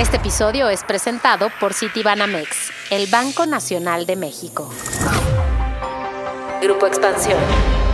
Este 0.00 0.16
episodio 0.16 0.70
es 0.70 0.82
presentado 0.82 1.50
por 1.60 1.74
Citibanamex, 1.74 2.70
el 2.90 3.06
Banco 3.08 3.44
Nacional 3.44 4.06
de 4.06 4.16
México. 4.16 4.70
Grupo 6.62 6.86
Expansión. 6.86 7.38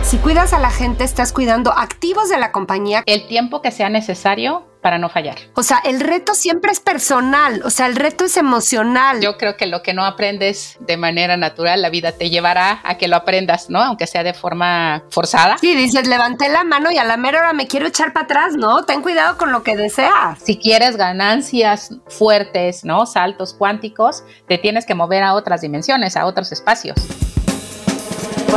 Si 0.03 0.17
cuidas 0.17 0.53
a 0.53 0.59
la 0.59 0.71
gente, 0.71 1.03
estás 1.03 1.33
cuidando 1.33 1.73
activos 1.73 2.29
de 2.29 2.37
la 2.37 2.53
compañía. 2.53 3.03
El 3.05 3.27
tiempo 3.27 3.61
que 3.61 3.71
sea 3.71 3.89
necesario 3.89 4.63
para 4.81 4.97
no 4.97 5.09
fallar. 5.09 5.35
O 5.53 5.63
sea, 5.63 5.79
el 5.83 5.99
reto 5.99 6.33
siempre 6.33 6.71
es 6.71 6.79
personal, 6.79 7.61
o 7.63 7.69
sea, 7.69 7.87
el 7.87 7.95
reto 7.95 8.25
es 8.25 8.37
emocional. 8.37 9.21
Yo 9.21 9.37
creo 9.37 9.57
que 9.57 9.65
lo 9.65 9.81
que 9.83 9.93
no 9.93 10.05
aprendes 10.05 10.77
de 10.79 10.97
manera 10.97 11.37
natural, 11.37 11.81
la 11.81 11.89
vida 11.89 12.11
te 12.11 12.29
llevará 12.29 12.79
a 12.83 12.97
que 12.97 13.07
lo 13.07 13.15
aprendas, 13.15 13.69
¿no? 13.69 13.81
Aunque 13.81 14.07
sea 14.07 14.23
de 14.23 14.33
forma 14.33 15.03
forzada. 15.09 15.57
Sí, 15.59 15.75
dices, 15.75 16.07
levanté 16.07 16.49
la 16.49 16.63
mano 16.63 16.91
y 16.91 16.97
a 16.97 17.03
la 17.03 17.17
mera 17.17 17.39
hora 17.39 17.53
me 17.53 17.67
quiero 17.67 17.87
echar 17.87 18.13
para 18.13 18.25
atrás, 18.25 18.55
¿no? 18.55 18.83
Ten 18.83 19.01
cuidado 19.01 19.37
con 19.37 19.51
lo 19.51 19.63
que 19.63 19.75
deseas. 19.75 20.39
Si 20.43 20.57
quieres 20.57 20.97
ganancias 20.97 21.95
fuertes, 22.07 22.83
¿no? 22.83 23.05
Saltos 23.05 23.53
cuánticos, 23.53 24.23
te 24.47 24.57
tienes 24.57 24.85
que 24.85 24.95
mover 24.95 25.23
a 25.23 25.33
otras 25.33 25.61
dimensiones, 25.61 26.15
a 26.15 26.25
otros 26.25 26.51
espacios. 26.51 26.95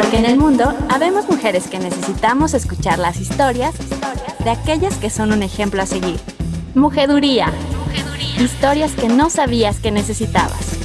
Porque 0.01 0.17
en 0.17 0.25
el 0.25 0.39
mundo 0.39 0.73
habemos 0.89 1.29
mujeres 1.29 1.67
que 1.67 1.79
necesitamos 1.79 2.55
escuchar 2.55 2.99
las 2.99 3.21
historias 3.21 3.75
de 4.43 4.49
aquellas 4.49 4.97
que 4.97 5.11
son 5.11 5.31
un 5.31 5.43
ejemplo 5.43 5.83
a 5.83 5.87
seguir. 5.87 6.19
Mujeduría. 6.75 7.53
Historias 8.39 8.93
que 8.93 9.09
no 9.09 9.29
sabías 9.29 9.79
que 9.79 9.91
necesitabas. 9.91 10.80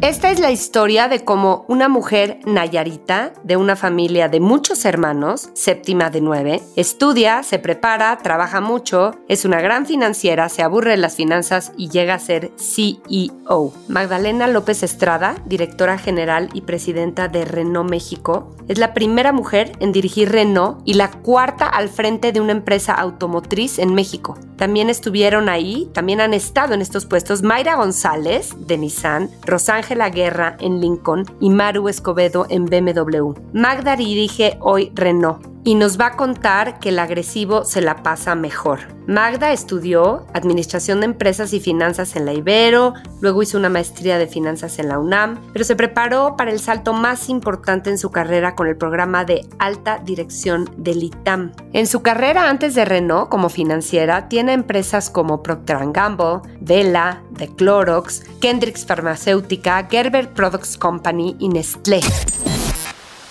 Esta 0.00 0.30
es 0.30 0.38
la 0.38 0.52
historia 0.52 1.08
de 1.08 1.24
cómo 1.24 1.64
una 1.66 1.88
mujer 1.88 2.38
nayarita 2.46 3.32
de 3.42 3.56
una 3.56 3.74
familia 3.74 4.28
de 4.28 4.38
muchos 4.38 4.84
hermanos, 4.84 5.50
séptima 5.54 6.08
de 6.08 6.20
nueve, 6.20 6.62
estudia, 6.76 7.42
se 7.42 7.58
prepara, 7.58 8.16
trabaja 8.18 8.60
mucho, 8.60 9.16
es 9.26 9.44
una 9.44 9.60
gran 9.60 9.86
financiera, 9.86 10.48
se 10.50 10.62
aburre 10.62 10.92
de 10.92 10.98
las 10.98 11.16
finanzas 11.16 11.72
y 11.76 11.88
llega 11.88 12.14
a 12.14 12.20
ser 12.20 12.52
CEO. 12.56 13.72
Magdalena 13.88 14.46
López 14.46 14.84
Estrada, 14.84 15.34
directora 15.46 15.98
general 15.98 16.48
y 16.52 16.60
presidenta 16.60 17.26
de 17.26 17.44
Renault 17.44 17.90
México, 17.90 18.54
es 18.68 18.78
la 18.78 18.94
primera 18.94 19.32
mujer 19.32 19.72
en 19.80 19.90
dirigir 19.90 20.30
Renault 20.30 20.78
y 20.84 20.94
la 20.94 21.10
cuarta 21.10 21.66
al 21.66 21.88
frente 21.88 22.30
de 22.30 22.40
una 22.40 22.52
empresa 22.52 22.94
automotriz 22.94 23.80
en 23.80 23.94
México. 23.94 24.38
También 24.56 24.90
estuvieron 24.90 25.48
ahí, 25.48 25.88
también 25.92 26.20
han 26.20 26.34
estado 26.34 26.74
en 26.74 26.82
estos 26.82 27.06
puestos 27.06 27.42
Mayra 27.42 27.76
González 27.76 28.54
de 28.58 28.76
Nissan, 28.76 29.30
Rosángel 29.44 29.87
la 29.94 30.10
Guerra 30.10 30.56
en 30.60 30.80
Lincoln 30.80 31.24
y 31.40 31.50
Maru 31.50 31.88
Escobedo 31.88 32.46
en 32.48 32.66
BMW. 32.66 33.32
Magda 33.52 33.96
dirige 33.96 34.56
hoy 34.60 34.90
Renault 34.94 35.57
y 35.68 35.74
nos 35.74 36.00
va 36.00 36.06
a 36.06 36.16
contar 36.16 36.78
que 36.78 36.88
el 36.88 36.98
agresivo 36.98 37.62
se 37.66 37.82
la 37.82 38.02
pasa 38.02 38.34
mejor. 38.34 38.78
Magda 39.06 39.52
estudió 39.52 40.26
Administración 40.32 41.00
de 41.00 41.04
Empresas 41.04 41.52
y 41.52 41.60
Finanzas 41.60 42.16
en 42.16 42.24
la 42.24 42.32
Ibero, 42.32 42.94
luego 43.20 43.42
hizo 43.42 43.58
una 43.58 43.68
maestría 43.68 44.16
de 44.16 44.28
Finanzas 44.28 44.78
en 44.78 44.88
la 44.88 44.98
UNAM, 44.98 45.38
pero 45.52 45.66
se 45.66 45.76
preparó 45.76 46.38
para 46.38 46.52
el 46.52 46.58
salto 46.58 46.94
más 46.94 47.28
importante 47.28 47.90
en 47.90 47.98
su 47.98 48.10
carrera 48.10 48.54
con 48.54 48.66
el 48.66 48.78
programa 48.78 49.26
de 49.26 49.46
Alta 49.58 49.98
Dirección 49.98 50.70
del 50.78 51.02
ITAM. 51.02 51.52
En 51.74 51.86
su 51.86 52.00
carrera 52.00 52.48
antes 52.48 52.74
de 52.74 52.86
Renault 52.86 53.28
como 53.28 53.50
financiera, 53.50 54.30
tiene 54.30 54.54
empresas 54.54 55.10
como 55.10 55.42
Procter 55.42 55.80
Gamble, 55.92 56.50
Vela, 56.62 57.22
The 57.36 57.54
Clorox, 57.56 58.22
Kendricks 58.40 58.86
Farmacéutica, 58.86 59.86
Gerber 59.90 60.32
Products 60.32 60.78
Company 60.78 61.36
y 61.38 61.50
Nestlé. 61.50 62.00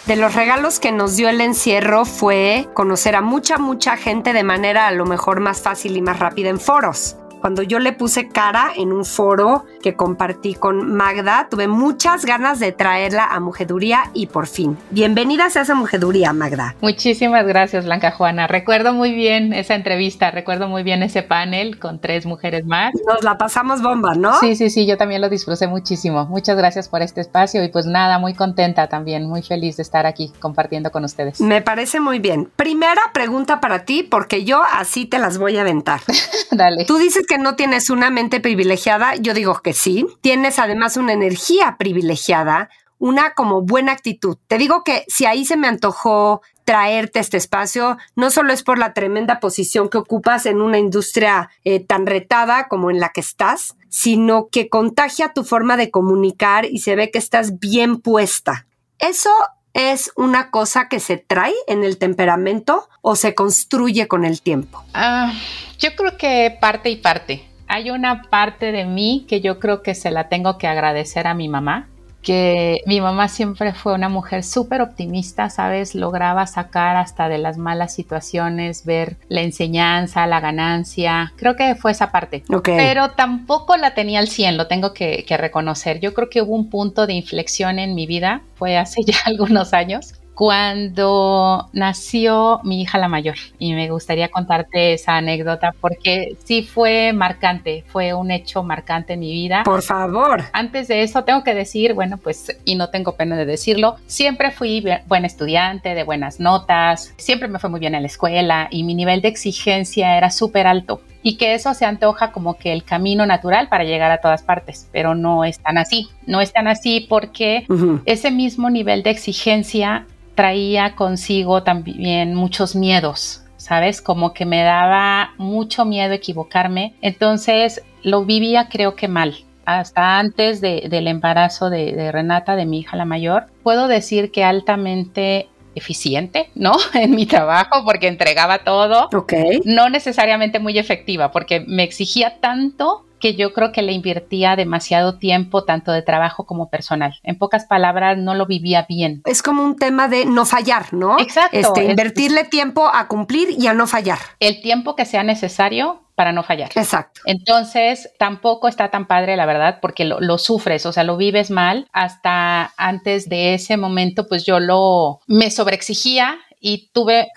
De 0.07 0.15
los 0.15 0.35
regalos 0.35 0.79
que 0.79 0.93
nos 0.93 1.17
dio 1.17 1.27
el 1.27 1.41
encierro 1.41 2.05
fue 2.05 2.69
conocer 2.73 3.13
a 3.17 3.21
mucha, 3.21 3.57
mucha 3.57 3.97
gente 3.97 4.31
de 4.31 4.43
manera 4.43 4.87
a 4.87 4.91
lo 4.93 5.05
mejor 5.05 5.41
más 5.41 5.61
fácil 5.61 5.97
y 5.97 6.01
más 6.01 6.17
rápida 6.19 6.47
en 6.47 6.61
foros. 6.61 7.17
Cuando 7.41 7.61
yo 7.61 7.79
le 7.79 7.93
puse 7.93 8.27
cara 8.29 8.71
en 8.75 8.91
un 8.91 9.05
foro 9.05 9.65
que 9.81 9.95
compartí 9.95 10.55
con 10.55 10.95
Magda, 10.95 11.47
tuve 11.49 11.67
muchas 11.67 12.25
ganas 12.25 12.59
de 12.59 12.71
traerla 12.71 13.25
a 13.25 13.39
Mujeduría 13.39 14.09
y 14.13 14.27
por 14.27 14.47
fin. 14.47 14.77
Bienvenida 14.89 15.45
a 15.45 15.47
esa 15.47 15.75
Mujeduría, 15.75 16.33
Magda. 16.33 16.75
Muchísimas 16.81 17.45
gracias, 17.45 17.85
Blanca 17.85 18.11
Juana. 18.11 18.47
Recuerdo 18.47 18.93
muy 18.93 19.13
bien 19.13 19.53
esa 19.53 19.75
entrevista, 19.75 20.31
recuerdo 20.31 20.67
muy 20.67 20.81
bien 20.83 21.03
ese 21.03 21.21
panel 21.21 21.77
con 21.79 21.99
tres 21.99 22.25
mujeres 22.25 22.65
más. 22.65 22.93
Nos 23.07 23.23
la 23.23 23.37
pasamos 23.37 23.81
bomba, 23.81 24.15
¿no? 24.15 24.39
Sí, 24.39 24.55
sí, 24.55 24.69
sí, 24.69 24.87
yo 24.87 24.97
también 24.97 25.21
lo 25.21 25.29
disfruté 25.29 25.67
muchísimo. 25.67 26.25
Muchas 26.25 26.57
gracias 26.57 26.89
por 26.89 27.01
este 27.01 27.21
espacio 27.21 27.63
y 27.63 27.69
pues 27.69 27.85
nada, 27.85 28.17
muy 28.17 28.33
contenta 28.33 28.87
también, 28.87 29.27
muy 29.27 29.43
feliz 29.43 29.77
de 29.77 29.83
estar 29.83 30.05
aquí 30.07 30.31
compartiendo 30.39 30.91
con 30.91 31.03
ustedes. 31.03 31.39
Me 31.39 31.61
parece 31.61 31.99
muy 31.99 32.17
bien. 32.19 32.49
Primera 32.55 33.01
pregunta 33.13 33.59
para 33.59 33.85
ti, 33.85 34.01
porque 34.01 34.43
yo 34.43 34.63
así 34.73 35.05
te 35.05 35.19
las 35.19 35.37
voy 35.37 35.57
a 35.57 35.61
aventar. 35.61 36.01
Dale. 36.51 36.85
Tú 36.85 36.97
dices 36.97 37.26
que 37.27 37.37
no 37.37 37.55
tienes 37.55 37.89
una 37.91 38.09
mente 38.09 38.39
privilegiada, 38.39 39.15
yo 39.15 39.33
digo 39.33 39.61
que 39.61 39.73
sí. 39.73 40.07
Tienes 40.21 40.57
además 40.57 40.97
una 40.97 41.13
energía 41.13 41.75
privilegiada, 41.77 42.69
una 42.97 43.33
como 43.33 43.61
buena 43.61 43.91
actitud. 43.91 44.37
Te 44.47 44.57
digo 44.57 44.83
que 44.83 45.03
si 45.07 45.25
ahí 45.25 45.45
se 45.45 45.57
me 45.57 45.67
antojó 45.67 46.41
traerte 46.63 47.19
este 47.19 47.37
espacio, 47.37 47.97
no 48.15 48.29
solo 48.29 48.51
es 48.51 48.63
por 48.63 48.77
la 48.77 48.93
tremenda 48.93 49.39
posición 49.39 49.89
que 49.89 49.97
ocupas 49.97 50.45
en 50.45 50.61
una 50.61 50.79
industria 50.79 51.49
eh, 51.63 51.79
tan 51.79 52.05
retada 52.05 52.67
como 52.67 52.89
en 52.89 52.99
la 52.99 53.09
que 53.09 53.21
estás, 53.21 53.77
sino 53.89 54.49
que 54.49 54.67
contagia 54.67 55.33
tu 55.33 55.43
forma 55.43 55.77
de 55.77 55.91
comunicar 55.91 56.65
y 56.65 56.79
se 56.79 56.95
ve 56.95 57.11
que 57.11 57.19
estás 57.19 57.59
bien 57.59 58.01
puesta. 58.01 58.65
Eso 58.99 59.29
es 59.77 60.11
una 60.15 60.49
cosa 60.49 60.89
que 60.89 60.99
se 60.99 61.17
trae 61.17 61.53
en 61.67 61.83
el 61.83 61.99
temperamento 61.99 62.89
o 63.01 63.15
se 63.15 63.35
construye 63.35 64.07
con 64.07 64.25
el 64.25 64.41
tiempo? 64.41 64.83
Ah, 64.95 65.31
yo 65.77 65.95
creo 65.95 66.17
que 66.17 66.57
parte 66.59 66.89
y 66.89 66.95
parte. 66.95 67.47
Hay 67.67 67.91
una 67.91 68.23
parte 68.23 68.71
de 68.71 68.85
mí 68.85 69.25
que 69.29 69.39
yo 69.39 69.59
creo 69.59 69.83
que 69.83 69.93
se 69.93 70.09
la 70.09 70.29
tengo 70.29 70.57
que 70.57 70.67
agradecer 70.67 71.27
a 71.27 71.35
mi 71.35 71.47
mamá, 71.47 71.87
que 72.27 72.81
mi 72.85 72.99
mamá 72.99 73.29
siempre 73.29 73.71
fue 73.71 73.93
una 73.93 74.09
mujer 74.09 74.43
súper 74.43 74.81
optimista, 74.81 75.49
¿sabes? 75.49 75.95
Lograba 75.95 76.45
sacar 76.45 76.97
hasta 76.97 77.29
de 77.29 77.37
las 77.37 77.57
malas 77.57 77.95
situaciones, 77.95 78.83
ver 78.83 79.15
la 79.29 79.43
enseñanza, 79.43 80.27
la 80.27 80.41
ganancia. 80.41 81.31
Creo 81.37 81.55
que 81.55 81.75
fue 81.75 81.91
esa 81.91 82.11
parte. 82.11 82.43
Pero 82.65 83.11
tampoco 83.11 83.77
la 83.77 83.93
tenía 83.93 84.19
al 84.19 84.27
100, 84.27 84.57
lo 84.57 84.67
tengo 84.67 84.93
que, 84.93 85.23
que 85.25 85.37
reconocer. 85.37 86.01
Yo 86.01 86.13
creo 86.13 86.29
que 86.29 86.41
hubo 86.41 86.53
un 86.53 86.69
punto 86.69 87.07
de 87.07 87.13
inflexión 87.13 87.79
en 87.79 87.95
mi 87.95 88.05
vida, 88.07 88.41
fue 88.55 88.75
hace 88.75 89.03
ya 89.07 89.15
algunos 89.25 89.73
años, 89.73 90.15
cuando 90.37 91.67
nació 91.73 92.59
mi 92.63 92.83
hija 92.83 92.99
la 92.99 93.07
mayor 93.07 93.37
y 93.57 93.73
me 93.73 93.89
gustaría 93.89 94.29
contarte 94.29 94.93
esa 94.93 95.17
anécdota 95.17 95.73
porque 95.81 96.37
sí 96.43 96.61
fue 96.61 97.11
marcante, 97.11 97.83
fue 97.87 98.13
un 98.13 98.29
hecho 98.29 98.61
marcante 98.61 99.13
en 99.13 99.21
mi 99.21 99.31
vida. 99.31 99.63
Por 99.63 99.81
favor. 99.81 100.43
Antes 100.53 100.89
de 100.89 101.01
eso 101.01 101.23
tengo 101.23 101.43
que 101.43 101.55
decir, 101.55 101.95
bueno, 101.95 102.17
pues 102.17 102.55
y 102.65 102.75
no 102.75 102.91
tengo 102.91 103.13
pena 103.13 103.35
de 103.35 103.47
decirlo, 103.47 103.95
siempre 104.05 104.51
fui 104.51 104.85
buen 105.07 105.25
estudiante, 105.25 105.95
de 105.95 106.03
buenas 106.03 106.39
notas, 106.39 107.15
siempre 107.17 107.47
me 107.47 107.57
fue 107.57 107.71
muy 107.71 107.79
bien 107.79 107.95
en 107.95 108.03
la 108.03 108.07
escuela 108.07 108.67
y 108.69 108.83
mi 108.83 108.93
nivel 108.93 109.21
de 109.21 109.29
exigencia 109.29 110.19
era 110.19 110.29
súper 110.29 110.67
alto 110.67 111.01
y 111.23 111.37
que 111.37 111.55
eso 111.55 111.73
se 111.73 111.85
antoja 111.85 112.31
como 112.31 112.59
que 112.59 112.73
el 112.73 112.83
camino 112.83 113.25
natural 113.25 113.69
para 113.69 113.85
llegar 113.85 114.11
a 114.11 114.19
todas 114.19 114.43
partes, 114.43 114.87
pero 114.91 115.15
no 115.15 115.45
es 115.45 115.57
tan 115.57 115.79
así, 115.79 116.09
no 116.27 116.41
es 116.41 116.53
tan 116.53 116.67
así 116.67 117.07
porque 117.09 117.65
ese 118.05 118.29
mismo 118.29 118.69
nivel 118.69 119.01
de 119.01 119.09
exigencia 119.09 120.05
traía 120.37 120.93
consigo 120.95 121.63
también 121.63 122.35
muchos 122.35 122.75
miedos, 122.75 123.41
¿sabes? 123.57 124.03
Como 124.03 124.33
que 124.33 124.45
me 124.45 124.61
daba 124.61 125.31
mucho 125.37 125.83
miedo 125.83 126.13
equivocarme. 126.13 126.93
Entonces 127.01 127.81
lo 128.03 128.23
vivía 128.23 128.69
creo 128.69 128.95
que 128.95 129.07
mal. 129.07 129.35
Hasta 129.65 130.19
antes 130.19 130.61
del 130.61 131.07
embarazo 131.07 131.71
de, 131.71 132.11
Renata, 132.11 132.55
de 132.55 132.67
mi 132.67 132.79
hija 132.79 132.95
la 132.95 133.03
mayor, 133.03 133.47
puedo 133.63 133.87
decir 133.87 134.31
que 134.31 134.43
altamente 134.43 135.49
eficiente, 135.73 136.51
¿no? 136.53 136.73
En 136.93 137.15
mi 137.15 137.25
trabajo 137.25 137.83
porque 137.83 138.07
entregaba 138.07 138.59
todo. 138.59 139.09
Ok. 139.15 139.33
No 139.65 139.89
necesariamente 139.89 140.59
muy 140.59 140.77
efectiva 140.77 141.31
porque 141.31 141.61
me 141.61 141.81
exigía 141.81 142.39
tanto 142.39 143.06
que 143.19 143.35
yo 143.35 143.53
creo 143.53 143.71
que 143.71 143.81
le 143.81 143.93
invertía 143.93 144.55
demasiado 144.55 145.17
tiempo, 145.17 145.63
tanto 145.63 145.91
de 145.91 146.01
trabajo 146.01 146.45
como 146.45 146.69
personal. 146.69 147.15
En 147.23 147.37
pocas 147.37 147.65
palabras, 147.65 148.17
no 148.17 148.35
lo 148.35 148.45
vivía 148.45 148.85
bien. 148.87 149.21
Es 149.25 149.41
como 149.41 149.63
un 149.63 149.75
tema 149.75 150.07
de 150.07 150.25
no 150.25 150.45
fallar, 150.45 150.93
¿no? 150.93 151.19
Exacto. 151.19 151.57
Este, 151.57 151.85
invertirle 151.85 152.43
tiempo 152.43 152.89
a 152.93 153.07
cumplir 153.07 153.49
y 153.57 153.67
a 153.67 153.73
no 153.73 153.87
fallar. 153.87 154.19
El 154.39 154.61
tiempo 154.61 154.95
que 154.95 155.05
sea 155.05 155.23
necesario 155.23 156.01
para 156.17 156.31
no 156.31 156.41
fallar. 156.41 156.71
Exacto. 156.73 157.21
Entonces, 157.25 158.09
tampoco 158.17 158.67
está 158.67 158.89
tan 158.89 159.05
padre, 159.05 159.37
la 159.37 159.45
verdad, 159.45 159.77
porque 159.79 160.03
lo, 160.03 160.19
lo, 160.19 160.39
sufres, 160.39 160.87
o 160.87 160.91
sea, 160.91 161.03
lo 161.03 161.15
vives 161.15 161.51
mal. 161.51 161.87
Hasta 161.93 162.73
antes 162.75 163.29
de 163.29 163.53
ese 163.53 163.77
momento, 163.77 164.27
pues 164.27 164.43
yo 164.43 164.59
lo 164.59 165.19
me 165.27 165.51
sobreexigía 165.51 166.39
y 166.59 166.89
tuve 166.91 167.27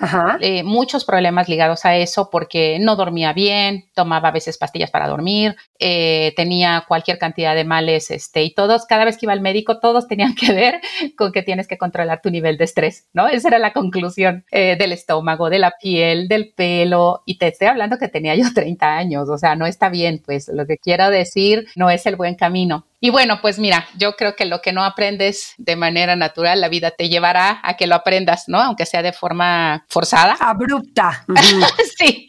eh, 0.40 0.62
muchos 0.62 1.04
problemas 1.04 1.48
ligados 1.48 1.84
a 1.84 1.96
eso 1.96 2.30
porque 2.30 2.78
no 2.80 2.96
dormía 2.96 3.32
bien, 3.32 3.84
tomaba 3.94 4.28
a 4.28 4.32
veces 4.32 4.58
pastillas 4.58 4.90
para 4.90 5.08
dormir, 5.08 5.56
eh, 5.78 6.32
tenía 6.36 6.84
cualquier 6.88 7.18
cantidad 7.18 7.54
de 7.54 7.64
males, 7.64 8.10
este, 8.10 8.42
y 8.42 8.54
todos, 8.54 8.86
cada 8.86 9.04
vez 9.04 9.18
que 9.18 9.26
iba 9.26 9.32
al 9.32 9.40
médico, 9.40 9.78
todos 9.78 10.08
tenían 10.08 10.34
que 10.34 10.52
ver 10.52 10.80
con 11.16 11.32
que 11.32 11.42
tienes 11.42 11.68
que 11.68 11.78
controlar 11.78 12.20
tu 12.22 12.30
nivel 12.30 12.56
de 12.56 12.64
estrés, 12.64 13.06
¿no? 13.12 13.28
Esa 13.28 13.48
era 13.48 13.58
la 13.58 13.72
conclusión 13.72 14.44
eh, 14.50 14.76
del 14.78 14.92
estómago, 14.92 15.50
de 15.50 15.58
la 15.58 15.74
piel, 15.80 16.28
del 16.28 16.52
pelo, 16.54 17.22
y 17.26 17.38
te 17.38 17.48
estoy 17.48 17.68
hablando 17.68 17.98
que 17.98 18.08
tenía 18.08 18.34
yo 18.34 18.44
30 18.54 18.96
años, 18.96 19.28
o 19.28 19.38
sea, 19.38 19.56
no 19.56 19.66
está 19.66 19.88
bien, 19.88 20.22
pues 20.24 20.48
lo 20.48 20.66
que 20.66 20.78
quiero 20.78 21.10
decir 21.10 21.66
no 21.76 21.90
es 21.90 22.06
el 22.06 22.16
buen 22.16 22.34
camino. 22.34 22.86
Y 23.02 23.08
bueno, 23.08 23.40
pues 23.40 23.58
mira, 23.58 23.86
yo 23.96 24.14
creo 24.14 24.36
que 24.36 24.44
lo 24.44 24.60
que 24.60 24.72
no 24.72 24.84
aprendes 24.84 25.54
de 25.56 25.74
manera 25.74 26.16
natural, 26.16 26.60
la 26.60 26.68
vida 26.68 26.90
te 26.90 27.08
llevará 27.08 27.58
a 27.62 27.78
que 27.78 27.86
lo 27.86 27.94
aprendas, 27.94 28.44
¿no? 28.46 28.60
Aunque 28.60 28.84
sea 28.84 29.02
de 29.02 29.14
forma 29.14 29.84
forzada. 29.88 30.36
Abrupta. 30.38 31.24
sí. 31.98 32.28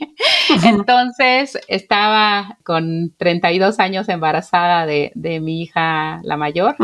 Entonces 0.63 1.59
estaba 1.67 2.57
con 2.63 3.13
32 3.17 3.79
años 3.79 4.07
embarazada 4.07 4.85
de, 4.85 5.11
mi 5.41 5.61
hija 5.61 6.19
la 6.23 6.37
mayor 6.37 6.75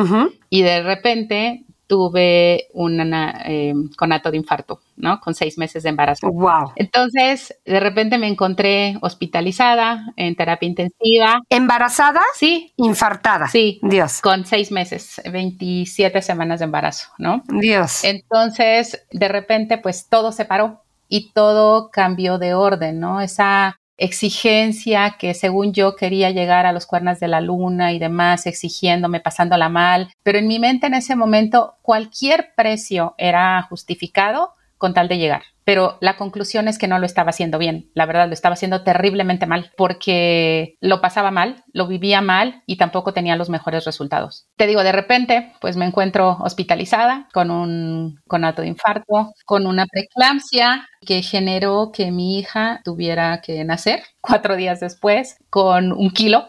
y 0.50 0.62
de 0.62 0.81
repente 0.81 1.63
tuve 1.88 2.68
un 2.74 3.00
eh, 3.13 3.74
conato 3.95 4.30
de 4.30 4.38
infarto, 4.38 4.81
¿no? 4.98 5.19
Con 5.19 5.34
seis 5.34 5.57
meses 5.57 5.84
de 5.84 5.89
embarazo. 5.89 6.30
Wow. 6.30 6.74
Entonces, 6.75 7.57
de 7.66 7.80
repente 7.80 8.18
me 8.18 8.28
encontré 8.28 8.98
hospitalizada 9.01 10.13
en 10.18 10.36
terapia 10.36 10.68
intensiva. 10.68 11.42
¿Embarazada? 11.50 12.22
Sí. 12.36 12.74
Infartada. 12.75 13.48
Sí. 13.48 13.80
Dios. 13.81 14.22
Con 14.22 14.45
seis 14.45 14.72
meses, 14.72 15.22
27 15.31 16.22
semanas 16.22 16.60
de 16.60 16.66
embarazo, 16.66 17.10
¿no? 17.18 17.44
Dios. 17.48 18.04
Entonces, 18.04 19.06
de 19.12 19.28
repente, 19.30 19.78
pues 19.78 20.07
todo 20.10 20.31
se 20.31 20.45
paró 20.45 20.81
y 21.10 21.31
todo 21.31 21.89
cambió 21.89 22.38
de 22.38 22.54
orden, 22.54 23.00
¿no? 23.00 23.22
Esa 23.22 23.80
exigencia 23.98 25.16
que 25.20 25.34
según 25.34 25.74
yo 25.74 25.96
quería 25.96 26.32
llegar 26.32 26.66
a 26.66 26.72
los 26.72 26.86
cuernas 26.86 27.20
de 27.20 27.28
la 27.28 27.42
luna 27.42 27.94
y 27.94 28.00
demás, 28.00 28.46
exigiéndome, 28.46 29.20
pasándola 29.20 29.70
mal, 29.70 30.10
pero 30.24 30.38
en 30.38 30.48
mi 30.48 30.60
mente 30.60 30.88
en 30.88 30.94
ese 30.94 31.16
momento 31.16 31.76
cualquier 31.82 32.54
precio 32.56 33.16
era 33.18 33.62
justificado 33.64 34.54
con 34.78 34.94
tal 34.94 35.08
de 35.08 35.18
llegar 35.18 35.44
pero 35.68 35.98
la 36.00 36.16
conclusión 36.16 36.69
es 36.69 36.78
que 36.78 36.88
no 36.88 36.98
lo 36.98 37.06
estaba 37.06 37.31
haciendo 37.31 37.58
bien, 37.58 37.92
la 37.94 38.06
verdad 38.06 38.28
lo 38.28 38.34
estaba 38.34 38.54
haciendo 38.54 38.86
terriblemente 38.86 39.48
mal 39.48 39.74
porque 39.75 40.78
lo 40.80 41.02
pasaba 41.02 41.30
mal, 41.30 41.66
lo 41.74 41.88
vivía 41.88 42.22
mal 42.22 42.64
y 42.66 42.78
tampoco 42.78 43.12
tenía 43.12 43.36
los 43.36 43.50
mejores 43.50 43.84
resultados. 43.84 44.48
Te 44.56 44.66
digo, 44.66 44.81
de 44.81 44.94
repente, 44.94 45.52
pues 45.60 45.75
me 45.75 45.84
encuentro 45.84 46.38
hospitalizada 46.40 47.28
con 47.34 47.52
un 47.52 48.22
conato 48.30 48.62
de 48.62 48.69
infarto, 48.69 49.34
con 49.44 49.68
una 49.68 49.88
preeclampsia 49.88 50.88
que 51.06 51.22
generó 51.22 51.92
que 51.92 52.12
mi 52.12 52.40
hija 52.40 52.80
tuviera 52.86 53.42
que 53.42 53.62
nacer 53.66 54.04
cuatro 54.22 54.56
días 54.56 54.80
después 54.80 55.36
con 55.50 55.92
un 55.92 56.12
kilo 56.12 56.48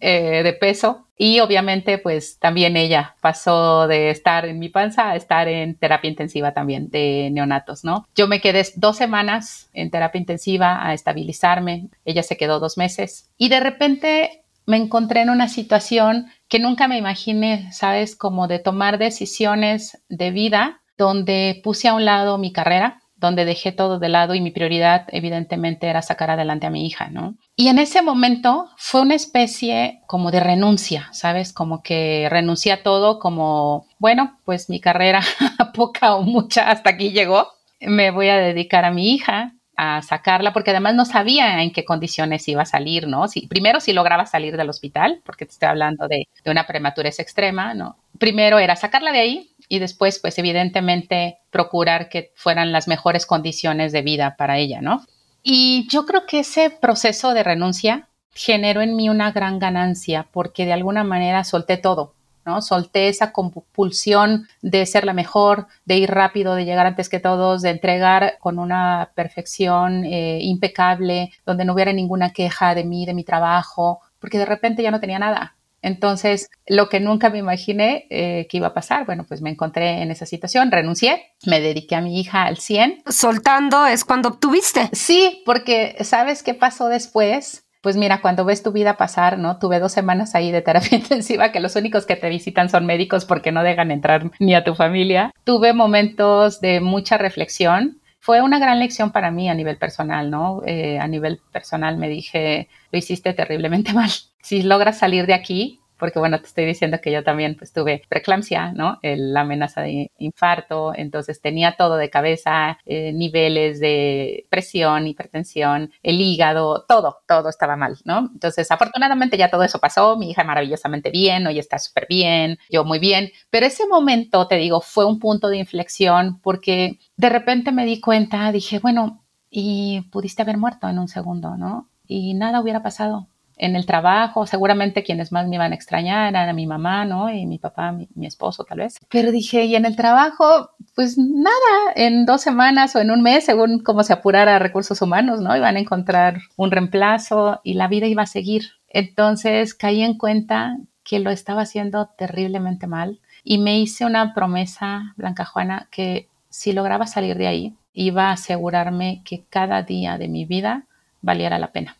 eh, 0.00 0.42
de 0.42 0.52
peso 0.52 1.06
y 1.22 1.40
obviamente, 1.40 1.98
pues 1.98 2.38
también 2.38 2.78
ella 2.78 3.14
pasó 3.20 3.86
de 3.86 4.08
estar 4.08 4.46
en 4.46 4.58
mi 4.58 4.70
panza 4.70 5.10
a 5.10 5.16
estar 5.16 5.48
en 5.48 5.74
terapia 5.74 6.08
intensiva 6.08 6.54
también 6.54 6.88
de 6.88 7.28
neonatos, 7.30 7.84
¿no? 7.84 8.08
Yo 8.16 8.26
me 8.26 8.40
quedé 8.40 8.66
dos 8.76 8.96
semanas 8.96 9.68
en 9.74 9.90
terapia 9.90 10.18
intensiva 10.18 10.82
a 10.82 10.94
estabilizarme, 10.94 11.88
ella 12.06 12.22
se 12.22 12.38
quedó 12.38 12.58
dos 12.58 12.78
meses 12.78 13.28
y 13.36 13.50
de 13.50 13.60
repente 13.60 14.44
me 14.64 14.78
encontré 14.78 15.20
en 15.20 15.28
una 15.28 15.48
situación 15.48 16.28
que 16.48 16.58
nunca 16.58 16.88
me 16.88 16.96
imaginé, 16.96 17.70
¿sabes? 17.70 18.16
Como 18.16 18.48
de 18.48 18.58
tomar 18.58 18.96
decisiones 18.96 20.02
de 20.08 20.30
vida 20.30 20.80
donde 20.96 21.60
puse 21.62 21.88
a 21.88 21.94
un 21.94 22.06
lado 22.06 22.38
mi 22.38 22.50
carrera, 22.50 23.02
donde 23.20 23.44
dejé 23.44 23.70
todo 23.70 23.98
de 23.98 24.08
lado 24.08 24.34
y 24.34 24.40
mi 24.40 24.50
prioridad 24.50 25.04
evidentemente 25.08 25.86
era 25.86 26.02
sacar 26.02 26.30
adelante 26.30 26.66
a 26.66 26.70
mi 26.70 26.86
hija, 26.86 27.10
¿no? 27.10 27.36
Y 27.54 27.68
en 27.68 27.78
ese 27.78 28.00
momento 28.02 28.68
fue 28.76 29.02
una 29.02 29.14
especie 29.14 30.00
como 30.06 30.30
de 30.30 30.40
renuncia, 30.40 31.08
¿sabes? 31.12 31.52
Como 31.52 31.82
que 31.82 32.28
renuncié 32.30 32.72
a 32.72 32.82
todo, 32.82 33.18
como, 33.18 33.86
bueno, 33.98 34.38
pues 34.44 34.70
mi 34.70 34.80
carrera, 34.80 35.20
poca 35.74 36.16
o 36.16 36.22
mucha, 36.22 36.70
hasta 36.70 36.90
aquí 36.90 37.12
llegó. 37.12 37.48
Me 37.80 38.10
voy 38.10 38.28
a 38.28 38.38
dedicar 38.38 38.84
a 38.84 38.90
mi 38.90 39.12
hija, 39.12 39.52
a 39.76 40.00
sacarla, 40.02 40.52
porque 40.52 40.70
además 40.70 40.94
no 40.94 41.04
sabía 41.04 41.62
en 41.62 41.72
qué 41.72 41.84
condiciones 41.84 42.48
iba 42.48 42.62
a 42.62 42.66
salir, 42.66 43.06
¿no? 43.06 43.28
Si, 43.28 43.46
primero, 43.46 43.80
si 43.80 43.92
lograba 43.92 44.26
salir 44.26 44.56
del 44.56 44.70
hospital, 44.70 45.20
porque 45.24 45.44
te 45.44 45.52
estoy 45.52 45.68
hablando 45.68 46.08
de, 46.08 46.26
de 46.42 46.50
una 46.50 46.66
prematurez 46.66 47.18
extrema, 47.18 47.74
¿no? 47.74 47.96
Primero 48.18 48.58
era 48.58 48.76
sacarla 48.76 49.12
de 49.12 49.20
ahí 49.20 49.50
y 49.70 49.78
después, 49.78 50.18
pues 50.18 50.36
evidentemente, 50.36 51.38
procurar 51.50 52.08
que 52.08 52.32
fueran 52.34 52.72
las 52.72 52.88
mejores 52.88 53.24
condiciones 53.24 53.92
de 53.92 54.02
vida 54.02 54.34
para 54.36 54.58
ella, 54.58 54.82
¿no? 54.82 55.06
Y 55.44 55.86
yo 55.88 56.04
creo 56.06 56.26
que 56.26 56.40
ese 56.40 56.70
proceso 56.70 57.32
de 57.34 57.44
renuncia 57.44 58.08
generó 58.34 58.82
en 58.82 58.96
mí 58.96 59.08
una 59.08 59.30
gran 59.30 59.60
ganancia 59.60 60.26
porque 60.32 60.66
de 60.66 60.72
alguna 60.72 61.04
manera 61.04 61.44
solté 61.44 61.76
todo, 61.76 62.14
¿no? 62.44 62.62
Solté 62.62 63.06
esa 63.06 63.30
compulsión 63.30 64.48
de 64.60 64.84
ser 64.86 65.04
la 65.04 65.12
mejor, 65.12 65.68
de 65.84 65.98
ir 65.98 66.10
rápido, 66.10 66.56
de 66.56 66.64
llegar 66.64 66.86
antes 66.86 67.08
que 67.08 67.20
todos, 67.20 67.62
de 67.62 67.70
entregar 67.70 68.38
con 68.40 68.58
una 68.58 69.12
perfección 69.14 70.04
eh, 70.04 70.40
impecable, 70.42 71.30
donde 71.46 71.64
no 71.64 71.74
hubiera 71.74 71.92
ninguna 71.92 72.32
queja 72.32 72.74
de 72.74 72.82
mí, 72.82 73.06
de 73.06 73.14
mi 73.14 73.22
trabajo, 73.22 74.00
porque 74.18 74.38
de 74.38 74.46
repente 74.46 74.82
ya 74.82 74.90
no 74.90 74.98
tenía 74.98 75.20
nada. 75.20 75.54
Entonces, 75.82 76.48
lo 76.66 76.88
que 76.88 77.00
nunca 77.00 77.30
me 77.30 77.38
imaginé 77.38 78.06
eh, 78.10 78.46
que 78.48 78.58
iba 78.58 78.68
a 78.68 78.74
pasar, 78.74 79.06
bueno, 79.06 79.24
pues 79.26 79.40
me 79.40 79.50
encontré 79.50 80.02
en 80.02 80.10
esa 80.10 80.26
situación, 80.26 80.70
renuncié, 80.70 81.32
me 81.46 81.60
dediqué 81.60 81.96
a 81.96 82.00
mi 82.00 82.20
hija 82.20 82.44
al 82.44 82.58
100. 82.58 83.02
Soltando 83.06 83.86
es 83.86 84.04
cuando 84.04 84.30
obtuviste. 84.30 84.90
Sí, 84.92 85.42
porque 85.46 85.96
¿sabes 86.00 86.42
qué 86.42 86.54
pasó 86.54 86.88
después? 86.88 87.64
Pues 87.80 87.96
mira, 87.96 88.20
cuando 88.20 88.44
ves 88.44 88.62
tu 88.62 88.72
vida 88.72 88.98
pasar, 88.98 89.38
¿no? 89.38 89.58
Tuve 89.58 89.78
dos 89.78 89.92
semanas 89.92 90.34
ahí 90.34 90.52
de 90.52 90.60
terapia 90.60 90.98
intensiva, 90.98 91.50
que 91.50 91.60
los 91.60 91.76
únicos 91.76 92.04
que 92.04 92.16
te 92.16 92.28
visitan 92.28 92.68
son 92.68 92.84
médicos 92.84 93.24
porque 93.24 93.52
no 93.52 93.62
dejan 93.62 93.90
entrar 93.90 94.30
ni 94.38 94.54
a 94.54 94.64
tu 94.64 94.74
familia. 94.74 95.32
Tuve 95.44 95.72
momentos 95.72 96.60
de 96.60 96.80
mucha 96.80 97.16
reflexión. 97.16 97.99
Fue 98.20 98.42
una 98.42 98.58
gran 98.58 98.78
lección 98.78 99.10
para 99.12 99.30
mí 99.30 99.48
a 99.48 99.54
nivel 99.54 99.78
personal, 99.78 100.30
¿no? 100.30 100.62
Eh, 100.66 100.98
a 100.98 101.08
nivel 101.08 101.40
personal 101.52 101.96
me 101.96 102.08
dije, 102.08 102.68
lo 102.92 102.98
hiciste 102.98 103.32
terriblemente 103.32 103.92
mal. 103.94 104.10
Si 104.42 104.62
logras 104.62 104.98
salir 104.98 105.26
de 105.26 105.34
aquí, 105.34 105.79
porque 106.00 106.18
bueno, 106.18 106.40
te 106.40 106.46
estoy 106.46 106.64
diciendo 106.64 106.98
que 107.00 107.12
yo 107.12 107.22
también 107.22 107.54
pues 107.56 107.72
tuve 107.72 108.02
preeclampsia, 108.08 108.72
¿no? 108.72 108.98
la 109.02 109.42
amenaza 109.42 109.82
de 109.82 110.10
infarto, 110.18 110.92
entonces 110.94 111.40
tenía 111.40 111.76
todo 111.76 111.96
de 111.96 112.10
cabeza, 112.10 112.78
eh, 112.86 113.12
niveles 113.12 113.78
de 113.78 114.46
presión, 114.50 115.06
hipertensión, 115.06 115.92
el 116.02 116.20
hígado, 116.20 116.84
todo, 116.88 117.18
todo 117.28 117.48
estaba 117.48 117.76
mal, 117.76 117.98
¿no? 118.04 118.30
Entonces, 118.32 118.70
afortunadamente 118.70 119.36
ya 119.36 119.50
todo 119.50 119.62
eso 119.62 119.78
pasó, 119.78 120.16
mi 120.16 120.30
hija 120.30 120.42
maravillosamente 120.42 121.10
bien, 121.10 121.46
hoy 121.46 121.58
está 121.58 121.78
súper 121.78 122.06
bien, 122.08 122.58
yo 122.70 122.84
muy 122.84 122.98
bien, 122.98 123.30
pero 123.50 123.66
ese 123.66 123.86
momento, 123.86 124.48
te 124.48 124.56
digo, 124.56 124.80
fue 124.80 125.04
un 125.04 125.18
punto 125.18 125.48
de 125.48 125.58
inflexión 125.58 126.40
porque 126.40 126.98
de 127.16 127.28
repente 127.28 127.72
me 127.72 127.84
di 127.84 128.00
cuenta, 128.00 128.50
dije, 128.50 128.78
bueno, 128.78 129.22
y 129.50 130.02
pudiste 130.10 130.42
haber 130.42 130.56
muerto 130.56 130.88
en 130.88 130.98
un 130.98 131.08
segundo, 131.08 131.56
¿no? 131.56 131.90
y 132.10 132.34
nada 132.34 132.60
hubiera 132.60 132.82
pasado. 132.82 133.28
En 133.62 133.76
el 133.76 133.84
trabajo, 133.84 134.46
seguramente 134.46 135.02
quienes 135.02 135.32
más 135.32 135.46
me 135.46 135.56
iban 135.56 135.72
a 135.72 135.74
extrañar 135.74 136.30
eran 136.30 136.56
mi 136.56 136.66
mamá, 136.66 137.04
¿no? 137.04 137.30
Y 137.30 137.44
mi 137.44 137.58
papá, 137.58 137.92
mi, 137.92 138.08
esposo 138.26 138.64
tal 138.64 138.78
vez. 138.78 138.96
Pero 139.10 139.30
dije, 139.30 139.66
y 139.66 139.76
en 139.76 139.84
el 139.84 139.96
trabajo, 139.96 140.70
pues 140.94 141.18
nada, 141.18 141.92
en 141.94 142.24
dos 142.24 142.40
semanas 142.40 142.96
o 142.96 143.00
en 143.00 143.10
un 143.10 143.20
mes, 143.20 143.44
según 143.44 143.80
cómo 143.80 144.02
se 144.02 144.14
apurara 144.14 144.58
recursos 144.58 145.02
humanos, 145.02 145.42
¿no? 145.42 145.54
Iban 145.54 145.76
a 145.76 145.80
encontrar 145.80 146.38
un 146.56 146.70
reemplazo 146.70 147.60
y 147.62 147.74
la 147.74 147.86
vida 147.86 148.06
iba 148.06 148.22
a 148.22 148.26
seguir. 148.26 148.62
Entonces 148.88 149.74
caí 149.74 150.00
en 150.00 150.16
cuenta 150.16 150.78
que 151.04 151.18
lo 151.18 151.30
estaba 151.30 151.60
haciendo 151.60 152.06
terriblemente 152.16 152.86
mal 152.86 153.20
y 153.44 153.58
me 153.58 153.78
hice 153.78 154.06
una 154.06 154.32
promesa, 154.32 155.12
Blanca 155.18 155.44
Juana, 155.44 155.86
que 155.90 156.28
si 156.48 156.72
lograba 156.72 157.06
salir 157.06 157.36
de 157.36 157.48
ahí, 157.48 157.74
iba 157.92 158.30
a 158.30 158.32
asegurarme 158.32 159.20
que 159.22 159.44
cada 159.50 159.82
día 159.82 160.16
de 160.16 160.28
mi 160.28 160.46
vida 160.46 160.86
valiera 161.20 161.58
la 161.58 161.72
pena 161.72 161.99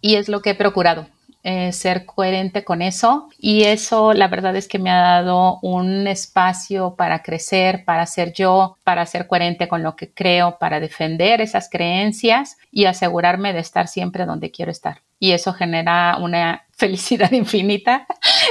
y 0.00 0.16
es 0.16 0.28
lo 0.28 0.42
que 0.42 0.50
he 0.50 0.54
procurado. 0.54 1.06
Eh, 1.42 1.72
ser 1.72 2.04
coherente 2.04 2.64
con 2.64 2.82
eso 2.82 3.30
y 3.38 3.62
eso 3.62 4.12
la 4.12 4.28
verdad 4.28 4.54
es 4.56 4.68
que 4.68 4.78
me 4.78 4.90
ha 4.90 5.00
dado 5.00 5.58
un 5.62 6.06
espacio 6.06 6.96
para 6.96 7.22
crecer, 7.22 7.86
para 7.86 8.04
ser 8.04 8.34
yo, 8.34 8.76
para 8.84 9.06
ser 9.06 9.26
coherente 9.26 9.66
con 9.66 9.82
lo 9.82 9.96
que 9.96 10.12
creo, 10.12 10.58
para 10.58 10.80
defender 10.80 11.40
esas 11.40 11.70
creencias 11.70 12.58
y 12.70 12.84
asegurarme 12.84 13.54
de 13.54 13.60
estar 13.60 13.88
siempre 13.88 14.26
donde 14.26 14.50
quiero 14.50 14.70
estar. 14.70 15.00
Y 15.20 15.30
eso 15.32 15.52
genera 15.52 16.16
una 16.18 16.66
felicidad 16.72 17.30
infinita 17.30 18.06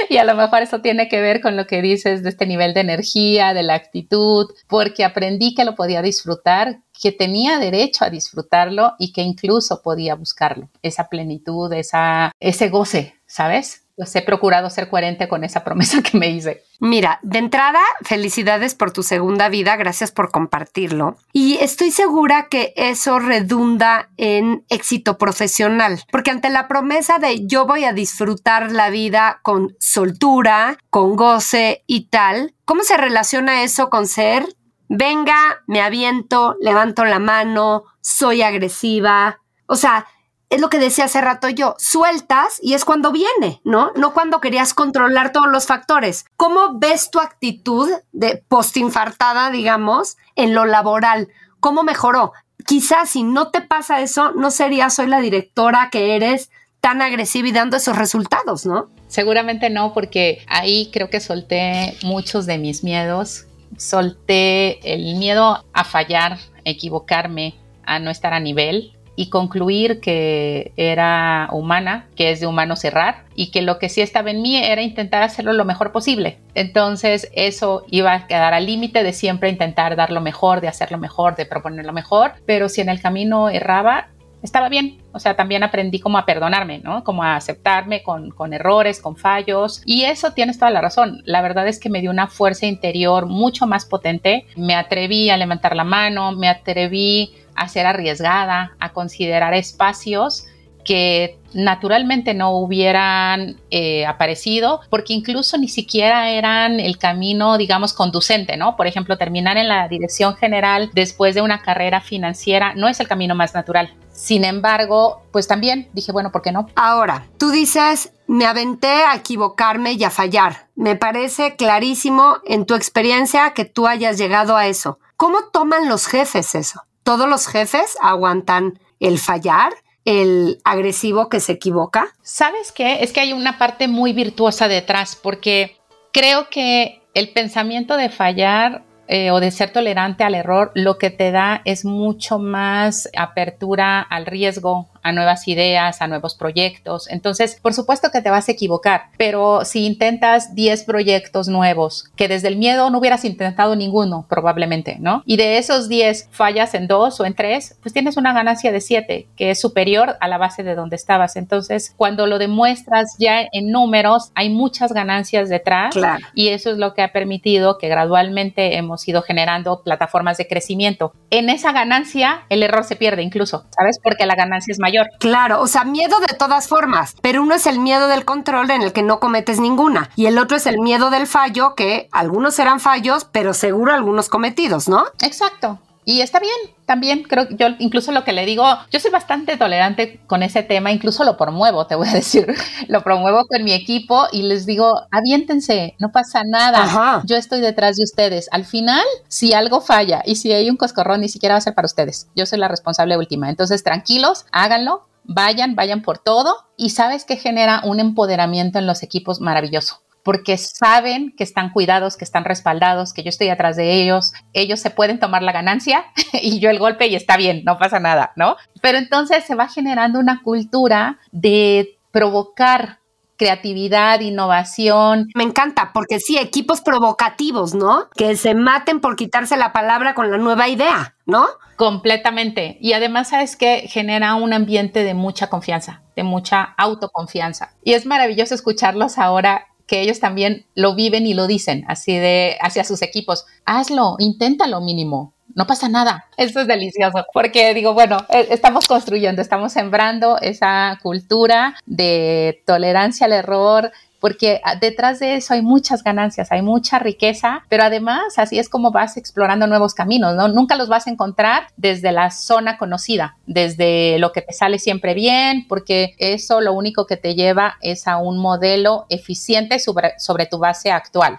y 0.08 0.16
a 0.16 0.24
lo 0.24 0.34
mejor 0.34 0.62
eso 0.62 0.80
tiene 0.80 1.08
que 1.08 1.20
ver 1.20 1.40
con 1.40 1.56
lo 1.56 1.66
que 1.66 1.82
dices 1.82 2.22
de 2.22 2.30
este 2.30 2.46
nivel 2.46 2.74
de 2.74 2.80
energía, 2.80 3.52
de 3.54 3.64
la 3.64 3.74
actitud, 3.74 4.46
porque 4.68 5.04
aprendí 5.04 5.54
que 5.54 5.64
lo 5.64 5.74
podía 5.74 6.00
disfrutar 6.00 6.78
que 7.00 7.12
tenía 7.12 7.58
derecho 7.58 8.04
a 8.04 8.10
disfrutarlo 8.10 8.94
y 8.98 9.12
que 9.12 9.22
incluso 9.22 9.82
podía 9.82 10.14
buscarlo, 10.14 10.68
esa 10.82 11.08
plenitud, 11.08 11.72
esa, 11.72 12.32
ese 12.38 12.68
goce, 12.68 13.14
¿sabes? 13.26 13.84
He 14.14 14.22
procurado 14.22 14.70
ser 14.70 14.88
coherente 14.88 15.28
con 15.28 15.44
esa 15.44 15.64
promesa 15.64 16.02
que 16.02 16.18
me 16.18 16.30
hice. 16.30 16.64
Mira, 16.80 17.18
de 17.22 17.38
entrada, 17.38 17.80
felicidades 18.02 18.74
por 18.74 18.92
tu 18.92 19.02
segunda 19.02 19.48
vida, 19.48 19.76
gracias 19.76 20.10
por 20.10 20.30
compartirlo. 20.30 21.16
Y 21.32 21.58
estoy 21.60 21.90
segura 21.90 22.48
que 22.48 22.72
eso 22.76 23.18
redunda 23.18 24.08
en 24.16 24.64
éxito 24.68 25.18
profesional, 25.18 26.00
porque 26.10 26.30
ante 26.30 26.50
la 26.50 26.68
promesa 26.68 27.18
de 27.18 27.46
yo 27.46 27.66
voy 27.66 27.84
a 27.84 27.92
disfrutar 27.92 28.72
la 28.72 28.90
vida 28.90 29.40
con 29.42 29.76
soltura, 29.78 30.78
con 30.88 31.16
goce 31.16 31.84
y 31.86 32.06
tal, 32.06 32.54
¿cómo 32.64 32.82
se 32.82 32.96
relaciona 32.96 33.62
eso 33.62 33.90
con 33.90 34.06
ser 34.06 34.46
venga, 34.90 35.62
me 35.68 35.80
aviento, 35.80 36.56
levanto 36.60 37.04
la 37.04 37.20
mano, 37.20 37.84
soy 38.00 38.42
agresiva. 38.42 39.40
O 39.66 39.76
sea, 39.76 40.06
es 40.50 40.60
lo 40.60 40.68
que 40.68 40.78
decía 40.78 41.04
hace 41.04 41.20
rato 41.20 41.48
yo, 41.48 41.76
sueltas 41.78 42.58
y 42.60 42.74
es 42.74 42.84
cuando 42.84 43.12
viene, 43.12 43.60
¿no? 43.64 43.92
No 43.94 44.12
cuando 44.12 44.40
querías 44.40 44.74
controlar 44.74 45.32
todos 45.32 45.48
los 45.48 45.66
factores. 45.66 46.26
¿Cómo 46.36 46.78
ves 46.78 47.10
tu 47.10 47.20
actitud 47.20 47.88
de 48.12 48.44
postinfartada, 48.48 49.50
digamos, 49.50 50.16
en 50.34 50.54
lo 50.54 50.66
laboral? 50.66 51.28
¿Cómo 51.60 51.84
mejoró? 51.84 52.32
Quizás 52.66 53.10
si 53.10 53.22
no 53.22 53.48
te 53.48 53.60
pasa 53.60 54.00
eso, 54.00 54.32
no 54.32 54.50
serías 54.50 54.98
hoy 54.98 55.06
la 55.06 55.20
directora 55.20 55.88
que 55.90 56.16
eres 56.16 56.50
tan 56.80 57.00
agresiva 57.00 57.48
y 57.48 57.52
dando 57.52 57.76
esos 57.76 57.96
resultados, 57.96 58.66
¿no? 58.66 58.90
Seguramente 59.06 59.70
no, 59.70 59.92
porque 59.92 60.44
ahí 60.48 60.90
creo 60.92 61.10
que 61.10 61.20
solté 61.20 61.96
muchos 62.02 62.46
de 62.46 62.58
mis 62.58 62.82
miedos 62.82 63.46
solté 63.76 64.94
el 64.94 65.16
miedo 65.16 65.64
a 65.72 65.84
fallar, 65.84 66.32
a 66.32 66.38
equivocarme, 66.64 67.54
a 67.84 67.98
no 67.98 68.10
estar 68.10 68.32
a 68.32 68.40
nivel 68.40 68.92
y 69.20 69.28
concluir 69.28 70.00
que 70.00 70.72
era 70.78 71.50
humana, 71.52 72.06
que 72.16 72.30
es 72.30 72.40
de 72.40 72.46
humano 72.46 72.74
cerrar 72.74 73.26
y 73.34 73.50
que 73.50 73.60
lo 73.60 73.78
que 73.78 73.90
sí 73.90 74.00
estaba 74.00 74.30
en 74.30 74.40
mí 74.40 74.56
era 74.56 74.80
intentar 74.80 75.22
hacerlo 75.22 75.52
lo 75.52 75.66
mejor 75.66 75.92
posible. 75.92 76.38
Entonces 76.54 77.30
eso 77.34 77.84
iba 77.90 78.14
a 78.14 78.26
quedar 78.26 78.54
al 78.54 78.64
límite 78.64 79.02
de 79.02 79.12
siempre 79.12 79.50
intentar 79.50 79.94
dar 79.94 80.10
lo 80.10 80.22
mejor, 80.22 80.62
de 80.62 80.68
hacerlo 80.68 80.96
mejor, 80.96 81.36
de 81.36 81.44
proponer 81.44 81.84
lo 81.84 81.92
mejor, 81.92 82.32
pero 82.46 82.70
si 82.70 82.80
en 82.80 82.88
el 82.88 83.02
camino 83.02 83.50
erraba, 83.50 84.08
estaba 84.42 84.70
bien. 84.70 85.02
O 85.12 85.18
sea, 85.18 85.36
también 85.36 85.62
aprendí 85.62 86.00
como 86.00 86.16
a 86.16 86.24
perdonarme, 86.24 86.78
¿no? 86.78 87.04
Como 87.04 87.22
a 87.22 87.36
aceptarme 87.36 88.02
con, 88.02 88.30
con, 88.30 88.54
errores, 88.54 89.00
con 89.00 89.16
fallos. 89.16 89.82
Y 89.84 90.04
eso 90.04 90.32
tienes 90.32 90.58
toda 90.58 90.70
la 90.70 90.80
razón. 90.80 91.20
La 91.24 91.42
verdad 91.42 91.68
es 91.68 91.78
que 91.78 91.90
me 91.90 92.00
dio 92.00 92.10
una 92.10 92.28
fuerza 92.28 92.66
interior 92.66 93.26
mucho 93.26 93.66
más 93.66 93.84
potente. 93.84 94.46
Me 94.56 94.74
atreví 94.74 95.28
a 95.30 95.36
levantar 95.36 95.76
la 95.76 95.84
mano, 95.84 96.32
me 96.32 96.48
atreví 96.48 97.34
a 97.60 97.68
ser 97.68 97.86
arriesgada, 97.86 98.72
a 98.80 98.92
considerar 98.94 99.52
espacios 99.52 100.46
que 100.82 101.38
naturalmente 101.52 102.32
no 102.32 102.56
hubieran 102.56 103.60
eh, 103.70 104.06
aparecido 104.06 104.80
porque 104.88 105.12
incluso 105.12 105.58
ni 105.58 105.68
siquiera 105.68 106.30
eran 106.30 106.80
el 106.80 106.96
camino, 106.96 107.58
digamos, 107.58 107.92
conducente, 107.92 108.56
¿no? 108.56 108.76
Por 108.76 108.86
ejemplo, 108.86 109.18
terminar 109.18 109.58
en 109.58 109.68
la 109.68 109.88
dirección 109.88 110.36
general 110.36 110.90
después 110.94 111.34
de 111.34 111.42
una 111.42 111.60
carrera 111.60 112.00
financiera 112.00 112.74
no 112.74 112.88
es 112.88 112.98
el 112.98 113.08
camino 113.08 113.34
más 113.34 113.52
natural. 113.52 113.92
Sin 114.10 114.42
embargo, 114.42 115.22
pues 115.32 115.46
también 115.46 115.90
dije, 115.92 116.12
bueno, 116.12 116.32
¿por 116.32 116.40
qué 116.40 116.52
no? 116.52 116.66
Ahora, 116.76 117.26
tú 117.36 117.50
dices, 117.50 118.14
me 118.26 118.46
aventé 118.46 119.04
a 119.04 119.16
equivocarme 119.16 119.92
y 119.92 120.04
a 120.04 120.10
fallar. 120.10 120.68
Me 120.76 120.96
parece 120.96 121.56
clarísimo 121.56 122.38
en 122.46 122.64
tu 122.64 122.74
experiencia 122.74 123.52
que 123.52 123.66
tú 123.66 123.86
hayas 123.86 124.16
llegado 124.16 124.56
a 124.56 124.66
eso. 124.66 124.98
¿Cómo 125.18 125.38
toman 125.52 125.90
los 125.90 126.06
jefes 126.06 126.54
eso? 126.54 126.84
¿Todos 127.10 127.28
los 127.28 127.48
jefes 127.48 127.98
aguantan 128.00 128.78
el 129.00 129.18
fallar? 129.18 129.72
el 130.04 130.60
agresivo 130.64 131.28
que 131.28 131.40
se 131.40 131.52
equivoca? 131.52 132.06
¿Sabes 132.22 132.70
qué? 132.70 133.02
Es 133.02 133.12
que 133.12 133.18
hay 133.18 133.32
una 133.32 133.58
parte 133.58 133.88
muy 133.88 134.12
virtuosa 134.12 134.68
detrás, 134.68 135.16
porque 135.16 135.76
creo 136.12 136.48
que 136.50 137.02
el 137.14 137.32
pensamiento 137.32 137.96
de 137.96 138.10
fallar 138.10 138.84
eh, 139.08 139.32
o 139.32 139.40
de 139.40 139.50
ser 139.50 139.72
tolerante 139.72 140.22
al 140.22 140.36
error, 140.36 140.70
lo 140.76 140.98
que 140.98 141.10
te 141.10 141.32
da 141.32 141.62
es 141.64 141.84
mucho 141.84 142.38
más 142.38 143.08
apertura 143.16 144.00
al 144.00 144.24
riesgo, 144.24 144.88
a 145.02 145.12
nuevas 145.12 145.48
ideas, 145.48 146.00
a 146.02 146.06
nuevos 146.06 146.34
proyectos. 146.34 147.08
Entonces, 147.10 147.58
por 147.62 147.74
supuesto 147.74 148.10
que 148.12 148.22
te 148.22 148.30
vas 148.30 148.48
a 148.48 148.52
equivocar, 148.52 149.04
pero 149.16 149.64
si 149.64 149.86
intentas 149.86 150.54
10 150.54 150.84
proyectos 150.84 151.48
nuevos, 151.48 152.04
que 152.16 152.28
desde 152.28 152.48
el 152.48 152.56
miedo 152.56 152.90
no 152.90 152.98
hubieras 152.98 153.24
intentado 153.24 153.76
ninguno, 153.76 154.26
probablemente, 154.28 154.96
¿no? 155.00 155.22
Y 155.26 155.36
de 155.36 155.58
esos 155.58 155.88
10 155.88 156.28
fallas 156.30 156.74
en 156.74 156.86
dos 156.86 157.20
o 157.20 157.24
en 157.24 157.34
tres, 157.34 157.76
pues 157.82 157.92
tienes 157.92 158.16
una 158.16 158.32
ganancia 158.32 158.72
de 158.72 158.80
7, 158.80 159.28
que 159.36 159.50
es 159.50 159.60
superior 159.60 160.16
a 160.20 160.28
la 160.28 160.38
base 160.38 160.62
de 160.62 160.74
donde 160.74 160.96
estabas. 160.96 161.36
Entonces, 161.36 161.94
cuando 161.96 162.26
lo 162.26 162.38
demuestras 162.38 163.16
ya 163.18 163.42
en 163.52 163.70
números, 163.70 164.30
hay 164.34 164.50
muchas 164.50 164.92
ganancias 164.92 165.48
detrás 165.48 165.94
y 166.34 166.48
eso 166.48 166.70
es 166.70 166.78
lo 166.78 166.94
que 166.94 167.02
ha 167.02 167.12
permitido 167.12 167.78
que 167.78 167.88
gradualmente 167.88 168.76
hemos 168.76 169.06
ido 169.08 169.22
generando 169.22 169.82
plataformas 169.82 170.36
de 170.38 170.46
crecimiento. 170.46 171.12
En 171.30 171.48
esa 171.48 171.72
ganancia, 171.72 172.42
el 172.48 172.62
error 172.62 172.84
se 172.84 172.96
pierde 172.96 173.22
incluso, 173.22 173.66
¿sabes? 173.70 173.98
Porque 174.02 174.26
la 174.26 174.34
ganancia 174.34 174.72
es 174.72 174.78
mayor 174.78 174.89
Claro, 175.18 175.60
o 175.60 175.66
sea, 175.66 175.84
miedo 175.84 176.18
de 176.20 176.34
todas 176.36 176.68
formas, 176.68 177.14
pero 177.22 177.42
uno 177.42 177.54
es 177.54 177.66
el 177.66 177.78
miedo 177.78 178.08
del 178.08 178.24
control 178.24 178.70
en 178.70 178.82
el 178.82 178.92
que 178.92 179.02
no 179.02 179.20
cometes 179.20 179.60
ninguna 179.60 180.10
y 180.16 180.26
el 180.26 180.38
otro 180.38 180.56
es 180.56 180.66
el 180.66 180.80
miedo 180.80 181.10
del 181.10 181.26
fallo, 181.26 181.74
que 181.74 182.08
algunos 182.12 182.54
serán 182.54 182.80
fallos, 182.80 183.24
pero 183.24 183.54
seguro 183.54 183.92
algunos 183.92 184.28
cometidos, 184.28 184.88
¿no? 184.88 185.04
Exacto. 185.22 185.78
Y 186.04 186.22
está 186.22 186.40
bien, 186.40 186.56
también 186.86 187.22
creo 187.22 187.46
que 187.46 187.56
yo 187.56 187.66
incluso 187.78 188.10
lo 188.10 188.24
que 188.24 188.32
le 188.32 188.46
digo, 188.46 188.64
yo 188.90 189.00
soy 189.00 189.10
bastante 189.10 189.56
tolerante 189.56 190.20
con 190.26 190.42
ese 190.42 190.62
tema, 190.62 190.90
incluso 190.90 191.24
lo 191.24 191.36
promuevo, 191.36 191.86
te 191.86 191.94
voy 191.94 192.08
a 192.08 192.12
decir, 192.14 192.46
lo 192.88 193.02
promuevo 193.02 193.46
con 193.46 193.62
mi 193.62 193.72
equipo 193.72 194.26
y 194.32 194.42
les 194.42 194.66
digo, 194.66 195.02
aviéntense, 195.10 195.94
no 195.98 196.10
pasa 196.10 196.42
nada, 196.44 197.22
yo 197.24 197.36
estoy 197.36 197.60
detrás 197.60 197.96
de 197.96 198.04
ustedes. 198.04 198.48
Al 198.50 198.64
final, 198.64 199.04
si 199.28 199.52
algo 199.52 199.80
falla 199.80 200.22
y 200.24 200.36
si 200.36 200.52
hay 200.52 200.70
un 200.70 200.76
coscorrón, 200.76 201.20
ni 201.20 201.28
siquiera 201.28 201.54
va 201.54 201.58
a 201.58 201.62
ser 201.62 201.74
para 201.74 201.86
ustedes, 201.86 202.28
yo 202.34 202.46
soy 202.46 202.58
la 202.58 202.68
responsable 202.68 203.16
última. 203.16 203.50
Entonces, 203.50 203.84
tranquilos, 203.84 204.46
háganlo, 204.52 205.06
vayan, 205.24 205.74
vayan 205.74 206.02
por 206.02 206.18
todo 206.18 206.54
y 206.76 206.90
sabes 206.90 207.24
que 207.24 207.36
genera 207.36 207.82
un 207.84 208.00
empoderamiento 208.00 208.78
en 208.78 208.86
los 208.86 209.02
equipos 209.02 209.40
maravilloso 209.40 210.00
porque 210.24 210.56
saben 210.58 211.34
que 211.36 211.44
están 211.44 211.70
cuidados, 211.70 212.16
que 212.16 212.24
están 212.24 212.44
respaldados, 212.44 213.12
que 213.12 213.22
yo 213.22 213.28
estoy 213.28 213.48
atrás 213.48 213.76
de 213.76 214.02
ellos, 214.02 214.32
ellos 214.52 214.80
se 214.80 214.90
pueden 214.90 215.18
tomar 215.18 215.42
la 215.42 215.52
ganancia 215.52 216.04
y 216.32 216.60
yo 216.60 216.70
el 216.70 216.78
golpe 216.78 217.06
y 217.06 217.14
está 217.14 217.36
bien, 217.36 217.62
no 217.64 217.78
pasa 217.78 218.00
nada, 218.00 218.32
¿no? 218.36 218.56
Pero 218.80 218.98
entonces 218.98 219.44
se 219.44 219.54
va 219.54 219.68
generando 219.68 220.18
una 220.18 220.42
cultura 220.42 221.18
de 221.32 221.98
provocar 222.10 223.00
creatividad, 223.40 224.20
innovación. 224.20 225.28
Me 225.34 225.44
encanta, 225.44 225.92
porque 225.94 226.20
sí, 226.20 226.36
equipos 226.36 226.82
provocativos, 226.82 227.74
¿no? 227.74 228.10
Que 228.14 228.36
se 228.36 228.54
maten 228.54 229.00
por 229.00 229.16
quitarse 229.16 229.56
la 229.56 229.72
palabra 229.72 230.14
con 230.14 230.30
la 230.30 230.36
nueva 230.36 230.68
idea, 230.68 231.14
¿no? 231.24 231.46
Completamente. 231.76 232.76
Y 232.82 232.92
además, 232.92 233.30
¿sabes 233.30 233.56
que 233.56 233.88
Genera 233.88 234.34
un 234.34 234.52
ambiente 234.52 235.04
de 235.04 235.14
mucha 235.14 235.48
confianza, 235.48 236.02
de 236.16 236.22
mucha 236.22 236.74
autoconfianza. 236.76 237.72
Y 237.82 237.94
es 237.94 238.04
maravilloso 238.04 238.54
escucharlos 238.54 239.16
ahora 239.16 239.69
que 239.90 240.00
ellos 240.00 240.20
también 240.20 240.66
lo 240.76 240.94
viven 240.94 241.26
y 241.26 241.34
lo 241.34 241.48
dicen, 241.48 241.84
así 241.88 242.16
de 242.16 242.56
hacia 242.60 242.84
sus 242.84 243.02
equipos. 243.02 243.44
Hazlo, 243.64 244.14
inténtalo 244.20 244.80
mínimo. 244.80 245.34
No 245.56 245.66
pasa 245.66 245.88
nada. 245.88 246.26
Esto 246.36 246.60
es 246.60 246.68
delicioso 246.68 247.26
porque 247.32 247.74
digo, 247.74 247.92
bueno, 247.92 248.18
e, 248.28 248.46
estamos 248.50 248.86
construyendo, 248.86 249.42
estamos 249.42 249.72
sembrando 249.72 250.38
esa 250.38 250.96
cultura 251.02 251.74
de 251.86 252.62
tolerancia 252.66 253.26
al 253.26 253.32
error, 253.32 253.90
porque 254.20 254.60
ah, 254.64 254.76
detrás 254.76 255.18
de 255.18 255.36
eso 255.36 255.54
hay 255.54 255.62
muchas 255.62 256.04
ganancias, 256.04 256.52
hay 256.52 256.62
mucha 256.62 256.98
riqueza, 256.98 257.64
pero 257.68 257.82
además 257.82 258.38
así 258.38 258.58
es 258.58 258.68
como 258.68 258.92
vas 258.92 259.16
explorando 259.16 259.66
nuevos 259.66 259.94
caminos, 259.94 260.36
¿no? 260.36 260.48
Nunca 260.48 260.76
los 260.76 260.88
vas 260.88 261.06
a 261.06 261.10
encontrar 261.10 261.68
desde 261.76 262.12
la 262.12 262.30
zona 262.30 262.78
conocida, 262.78 263.36
desde 263.46 264.18
lo 264.18 264.32
que 264.32 264.42
te 264.42 264.52
sale 264.52 264.78
siempre 264.78 265.14
bien, 265.14 265.66
porque 265.68 266.14
eso 266.18 266.60
lo 266.60 266.74
único 266.74 267.06
que 267.06 267.16
te 267.16 267.34
lleva 267.34 267.76
es 267.80 268.06
a 268.06 268.18
un 268.18 268.38
modelo 268.38 269.06
eficiente 269.08 269.78
sobre, 269.78 270.18
sobre 270.18 270.46
tu 270.46 270.58
base 270.58 270.92
actual. 270.92 271.38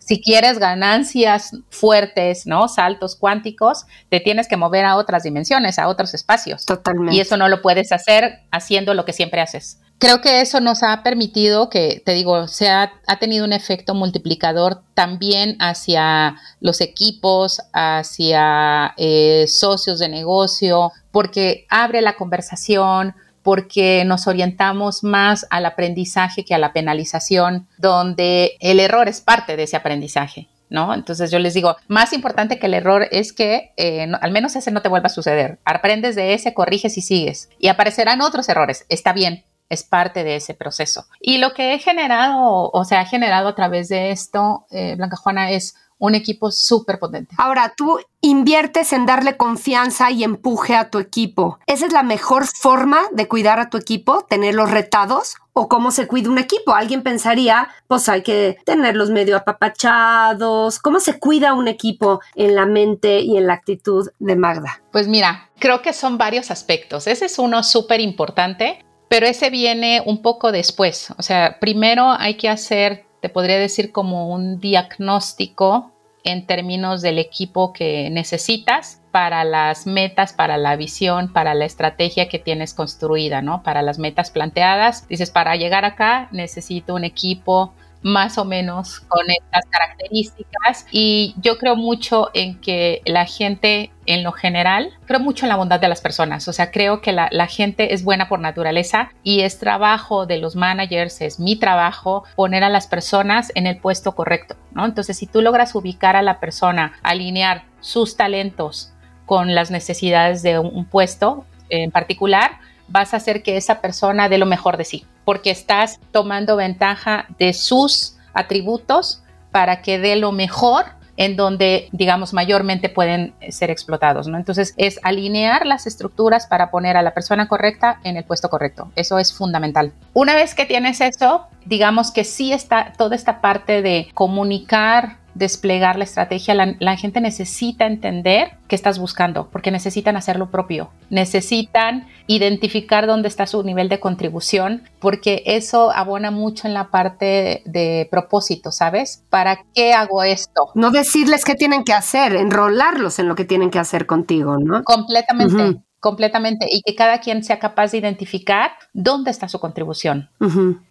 Si 0.00 0.20
quieres 0.20 0.58
ganancias 0.58 1.56
fuertes, 1.70 2.46
¿no? 2.46 2.68
Saltos 2.68 3.16
cuánticos, 3.16 3.86
te 4.08 4.20
tienes 4.20 4.48
que 4.48 4.56
mover 4.56 4.84
a 4.84 4.96
otras 4.96 5.22
dimensiones, 5.22 5.78
a 5.78 5.88
otros 5.88 6.14
espacios. 6.14 6.66
Totalmente. 6.66 7.14
Y 7.14 7.20
eso 7.20 7.36
no 7.36 7.48
lo 7.48 7.62
puedes 7.62 7.92
hacer 7.92 8.40
haciendo 8.50 8.94
lo 8.94 9.04
que 9.04 9.12
siempre 9.12 9.40
haces 9.40 9.80
creo 9.98 10.20
que 10.20 10.40
eso 10.40 10.60
nos 10.60 10.82
ha 10.82 11.02
permitido 11.02 11.70
que, 11.70 12.02
te 12.04 12.12
digo, 12.12 12.48
se 12.48 12.68
ha, 12.68 12.92
tenido 13.18 13.44
un 13.44 13.52
efecto 13.52 13.94
multiplicador 13.94 14.82
también 14.94 15.56
hacia 15.60 16.36
los 16.60 16.80
equipos, 16.80 17.62
hacia 17.72 18.94
eh, 18.96 19.46
socios 19.48 19.98
de 19.98 20.08
negocio, 20.08 20.92
porque 21.10 21.66
abre 21.70 22.02
la 22.02 22.16
conversación, 22.16 23.14
porque 23.42 24.04
nos 24.04 24.26
orientamos 24.26 25.04
más 25.04 25.46
al 25.50 25.66
aprendizaje 25.66 26.44
que 26.44 26.54
a 26.54 26.58
la 26.58 26.72
penalización, 26.72 27.68
donde 27.78 28.56
el 28.60 28.80
error 28.80 29.08
es 29.08 29.20
parte 29.20 29.56
de 29.56 29.62
ese 29.64 29.76
aprendizaje. 29.76 30.48
¿No? 30.68 30.92
Entonces 30.92 31.30
yo 31.30 31.38
les 31.38 31.54
digo, 31.54 31.76
más 31.86 32.12
importante 32.12 32.58
que 32.58 32.66
el 32.66 32.74
error 32.74 33.06
es 33.12 33.32
que 33.32 33.72
eh, 33.76 34.10
al 34.20 34.32
menos 34.32 34.56
ese 34.56 34.72
no 34.72 34.82
te 34.82 34.88
vuelva 34.88 35.06
a 35.06 35.10
suceder. 35.10 35.60
Aprendes 35.64 36.16
de 36.16 36.34
ese, 36.34 36.54
corriges 36.54 36.98
y 36.98 37.02
sigues. 37.02 37.48
Y 37.60 37.68
aparecerán 37.68 38.20
otros 38.20 38.48
errores, 38.48 38.84
está 38.88 39.12
bien, 39.12 39.44
es 39.68 39.82
parte 39.82 40.24
de 40.24 40.36
ese 40.36 40.54
proceso. 40.54 41.06
Y 41.20 41.38
lo 41.38 41.54
que 41.54 41.74
he 41.74 41.78
generado, 41.78 42.70
o 42.72 42.84
sea, 42.84 43.00
ha 43.00 43.06
generado 43.06 43.48
a 43.48 43.54
través 43.54 43.88
de 43.88 44.10
esto, 44.10 44.66
eh, 44.70 44.94
Blanca 44.96 45.16
Juana, 45.16 45.50
es 45.50 45.74
un 45.98 46.14
equipo 46.14 46.50
súper 46.50 46.98
potente. 46.98 47.34
Ahora, 47.38 47.72
tú 47.76 47.98
inviertes 48.20 48.92
en 48.92 49.06
darle 49.06 49.36
confianza 49.36 50.10
y 50.10 50.24
empuje 50.24 50.74
a 50.74 50.90
tu 50.90 50.98
equipo. 50.98 51.58
¿Esa 51.66 51.86
es 51.86 51.92
la 51.92 52.02
mejor 52.02 52.44
forma 52.46 53.00
de 53.12 53.28
cuidar 53.28 53.60
a 53.60 53.70
tu 53.70 53.78
equipo? 53.78 54.24
¿Tenerlos 54.28 54.70
retados? 54.70 55.36
¿O 55.52 55.68
cómo 55.68 55.90
se 55.90 56.06
cuida 56.06 56.28
un 56.28 56.38
equipo? 56.38 56.74
Alguien 56.74 57.02
pensaría, 57.02 57.68
pues 57.86 58.08
hay 58.08 58.22
que 58.22 58.58
tenerlos 58.66 59.10
medio 59.10 59.36
apapachados. 59.36 60.80
¿Cómo 60.80 61.00
se 61.00 61.18
cuida 61.18 61.54
un 61.54 61.68
equipo 61.68 62.20
en 62.34 62.54
la 62.54 62.66
mente 62.66 63.20
y 63.20 63.38
en 63.38 63.46
la 63.46 63.54
actitud 63.54 64.10
de 64.18 64.36
Magda? 64.36 64.82
Pues 64.92 65.08
mira, 65.08 65.50
creo 65.58 65.80
que 65.80 65.94
son 65.94 66.18
varios 66.18 66.50
aspectos. 66.50 67.06
Ese 67.06 67.24
es 67.24 67.38
uno 67.38 67.62
súper 67.62 68.00
importante, 68.00 68.84
pero 69.08 69.26
ese 69.26 69.50
viene 69.50 70.02
un 70.04 70.22
poco 70.22 70.52
después. 70.52 71.12
O 71.18 71.22
sea, 71.22 71.58
primero 71.60 72.10
hay 72.10 72.34
que 72.34 72.48
hacer 72.48 73.06
te 73.20 73.28
podría 73.28 73.58
decir 73.58 73.92
como 73.92 74.32
un 74.32 74.60
diagnóstico 74.60 75.90
en 76.22 76.46
términos 76.46 77.02
del 77.02 77.18
equipo 77.18 77.72
que 77.72 78.10
necesitas 78.10 79.00
para 79.10 79.44
las 79.44 79.86
metas, 79.86 80.32
para 80.32 80.56
la 80.58 80.76
visión, 80.76 81.32
para 81.32 81.54
la 81.54 81.64
estrategia 81.64 82.28
que 82.28 82.38
tienes 82.38 82.74
construida, 82.74 83.42
¿no? 83.42 83.62
Para 83.62 83.82
las 83.82 83.98
metas 83.98 84.30
planteadas. 84.30 85.08
Dices, 85.08 85.30
para 85.30 85.56
llegar 85.56 85.84
acá 85.84 86.28
necesito 86.32 86.94
un 86.94 87.04
equipo 87.04 87.72
más 88.06 88.38
o 88.38 88.44
menos 88.44 89.00
con 89.00 89.28
estas 89.28 89.64
características 89.68 90.86
y 90.92 91.34
yo 91.38 91.58
creo 91.58 91.74
mucho 91.74 92.30
en 92.34 92.60
que 92.60 93.02
la 93.04 93.26
gente 93.26 93.90
en 94.06 94.22
lo 94.22 94.30
general, 94.30 94.92
creo 95.06 95.18
mucho 95.18 95.44
en 95.44 95.48
la 95.48 95.56
bondad 95.56 95.80
de 95.80 95.88
las 95.88 96.00
personas, 96.00 96.46
o 96.46 96.52
sea, 96.52 96.70
creo 96.70 97.00
que 97.00 97.10
la, 97.10 97.46
gente 97.48 97.94
es 97.94 98.04
buena 98.04 98.28
por 98.28 98.38
naturaleza 98.38 99.10
y 99.24 99.40
es 99.40 99.58
trabajo 99.58 100.24
de 100.24 100.38
los 100.38 100.54
managers, 100.54 101.20
es 101.20 101.40
mi 101.40 101.56
trabajo 101.56 102.22
poner 102.36 102.62
a 102.62 102.68
las 102.68 102.86
personas 102.86 103.50
en 103.56 103.66
el 103.66 103.78
puesto 103.78 104.14
correcto, 104.14 104.54
¿no? 104.70 104.84
Entonces, 104.84 105.16
si 105.18 105.26
tú 105.26 105.42
logras 105.42 105.74
ubicar 105.74 106.14
a 106.14 106.22
la 106.22 106.38
persona, 106.38 106.92
alinear 107.02 107.64
sus 107.80 108.16
talentos 108.16 108.92
con 109.24 109.56
las 109.56 109.72
necesidades 109.72 110.42
de 110.42 110.60
un 110.60 110.84
puesto 110.84 111.44
en 111.70 111.90
particular, 111.90 112.60
vas 112.88 113.14
a 113.14 113.18
hacer 113.18 113.42
que 113.42 113.56
esa 113.56 113.80
persona 113.80 114.28
dé 114.28 114.38
lo 114.38 114.46
mejor 114.46 114.76
de 114.76 114.84
sí, 114.84 115.06
porque 115.24 115.50
estás 115.50 115.98
tomando 116.12 116.56
ventaja 116.56 117.26
de 117.38 117.52
sus 117.52 118.16
atributos 118.34 119.22
para 119.50 119.82
que 119.82 119.98
dé 119.98 120.16
lo 120.16 120.32
mejor 120.32 120.84
en 121.16 121.36
donde, 121.36 121.88
digamos, 121.92 122.32
mayormente 122.32 122.88
pueden 122.88 123.34
ser 123.48 123.70
explotados, 123.70 124.28
¿no? 124.28 124.36
Entonces, 124.36 124.74
es 124.76 125.00
alinear 125.02 125.66
las 125.66 125.86
estructuras 125.86 126.46
para 126.46 126.70
poner 126.70 126.96
a 126.96 127.02
la 127.02 127.14
persona 127.14 127.48
correcta 127.48 128.00
en 128.04 128.16
el 128.16 128.24
puesto 128.24 128.50
correcto. 128.50 128.90
Eso 128.96 129.18
es 129.18 129.32
fundamental. 129.32 129.92
Una 130.12 130.34
vez 130.34 130.54
que 130.54 130.66
tienes 130.66 131.00
eso, 131.00 131.46
digamos 131.64 132.10
que 132.10 132.24
sí 132.24 132.52
está 132.52 132.92
toda 132.96 133.16
esta 133.16 133.40
parte 133.40 133.82
de 133.82 134.08
comunicar 134.14 135.16
desplegar 135.36 135.98
la 135.98 136.04
estrategia, 136.04 136.54
la, 136.54 136.96
gente 136.96 137.20
necesita 137.20 137.86
entender 137.86 138.52
qué 138.68 138.74
estás 138.74 138.98
buscando, 138.98 139.48
porque 139.50 139.70
necesitan 139.70 140.16
hacer 140.16 140.38
lo 140.38 140.50
propio, 140.50 140.90
necesitan 141.10 142.06
identificar 142.26 143.06
dónde 143.06 143.28
está 143.28 143.46
su 143.46 143.62
nivel 143.62 143.88
de 143.88 144.00
contribución, 144.00 144.82
porque 144.98 145.42
eso 145.44 145.92
abona 145.92 146.30
mucho 146.30 146.66
en 146.66 146.74
la 146.74 146.90
parte 146.90 147.62
de, 147.66 148.08
propósito, 148.10 148.72
¿sabes? 148.72 149.22
¿Para 149.28 149.60
qué 149.74 149.92
hago 149.92 150.22
esto? 150.22 150.70
No 150.74 150.90
decirles 150.90 151.44
qué 151.44 151.54
tienen 151.54 151.84
que 151.84 151.92
hacer, 151.92 152.34
enrolarlos 152.34 153.18
en 153.18 153.28
lo 153.28 153.34
que 153.34 153.44
tienen 153.44 153.70
que 153.70 153.78
hacer 153.78 154.06
contigo, 154.06 154.56
¿no? 154.58 154.82
Completamente. 154.84 155.80
completamente 156.00 156.66
y 156.70 156.82
que 156.82 156.94
cada 156.94 157.18
quien 157.18 157.42
sea 157.42 157.58
capaz 157.58 157.90
de 157.90 157.98
identificar 157.98 158.70
dónde 158.92 159.30
está 159.30 159.48
su 159.48 159.58
contribución. 159.58 160.30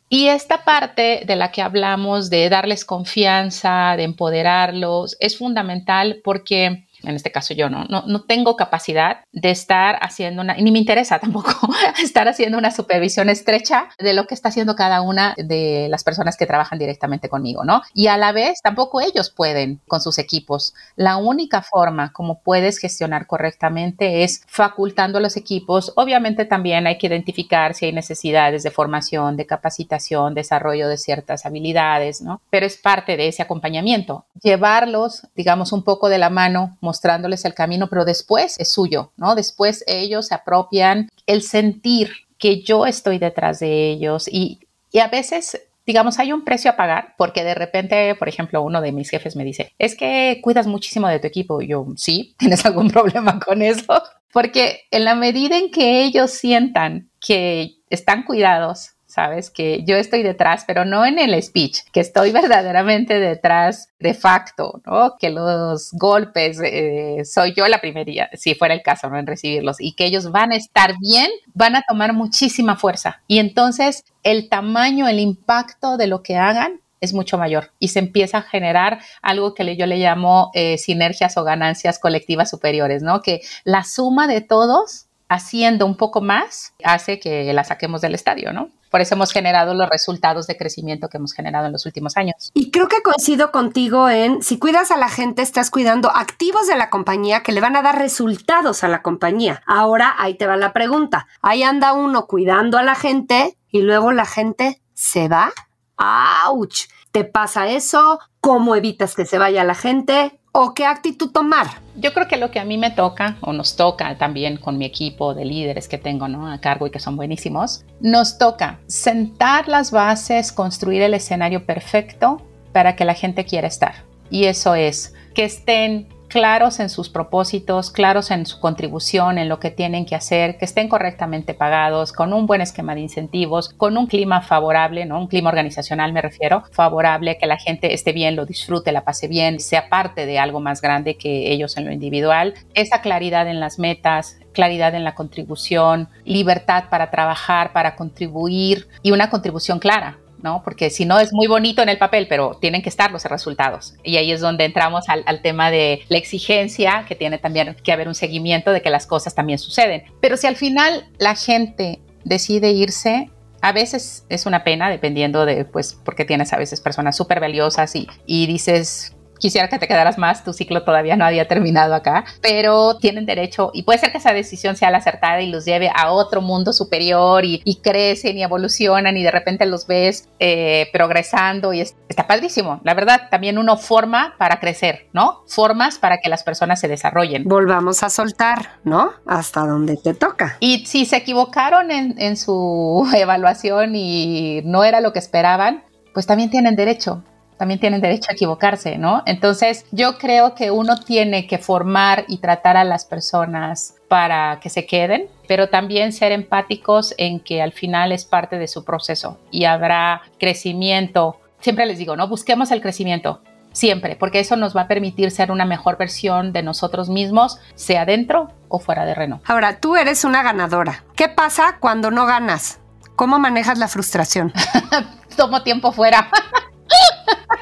Y 0.08 0.28
esta 0.28 0.64
parte 0.64 1.24
de 1.26 1.36
la 1.36 1.52
que 1.52 1.62
hablamos 1.62 2.30
de 2.30 2.48
darles 2.50 2.86
confianza, 2.86 3.96
de 3.98 4.04
empoderarlos, 4.04 5.18
es 5.20 5.38
fundamental 5.38 6.22
porque 6.24 6.86
en 7.08 7.16
este 7.16 7.32
caso 7.32 7.54
yo 7.54 7.70
no, 7.70 7.86
no, 7.86 8.22
tengo 8.24 8.56
capacidad 8.56 9.20
de 9.32 9.52
estar 9.52 9.98
haciendo 10.02 10.42
una, 10.42 10.56
ni 10.56 10.72
me 10.72 10.80
interesa 10.80 11.20
tampoco 11.26 11.70
estar 12.02 12.28
haciendo 12.28 12.58
una 12.58 12.72
supervisión 12.72 13.30
estrecha 13.30 13.90
de 14.00 14.14
lo 14.14 14.28
que 14.28 14.34
está 14.34 14.50
haciendo 14.50 14.76
cada 14.76 15.02
una 15.02 15.34
de 15.38 15.88
las 15.90 16.04
personas 16.04 16.38
que 16.38 16.46
trabajan 16.46 16.80
directamente 16.80 17.30
conmigo, 17.30 17.64
¿no? 17.64 17.82
Y 17.94 18.08
a 18.08 18.18
la 18.18 18.32
vez 18.32 18.62
tampoco 18.62 19.02
ellos 19.02 19.30
pueden 19.30 19.80
con 19.88 20.02
sus 20.02 20.18
equipos. 20.18 20.74
La 20.96 21.18
única 21.18 21.62
forma 21.62 22.12
como 22.12 22.40
puedes 22.40 22.78
gestionar 22.78 23.28
correctamente 23.28 24.24
es 24.24 24.44
facultando 24.48 25.20
los 25.20 25.38
equipos. 25.38 25.94
Obviamente 25.96 26.46
también 26.46 26.88
hay 26.88 26.98
que 26.98 27.08
identificar 27.08 27.74
si 27.74 27.86
hay 27.86 27.94
necesidades 27.94 28.64
de 28.64 28.72
formación, 28.72 29.38
de 29.38 29.46
capacitación, 29.46 30.34
desarrollo 30.34 30.88
de 30.88 30.98
ciertas 30.98 31.46
habilidades, 31.46 32.22
¿no? 32.22 32.42
Pero 32.50 32.66
es 32.66 32.78
parte 32.78 33.18
de 33.18 33.28
ese 33.28 33.42
acompañamiento. 33.42 34.26
Llevarlos, 34.42 35.28
digamos, 35.36 35.72
un 35.72 35.84
poco 35.84 36.10
de 36.10 36.18
la 36.18 36.30
mano, 36.30 36.78
mostrándoles 36.96 37.44
el 37.44 37.54
camino, 37.54 37.88
pero 37.88 38.06
después 38.06 38.58
es 38.58 38.72
suyo, 38.72 39.12
¿no? 39.18 39.36
Después 39.36 39.84
ellos 39.86 40.28
se 40.28 40.36
apropian 40.36 41.10
el 41.28 41.42
sentir 41.42 42.12
que 42.38 42.62
yo 42.62 42.86
estoy 42.86 43.20
detrás 43.20 43.60
de 43.60 43.92
ellos 43.92 44.30
y, 44.32 44.60
y 44.92 45.00
a 45.00 45.08
veces 45.10 45.62
digamos, 45.86 46.18
hay 46.18 46.34
un 46.34 46.44
precio 46.44 46.72
a 46.72 46.76
pagar 46.76 47.14
porque 47.18 47.44
de 47.44 47.54
repente, 47.54 48.16
por 48.16 48.28
ejemplo, 48.28 48.64
uno 48.64 48.82
de 48.82 48.92
mis 48.92 49.10
jefes 49.10 49.36
me 49.36 49.44
dice, 49.44 49.72
es 49.78 49.96
que 49.96 50.40
cuidas 50.42 50.66
muchísimo 50.66 51.08
de 51.08 51.20
tu 51.20 51.28
equipo. 51.28 51.62
Y 51.62 51.68
yo, 51.68 51.86
sí, 51.96 52.34
¿tienes 52.40 52.66
algún 52.66 52.90
problema 52.90 53.40
con 53.40 53.62
eso? 53.62 54.02
Porque 54.34 54.82
en 54.90 55.06
la 55.06 55.14
medida 55.14 55.58
en 55.58 55.70
que 55.70 56.04
ellos 56.04 56.32
sientan 56.32 57.12
que 57.20 57.76
están 57.90 58.24
cuidados, 58.24 58.95
¿sabes? 59.16 59.50
Que 59.50 59.82
yo 59.86 59.96
estoy 59.96 60.24
detrás, 60.24 60.66
pero 60.68 60.84
no 60.84 61.06
en 61.06 61.20
el 61.20 61.42
speech, 61.42 61.80
que 61.94 62.02
estoy 62.02 62.32
verdaderamente 62.34 63.18
detrás 63.18 63.88
de 63.98 64.14
facto, 64.14 64.82
¿no? 64.86 65.16
Que 65.18 65.30
los 65.30 65.92
golpes, 65.94 66.60
eh, 66.62 67.22
soy 67.24 67.54
yo 67.56 67.66
la 67.70 67.80
primera, 67.80 68.30
si 68.34 68.56
fuera 68.56 68.74
el 68.74 68.82
caso, 68.82 69.10
¿no? 69.10 69.18
En 69.18 69.26
recibirlos, 69.26 69.78
y 69.80 69.94
que 69.94 70.06
ellos 70.06 70.32
van 70.32 70.52
a 70.52 70.58
estar 70.58 70.96
bien, 71.00 71.32
van 71.54 71.78
a 71.78 71.84
tomar 71.88 72.12
muchísima 72.12 72.76
fuerza. 72.76 73.22
Y 73.26 73.40
entonces 73.40 74.04
el 74.24 74.50
tamaño, 74.50 75.08
el 75.08 75.20
impacto 75.20 75.96
de 75.96 76.08
lo 76.08 76.22
que 76.22 76.36
hagan 76.36 76.82
es 77.00 77.14
mucho 77.14 77.38
mayor 77.38 77.72
y 77.80 77.90
se 77.90 78.00
empieza 78.00 78.40
a 78.40 78.42
generar 78.42 79.00
algo 79.22 79.54
que 79.54 79.78
yo 79.78 79.86
le 79.86 79.98
llamo 79.98 80.52
eh, 80.54 80.78
sinergias 80.78 81.38
o 81.38 81.46
ganancias 81.46 82.00
colectivas 82.00 82.50
superiores, 82.50 83.02
¿no? 83.02 83.22
Que 83.22 83.40
la 83.64 83.86
suma 83.86 84.28
de 84.28 84.42
todos 84.42 85.06
haciendo 85.30 85.86
un 85.86 85.96
poco 85.96 86.22
más 86.22 86.74
hace 86.84 87.20
que 87.20 87.52
la 87.54 87.64
saquemos 87.64 88.02
del 88.02 88.16
estadio, 88.16 88.52
¿no? 88.54 88.70
Por 88.90 89.02
eso 89.02 89.16
hemos 89.16 89.32
generado 89.32 89.74
los 89.74 89.90
resultados 89.90 90.48
de 90.48 90.58
crecimiento 90.58 91.10
que 91.10 91.18
hemos 91.18 91.34
generado 91.34 91.66
en 91.66 91.72
los 91.74 91.86
últimos 91.86 92.18
años. 92.18 92.52
Y 92.54 92.72
creo 92.72 92.88
que 92.88 93.02
coincido 93.02 93.52
contigo 93.52 94.10
en, 94.10 94.42
si 94.42 94.58
cuidas 94.58 94.92
a 94.92 94.98
la 94.98 95.10
gente, 95.10 95.42
estás 95.42 95.72
cuidando 95.72 96.10
activos 96.16 96.68
de 96.68 96.78
la 96.78 96.90
compañía 96.90 97.44
que 97.44 97.52
le 97.52 97.62
van 97.62 97.76
a 97.76 97.82
dar 97.82 97.98
resultados 97.98 98.84
a 98.84 98.88
la 98.88 99.02
compañía. 99.02 99.62
Ahora 99.66 100.16
ahí 100.18 100.36
te 100.36 100.48
va 100.48 100.58
la 100.58 100.74
pregunta. 100.74 101.28
Ahí 101.42 101.64
anda 101.64 101.94
uno 101.94 102.28
cuidando 102.28 102.78
a 102.78 102.84
la 102.84 102.96
gente 102.96 103.58
y 103.72 103.82
luego 103.82 104.12
la 104.12 104.26
gente 104.26 104.82
se 104.94 105.28
va. 105.28 105.52
¡Auch! 105.98 106.88
¿Te 107.12 107.24
pasa 107.24 107.70
eso? 107.70 108.20
¿Cómo 108.42 108.76
evitas 108.76 109.16
que 109.16 109.26
se 109.26 109.38
vaya 109.38 109.64
la 109.64 109.76
gente? 109.76 110.40
O 110.58 110.74
qué 110.74 110.86
actitud 110.86 111.32
tomar? 111.32 111.68
Yo 111.98 112.14
creo 112.14 112.30
que 112.30 112.38
lo 112.38 112.50
que 112.50 112.62
a 112.62 112.66
mí 112.66 112.78
me 112.78 112.90
toca, 112.90 113.36
o 113.42 113.52
nos 113.52 113.76
toca 113.76 114.18
también 114.18 114.56
con 114.56 114.78
mi 114.78 114.86
equipo 114.86 115.34
de 115.34 115.44
líderes 115.44 115.90
que 115.90 115.98
tengo 115.98 116.26
a 116.26 116.62
cargo 116.62 116.88
y 116.88 116.92
que 116.92 117.00
son 117.00 117.18
buenísimos, 117.18 117.84
nos 118.00 118.38
toca 118.38 118.80
sentar 118.88 119.68
las 119.68 119.92
bases, 119.92 120.54
construir 120.54 121.02
el 121.02 121.14
escenario 121.14 121.66
perfecto 121.66 122.42
para 122.72 122.96
que 122.96 123.04
la 123.04 123.16
gente 123.16 123.44
quiera 123.44 123.68
estar. 123.68 123.96
Y 124.30 124.46
eso 124.46 124.76
es 124.76 125.14
que 125.34 125.44
estén 125.44 126.08
claros 126.36 126.82
en 126.82 126.90
sus 126.90 127.08
propósitos, 127.08 127.92
claros 127.92 128.30
en 128.30 128.46
su 128.46 128.60
contribución, 128.60 129.38
en 129.38 129.48
lo 129.48 129.62
que 129.62 129.72
tienen 129.72 130.06
que 130.06 130.16
hacer, 130.16 130.58
que 130.58 130.66
estén 130.66 130.90
correctamente 130.90 131.54
pagados, 131.54 132.12
con 132.12 132.34
un 132.34 132.46
buen 132.46 132.60
esquema 132.60 132.94
de 132.94 133.00
incentivos, 133.00 133.70
con 133.70 133.98
un 133.98 134.06
clima 134.06 134.42
favorable, 134.42 135.06
¿no? 135.06 135.18
Un 135.18 135.28
clima 135.28 135.48
organizacional 135.48 136.12
me 136.12 136.22
refiero, 136.22 136.66
favorable, 136.74 137.38
que 137.38 137.48
la 137.48 137.56
gente 137.56 137.94
esté 137.94 138.12
bien, 138.12 138.36
lo 138.36 138.46
disfrute, 138.46 138.92
la 138.92 139.06
pase 139.06 139.30
bien, 139.30 139.62
sea 139.62 139.88
parte 139.88 140.26
de 140.26 140.38
algo 140.38 140.60
más 140.60 140.82
grande 140.82 141.16
que 141.16 141.54
ellos 141.54 141.78
en 141.78 141.86
lo 141.86 141.94
individual. 141.94 142.54
Esa 142.74 143.00
claridad 143.00 143.48
en 143.48 143.62
las 143.62 143.80
metas, 143.80 144.38
claridad 144.52 144.94
en 144.94 145.06
la 145.06 145.16
contribución, 145.16 146.10
libertad 146.26 146.90
para 146.90 147.12
trabajar, 147.12 147.72
para 147.72 147.96
contribuir 147.96 148.90
y 149.02 149.14
una 149.14 149.30
contribución 149.30 149.80
clara, 149.80 150.18
Porque 150.64 150.90
si 150.90 151.06
no 151.06 151.20
es 151.20 151.34
muy 151.34 151.48
bonito 151.48 151.82
en 151.82 151.90
el 151.90 151.98
papel, 151.98 152.28
pero 152.28 152.58
tienen 152.60 152.82
que 152.82 152.90
estar 152.90 153.12
los 153.12 153.26
resultados. 153.26 153.96
Y 154.04 154.18
ahí 154.18 154.32
es 154.32 154.42
donde 154.42 154.66
entramos 154.66 155.06
al, 155.10 155.42
tema 155.42 155.72
de 155.72 156.04
la 156.10 156.18
exigencia, 156.18 157.06
que 157.08 157.16
tiene 157.16 157.38
también 157.38 157.76
que 157.84 157.92
haber 157.92 158.08
un 158.08 158.16
seguimiento 158.16 158.72
de 158.72 158.82
que 158.82 158.90
las 158.90 159.06
cosas 159.08 159.36
también 159.36 159.60
suceden. 159.60 160.04
Pero 160.22 160.38
si 160.38 160.48
al 160.48 160.56
final 160.56 161.08
la 161.18 161.36
gente 161.36 162.00
decide 162.24 162.72
irse, 162.72 163.30
a 163.62 163.72
veces 163.72 164.26
es 164.30 164.46
una 164.46 164.64
pena, 164.64 164.90
dependiendo 164.90 165.46
de, 165.46 165.66
pues, 165.66 166.00
porque 166.04 166.26
tienes 166.26 166.54
a 166.54 166.58
veces 166.58 166.82
personas 166.82 167.18
súper 167.18 167.40
valiosas 167.40 167.96
y, 167.96 168.08
y 168.26 168.46
dices, 168.48 169.16
quisiera 169.40 169.70
que 169.70 169.80
te 169.80 169.88
quedaras 169.88 170.18
más, 170.18 170.44
tu 170.44 170.54
ciclo 170.54 170.84
todavía 170.84 171.16
no 171.16 171.26
había 171.26 171.48
terminado 171.48 171.94
acá, 171.96 172.26
pero 172.42 172.98
tienen 172.98 173.26
derecho 173.26 173.72
y 173.74 173.84
puede 173.84 174.00
ser 174.00 174.12
que 174.12 174.18
esa 174.18 174.34
decisión 174.34 174.76
sea 174.76 174.92
la 174.92 175.00
acertada 175.00 175.42
y 175.42 175.50
los 175.50 175.66
lleve 175.66 175.92
a 175.94 176.12
otro 176.12 176.42
mundo 176.42 176.74
superior 176.74 177.44
y, 177.46 177.62
crecen 177.84 178.38
y 178.38 178.44
evolucionan 178.44 179.18
y 179.18 179.24
de 179.24 179.32
repente 179.32 179.66
los 179.66 179.86
ves 179.86 180.30
eh, 180.40 180.88
progresando 180.92 181.74
y 181.74 181.82
está 181.82 182.26
padrísimo. 182.28 182.80
La 182.84 182.94
verdad, 182.94 183.24
también 183.30 183.58
uno 183.58 183.78
forma 183.78 184.34
para 184.38 184.60
crecer, 184.60 185.08
¿no? 185.14 185.44
Formas 185.48 186.00
para 186.00 186.18
que 186.20 186.30
las 186.30 186.44
personas 186.44 186.80
se 186.80 186.88
desarrollen. 186.88 187.44
Volvamos 187.44 188.02
a 188.02 188.10
soltar, 188.10 188.80
¿no? 188.84 189.12
Hasta 189.28 189.62
donde 189.62 189.98
te 189.98 190.14
toca. 190.14 190.58
Y 190.60 190.86
si 190.86 191.06
se 191.06 191.18
equivocaron 191.18 191.92
en, 191.92 192.16
en 192.18 192.38
su 192.38 193.08
evaluación 193.16 193.96
y 193.96 194.62
no 194.64 194.84
era 194.84 195.02
lo 195.02 195.14
que 195.14 195.20
esperaban, 195.20 195.84
pues 196.14 196.26
también 196.26 196.50
tienen 196.50 196.76
derecho 196.76 197.24
también 197.58 197.80
tienen 197.80 198.02
derecho 198.02 198.28
a 198.30 198.34
equivocarse, 198.34 198.98
¿no? 198.98 199.24
Entonces, 199.26 199.86
yo 199.92 200.18
creo 200.18 200.56
que 200.56 200.72
uno 200.72 201.00
tiene 201.00 201.48
que 201.48 201.58
formar 201.58 202.26
y 202.28 202.38
tratar 202.38 202.78
a 202.78 202.84
las 202.84 203.06
personas 203.06 203.96
para 204.08 204.60
que 204.60 204.70
se 204.70 204.86
queden, 204.86 205.28
pero 205.48 205.70
también 205.70 206.14
ser 206.14 206.32
empáticos 206.32 207.14
en 207.18 207.40
que 207.40 207.62
al 207.62 207.72
final 207.72 208.12
es 208.12 208.26
parte 208.26 208.58
de 208.58 208.68
su 208.68 208.84
proceso 208.84 209.38
y 209.52 209.66
habrá 209.66 210.22
crecimiento. 210.40 211.40
Siempre 211.60 211.86
les 211.86 211.98
digo, 211.98 212.16
¿no? 212.16 212.28
Busquemos 212.28 212.72
el 212.72 212.82
crecimiento, 212.82 213.42
siempre, 213.72 214.16
porque 214.16 214.40
eso 214.40 214.56
nos 214.56 214.76
va 214.76 214.82
a 214.82 214.88
permitir 214.88 215.32
ser 215.32 215.52
una 215.52 215.66
mejor 215.66 215.98
versión 215.98 216.54
de 216.54 216.64
nosotros 216.64 217.10
mismos, 217.10 217.60
sea 217.76 218.06
dentro 218.06 218.52
o 218.68 218.80
fuera 218.80 219.06
de 219.06 219.16
Renault. 219.16 219.44
Ahora, 219.50 219.80
tú 219.80 219.96
eres 219.96 220.24
una 220.24 220.44
ganadora. 220.44 221.04
¿Qué 221.16 221.30
pasa 221.30 221.78
cuando 221.80 222.12
no 222.12 222.26
ganas? 222.26 222.80
¿Cómo 223.16 223.40
manejas 223.40 223.78
la 223.78 223.88
frustración? 223.88 224.54
Tomo 225.38 225.64
tiempo 225.64 225.92
fuera. 225.92 226.30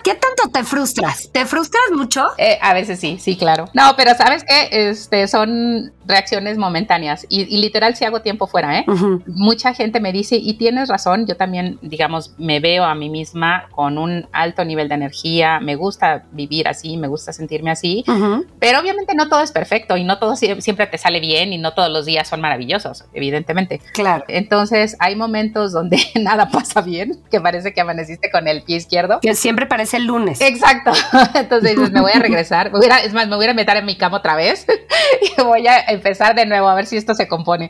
¿Qué 0.04 0.16
tanto 0.16 0.52
te 0.52 0.64
frustras? 0.64 1.30
¿Te 1.32 1.46
frustras 1.46 1.84
mucho? 1.94 2.26
Eh, 2.38 2.58
a 2.62 2.74
veces 2.74 3.00
sí, 3.00 3.18
sí, 3.20 3.38
claro. 3.38 3.70
No, 3.74 3.94
pero 3.96 4.14
sabes 4.16 4.44
que 4.44 4.90
este, 4.90 5.28
son 5.28 5.94
reacciones 6.06 6.58
momentáneas 6.58 7.26
y, 7.30 7.46
literal 7.62 7.96
si 7.96 8.04
hago 8.06 8.22
tiempo 8.22 8.48
fuera, 8.48 8.80
¿eh? 8.80 8.86
Mucha 9.28 9.74
gente 9.74 10.00
me 10.00 10.12
dice, 10.12 10.36
y 10.36 10.56
tienes 10.56 10.90
razón, 10.90 11.26
yo 11.26 11.38
también, 11.38 11.80
digamos, 11.82 12.34
me 12.38 12.60
veo 12.60 12.84
a 12.84 12.96
mí 12.96 13.10
misma 13.10 13.68
con 13.72 13.98
un 13.98 14.28
alto 14.34 14.66
nivel 14.66 14.90
de 14.90 14.96
energía, 14.96 15.60
me 15.60 15.76
gusta 15.76 16.26
vivir 16.32 16.68
así, 16.68 16.98
me 16.98 17.08
gusta 17.08 17.32
sentirme 17.32 17.72
así, 17.72 18.04
pero 18.60 18.80
obviamente 18.80 19.16
no 19.16 19.30
todo 19.30 19.42
es 19.42 19.52
perfecto 19.52 19.96
y 19.96 20.04
no 20.04 20.20
todo 20.20 20.36
siempre 20.36 20.88
te 20.88 20.98
sale 20.98 21.20
bien 21.20 21.54
y 21.54 21.58
no 21.58 21.74
todos 21.74 21.90
los 21.90 22.06
días 22.06 22.28
son 22.28 22.42
maravillosos, 22.42 23.06
evidentemente. 23.14 23.80
Claro. 23.94 24.26
Entonces 24.28 24.98
hay 25.00 25.16
momentos 25.16 25.72
donde 25.72 25.98
nada 26.16 26.50
pasa 26.50 26.82
bien, 26.82 27.22
que 27.32 27.40
parece 27.40 27.74
que 27.74 27.82
amaneciste 27.82 28.30
con 28.30 28.48
el 28.48 28.64
pie 28.64 28.78
izquierdo. 28.78 29.20
Que 29.22 29.36
siempre 29.36 29.53
parece 29.66 29.98
el 29.98 30.06
lunes. 30.06 30.42
Exacto. 30.42 30.92
Entonces 31.34 31.76
dices, 31.76 31.92
me 31.92 32.02
voy 32.02 32.12
a 32.14 32.20
regresar, 32.20 32.72
es 33.04 33.14
más, 33.14 33.28
me 33.28 33.36
voy 33.36 33.46
a 33.46 33.54
meter 33.54 33.78
en 33.78 33.86
mi 33.86 33.98
cama 33.98 34.18
otra 34.18 34.36
vez 34.36 34.66
y 35.38 35.42
voy 35.42 35.68
a 35.68 35.80
empezar 35.88 36.36
de 36.36 36.46
nuevo 36.46 36.68
a 36.68 36.76
ver 36.76 36.86
si 36.86 36.98
esto 36.98 37.16
se 37.16 37.28
compone. 37.28 37.70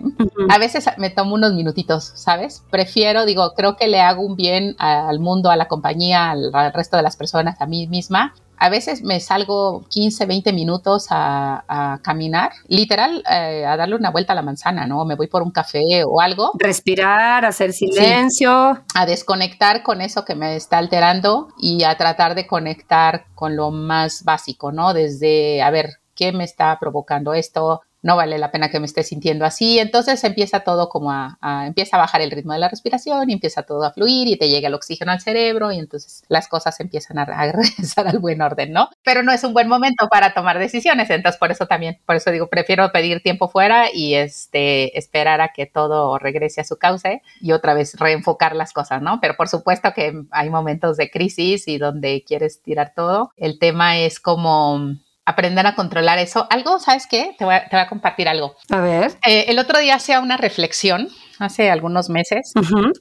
A 0.50 0.58
veces 0.58 0.90
me 0.98 1.10
tomo 1.10 1.36
unos 1.36 1.54
minutitos, 1.54 2.12
¿sabes? 2.16 2.64
Prefiero, 2.70 3.26
digo, 3.26 3.54
creo 3.56 3.76
que 3.76 3.88
le 3.88 4.02
hago 4.02 4.24
un 4.24 4.36
bien 4.36 4.76
al 4.80 5.20
mundo, 5.20 5.50
a 5.50 5.56
la 5.56 5.68
compañía, 5.68 6.32
al, 6.32 6.52
resto 6.74 6.98
de 6.98 7.04
las 7.04 7.18
personas, 7.18 7.60
a 7.62 7.66
mí 7.66 7.88
misma, 7.88 8.34
a 8.58 8.70
veces 8.70 9.04
me 9.04 9.20
salgo 9.20 9.84
15, 9.90 10.26
20 10.26 10.54
minutos 10.54 11.08
a, 11.10 12.00
caminar, 12.02 12.52
literal, 12.68 13.24
eh, 13.30 13.66
a 13.66 13.78
darle 13.78 13.96
una 13.96 14.10
vuelta 14.10 14.34
a 14.34 14.36
la 14.36 14.42
manzana, 14.42 14.86
¿no? 14.86 15.06
Me 15.06 15.16
voy 15.16 15.28
por 15.28 15.42
un 15.42 15.52
café 15.52 16.04
o 16.06 16.22
algo. 16.22 16.52
Respirar, 16.56 17.46
hacer 17.46 17.74
silencio. 17.74 18.84
A 18.96 19.06
desconectar 19.06 19.84
con 19.84 20.02
eso 20.02 20.26
que 20.26 20.36
me 20.36 20.56
está 20.56 20.78
alterando 20.78 21.50
y 21.58 21.84
a 21.84 21.96
tratar 21.98 22.36
de 22.36 22.48
conectar 22.48 23.26
con 23.36 23.56
lo 23.56 23.72
más 23.72 24.24
básico, 24.24 24.72
¿no? 24.72 24.94
Desde, 24.94 25.62
a 25.62 25.70
ver, 25.70 26.00
¿qué 26.16 26.32
me 26.32 26.44
está 26.44 26.78
provocando 26.80 27.34
esto? 27.34 27.82
No 28.04 28.18
vale 28.18 28.38
la 28.38 28.52
pena 28.52 28.70
que 28.70 28.80
me 28.80 28.86
esté 28.86 29.02
sintiendo 29.02 29.46
así. 29.46 29.80
Entonces 29.80 30.24
empieza 30.24 30.60
todo 30.60 30.90
como 30.90 31.12
a, 31.12 31.38
empieza 31.66 31.96
a 31.98 32.00
bajar 32.00 32.22
el 32.22 32.32
ritmo 32.32 32.54
de 32.54 32.60
la 32.60 32.70
respiración 32.70 33.30
y 33.30 33.34
empieza 33.34 33.64
todo 33.64 33.84
a 33.84 33.94
fluir 33.94 34.28
y 34.28 34.38
te 34.38 34.50
llega 34.50 34.68
el 34.68 34.74
oxígeno 34.74 35.12
al 35.12 35.22
cerebro 35.22 35.72
y 35.72 35.80
entonces 35.80 36.24
las 36.28 36.48
cosas 36.48 36.80
empiezan 36.80 37.18
a, 37.18 37.26
regresar 37.52 38.08
al 38.08 38.20
buen 38.20 38.42
orden, 38.42 38.74
¿no? 38.74 38.90
Pero 39.04 39.24
no 39.24 39.32
es 39.32 39.44
un 39.44 39.54
buen 39.54 39.68
momento 39.68 40.08
para 40.10 40.34
tomar 40.34 40.60
decisiones, 40.60 41.10
entonces 41.10 41.40
por 41.40 41.52
eso 41.52 41.66
también, 41.66 41.98
por 42.06 42.18
eso 42.18 42.30
digo, 42.30 42.48
prefiero 42.48 42.92
pedir 42.92 43.24
tiempo 43.24 43.48
fuera 43.48 43.88
y 43.94 44.16
este, 44.16 44.98
esperar 44.98 45.40
a 45.42 45.54
que 45.54 45.66
todo 45.66 46.18
regrese 46.20 46.62
a 46.62 46.66
su 46.66 46.78
cauce 46.78 47.22
y 47.42 47.54
otra 47.54 47.74
vez 47.74 47.96
reenfocar 47.98 48.56
las 48.56 48.74
cosas, 48.74 49.02
¿no? 49.02 49.20
Pero 49.22 49.36
por 49.38 49.48
supuesto 49.48 49.94
que 49.94 50.14
hay 50.32 50.50
momentos 50.50 50.98
de 50.98 51.10
crisis 51.10 51.68
y 51.70 51.78
donde 51.78 52.24
quieres 52.28 52.62
tirar 52.62 52.94
todo. 52.94 53.32
El 53.38 53.60
tema 53.60 53.98
es 53.98 54.20
como 54.20 54.98
aprender 55.26 55.66
a 55.66 55.76
controlar 55.76 56.20
eso. 56.20 56.48
Algo, 56.50 56.80
¿sabes 56.80 57.08
qué? 57.08 57.36
Te 57.38 57.46
voy 57.46 57.56
a, 57.56 57.88
compartir 57.88 58.28
algo. 58.28 58.56
A 58.70 58.80
ver. 58.82 59.12
Eh, 59.26 59.46
el 59.48 59.60
otro 59.60 59.80
día 59.80 59.96
hacía 59.96 60.20
una 60.20 60.38
reflexión, 60.38 61.10
hace 61.40 61.70
algunos 61.70 62.10
meses, 62.10 62.54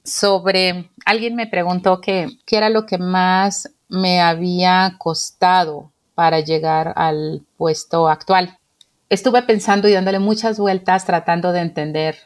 sobre, 0.03 0.89
alguien 1.05 1.35
me 1.35 1.47
preguntó 1.47 2.01
que, 2.01 2.27
qué 2.45 2.57
era 2.57 2.69
lo 2.69 2.85
que 2.85 2.97
más 2.97 3.69
me 3.89 4.21
había 4.21 4.95
costado 4.97 5.91
para 6.15 6.39
llegar 6.39 6.93
al 6.95 7.43
puesto 7.57 8.07
actual. 8.07 8.57
Estuve 9.09 9.43
pensando 9.43 9.87
y 9.87 9.93
dándole 9.93 10.19
muchas 10.19 10.57
vueltas 10.57 11.05
tratando 11.05 11.51
de 11.51 11.59
entender 11.59 12.17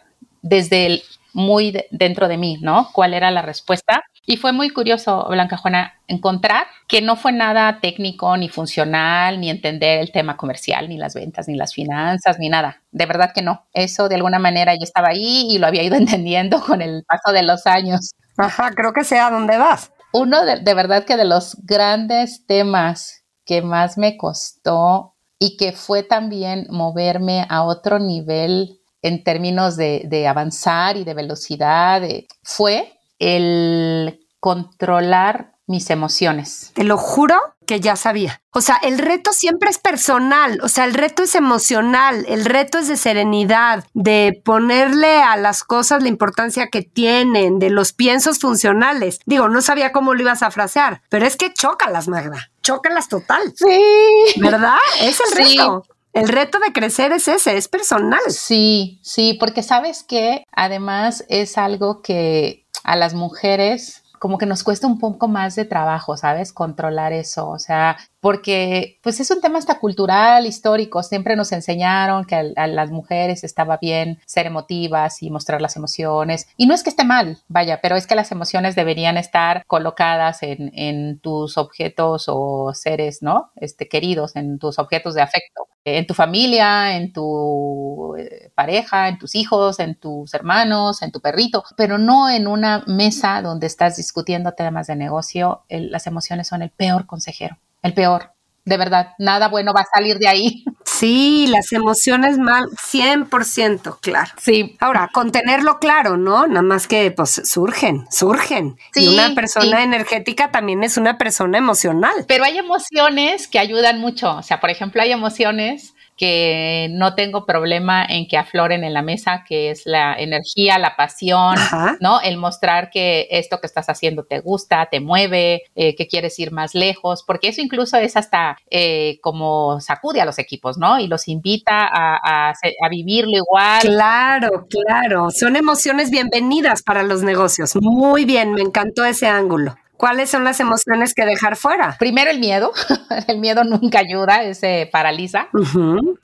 desde 0.42 0.86
el 0.86 1.04
muy 1.38 1.86
dentro 1.92 2.28
de 2.28 2.36
mí, 2.36 2.58
¿no? 2.62 2.90
¿Cuál 2.94 3.14
era 3.14 3.30
la 3.30 3.44
respuesta? 3.44 4.02
Y 4.26 4.38
fue 4.38 4.54
muy 4.54 4.72
curioso, 4.72 5.28
Blanca 5.30 5.56
Juana, 5.56 5.94
encontrar 6.08 6.66
que 6.88 7.00
no 7.00 7.16
fue 7.16 7.32
nada 7.32 7.80
técnico 7.80 8.36
ni 8.38 8.50
funcional, 8.50 9.40
ni 9.40 9.52
entender 9.52 10.00
el 10.00 10.12
tema 10.12 10.36
comercial, 10.36 10.90
ni 10.90 10.98
las 10.98 11.14
ventas, 11.14 11.48
ni 11.48 11.56
las 11.56 11.76
finanzas, 11.76 12.40
ni 12.40 12.50
nada. 12.50 12.82
De 12.90 13.06
verdad 13.06 13.34
que 13.36 13.44
no. 13.44 13.68
Eso 13.72 14.10
de 14.10 14.16
alguna 14.16 14.40
manera 14.40 14.74
yo 14.74 14.82
estaba 14.82 15.10
ahí 15.10 15.48
y 15.52 15.60
lo 15.60 15.68
había 15.68 15.84
ido 15.84 15.96
entendiendo 15.96 16.60
con 16.60 16.82
el 16.82 17.04
paso 17.08 17.32
de 17.32 17.44
los 17.44 17.68
años. 17.68 18.16
Ajá, 18.36 18.72
creo 18.72 18.92
que 18.92 19.04
sea 19.04 19.30
dónde 19.30 19.60
vas. 19.60 19.92
Uno 20.14 20.44
de, 20.44 20.62
de 20.62 20.74
verdad 20.74 21.06
que 21.06 21.18
de 21.18 21.26
los 21.26 21.56
grandes 21.66 22.48
temas 22.48 23.26
que 23.46 23.62
más 23.62 24.00
me 24.00 24.18
costó 24.18 25.14
y 25.38 25.56
que 25.56 25.72
fue 25.72 26.02
también 26.02 26.66
moverme 26.72 27.46
a 27.48 27.64
otro 27.64 28.00
nivel 28.00 28.80
en 29.08 29.24
términos 29.24 29.78
de, 29.78 30.04
de 30.06 30.28
avanzar 30.28 30.98
y 30.98 31.04
de 31.04 31.14
velocidad, 31.14 32.02
fue 32.44 33.00
el 33.20 34.20
controlar 34.40 35.54
mis 35.68 35.90
emociones. 35.90 36.72
Te 36.74 36.84
lo 36.84 36.98
juro 36.98 37.36
que 37.66 37.82
ya 37.82 37.98
sabía. 37.98 38.42
O 38.52 38.62
sea, 38.62 38.78
el 38.82 38.98
reto 38.98 39.34
siempre 39.34 39.70
es 39.70 39.78
personal, 39.78 40.60
o 40.64 40.70
sea, 40.70 40.86
el 40.86 40.94
reto 40.94 41.24
es 41.24 41.36
emocional, 41.36 42.26
el 42.30 42.46
reto 42.46 42.80
es 42.80 42.88
de 42.88 42.96
serenidad, 42.96 43.86
de 43.94 44.42
ponerle 44.44 45.22
a 45.22 45.36
las 45.36 45.66
cosas 45.66 46.02
la 46.02 46.08
importancia 46.08 46.70
que 46.70 46.82
tienen, 46.82 47.60
de 47.60 47.70
los 47.70 47.92
piensos 47.92 48.40
funcionales. 48.40 49.20
Digo, 49.26 49.50
no 49.50 49.62
sabía 49.62 49.92
cómo 49.92 50.14
lo 50.14 50.22
ibas 50.22 50.42
a 50.42 50.52
frasear, 50.52 51.02
pero 51.10 51.26
es 51.26 51.36
que 51.36 51.54
chócalas, 51.54 52.08
Magda, 52.08 52.50
chócalas 52.64 53.10
total. 53.10 53.54
Sí. 53.54 54.40
¿Verdad? 54.40 54.78
Es 55.02 55.20
el 55.20 55.38
reto. 55.38 55.84
El 56.18 56.30
reto 56.30 56.60
de 56.60 56.74
crecer 56.74 57.12
es 57.12 57.28
ese, 57.28 57.58
es 57.58 57.68
personal. 57.68 58.20
Sí, 58.30 59.00
sí, 59.04 59.38
porque 59.40 59.64
sabes 59.64 60.04
que 60.04 60.44
además 60.52 61.24
es 61.30 61.58
algo 61.58 62.02
que 62.02 62.66
a 62.84 62.96
las 62.96 63.14
mujeres 63.14 64.04
como 64.20 64.38
que 64.38 64.46
nos 64.46 64.64
cuesta 64.64 64.88
un 64.88 65.00
poco 65.00 65.28
más 65.28 65.56
de 65.56 65.66
trabajo, 65.66 66.18
¿sabes? 66.18 66.52
Controlar 66.52 67.14
eso, 67.14 67.48
o 67.48 67.60
sea, 67.60 67.98
porque 68.20 69.00
pues 69.04 69.20
es 69.20 69.32
un 69.32 69.42
tema 69.42 69.60
hasta 69.60 69.80
cultural, 69.80 70.46
histórico, 70.46 71.04
siempre 71.04 71.36
nos 71.36 71.52
enseñaron 71.52 72.26
que 72.26 72.54
a, 72.56 72.68
las 72.68 72.92
mujeres 72.92 73.44
estaba 73.44 73.78
bien 73.78 74.20
ser 74.26 74.46
emotivas 74.46 75.22
y 75.24 75.30
mostrar 75.30 75.62
las 75.62 75.76
emociones, 75.76 76.48
y 76.58 76.68
no 76.68 76.74
es 76.74 76.84
que 76.84 76.90
esté 76.90 77.04
mal, 77.04 77.38
vaya, 77.48 77.80
pero 77.82 77.96
es 77.96 78.08
que 78.08 78.16
las 78.16 78.32
emociones 78.32 78.76
deberían 78.76 79.18
estar 79.18 79.66
colocadas 79.68 80.44
en, 80.44 80.72
en 80.74 81.20
tus 81.20 81.58
objetos 81.58 82.26
o 82.28 82.74
seres, 82.74 83.22
¿no? 83.22 83.52
Este, 83.56 83.88
queridos, 83.88 84.36
en 84.36 84.60
tus 84.60 84.80
objetos 84.80 85.16
de 85.16 85.22
afecto 85.22 85.68
en 85.96 86.06
tu 86.06 86.14
familia, 86.14 86.98
en 86.98 87.14
tu 87.14 88.16
eh, 88.18 88.52
pareja, 88.56 89.08
en 89.08 89.18
tus 89.18 89.36
hijos, 89.36 89.80
en 89.80 89.96
tus 89.96 90.34
hermanos, 90.34 91.02
en 91.02 91.12
tu 91.12 91.22
perrito, 91.22 91.64
pero 91.78 91.98
no 91.98 92.30
en 92.30 92.48
una 92.48 92.84
mesa 92.88 93.42
donde 93.42 93.68
estás 93.68 93.96
discutiendo 93.96 94.52
temas 94.52 94.88
de 94.88 94.96
negocio. 94.96 95.64
las 95.70 96.06
emociones 96.08 96.48
son 96.48 96.62
el 96.62 96.72
peor 96.72 97.06
consejero, 97.06 97.58
el 97.88 97.94
peor. 97.94 98.32
De 98.66 98.76
verdad, 98.76 99.14
nada 99.18 99.48
bueno 99.48 99.74
va 99.74 99.82
a 99.82 99.86
salir 99.86 100.18
de 100.18 100.28
ahí. 100.28 100.66
Sí, 100.98 101.46
las 101.48 101.72
emociones 101.74 102.40
mal, 102.40 102.66
100%, 102.72 104.00
claro. 104.02 104.32
Sí. 104.42 104.76
Ahora, 104.80 105.12
contenerlo 105.14 105.78
claro, 105.78 106.18
¿no? 106.18 106.48
Nada 106.48 106.64
más 106.64 106.88
que, 106.88 107.12
pues, 107.12 107.40
surgen, 107.44 108.08
surgen. 108.10 108.78
y 108.96 109.08
una 109.08 109.36
persona 109.36 109.84
energética 109.84 110.50
también 110.50 110.84
es 110.84 110.98
una 110.98 111.20
persona 111.20 111.60
emocional. 111.60 112.26
Pero 112.28 112.46
hay 112.46 112.58
emociones 112.58 113.48
que 113.48 113.60
ayudan 113.60 114.00
mucho. 114.00 114.38
O 114.38 114.42
sea, 114.42 114.60
por 114.60 114.72
ejemplo, 114.72 115.00
hay 115.00 115.12
emociones 115.12 115.94
que 116.18 116.88
no 116.92 117.14
tengo 117.14 117.46
problema 117.46 118.04
en 118.04 118.28
que 118.28 118.38
afloren 118.38 118.84
en 118.84 118.94
la 118.94 119.04
mesa, 119.04 119.44
que 119.48 119.70
es 119.70 119.86
la 119.86 120.16
energía, 120.16 120.80
la 120.80 120.96
pasión, 120.96 121.56
¿no? 122.00 122.20
El 122.22 122.38
mostrar 122.38 122.90
que 122.90 123.28
esto 123.30 123.60
que 123.60 123.68
estás 123.68 123.88
haciendo 123.88 124.24
te 124.24 124.40
gusta, 124.40 124.88
te 124.88 125.00
mueve, 125.00 125.64
eh, 125.76 125.96
que 125.96 126.08
quieres 126.08 126.38
ir 126.40 126.52
más 126.52 126.74
lejos, 126.74 127.24
porque 127.26 127.50
eso 127.50 127.62
incluso 127.62 127.98
es 127.98 128.18
hasta 128.18 128.58
eh, 128.72 129.20
como 129.22 129.80
sacude 129.80 130.20
a 130.20 130.26
los 130.26 130.40
equipos, 130.40 130.78
¿no? 130.78 131.00
Y 131.00 131.08
los 131.08 131.28
invita 131.28 131.88
a, 131.88 132.50
a 132.50 132.90
vivirlo 132.90 133.38
igual. 133.38 133.82
Claro, 133.82 134.68
claro. 134.68 135.30
Son 135.30 135.56
emociones 135.56 136.10
bienvenidas 136.10 136.82
para 136.82 137.04
los 137.04 137.22
negocios. 137.22 137.76
Muy 137.80 138.26
bien, 138.26 138.54
me 138.54 138.62
encantó 138.62 139.06
ese 139.06 139.28
ángulo. 139.28 139.76
¿Cuáles 139.98 140.30
son 140.30 140.44
las 140.44 140.60
emociones 140.60 141.14
que 141.14 141.26
dejar 141.26 141.56
fuera? 141.56 141.96
Primero 142.00 142.30
el 142.30 142.40
miedo. 142.40 142.72
el 143.28 143.40
miedo 143.40 143.64
nunca 143.64 144.00
ayuda, 144.00 144.54
se 144.54 144.90
paraliza. 144.92 145.48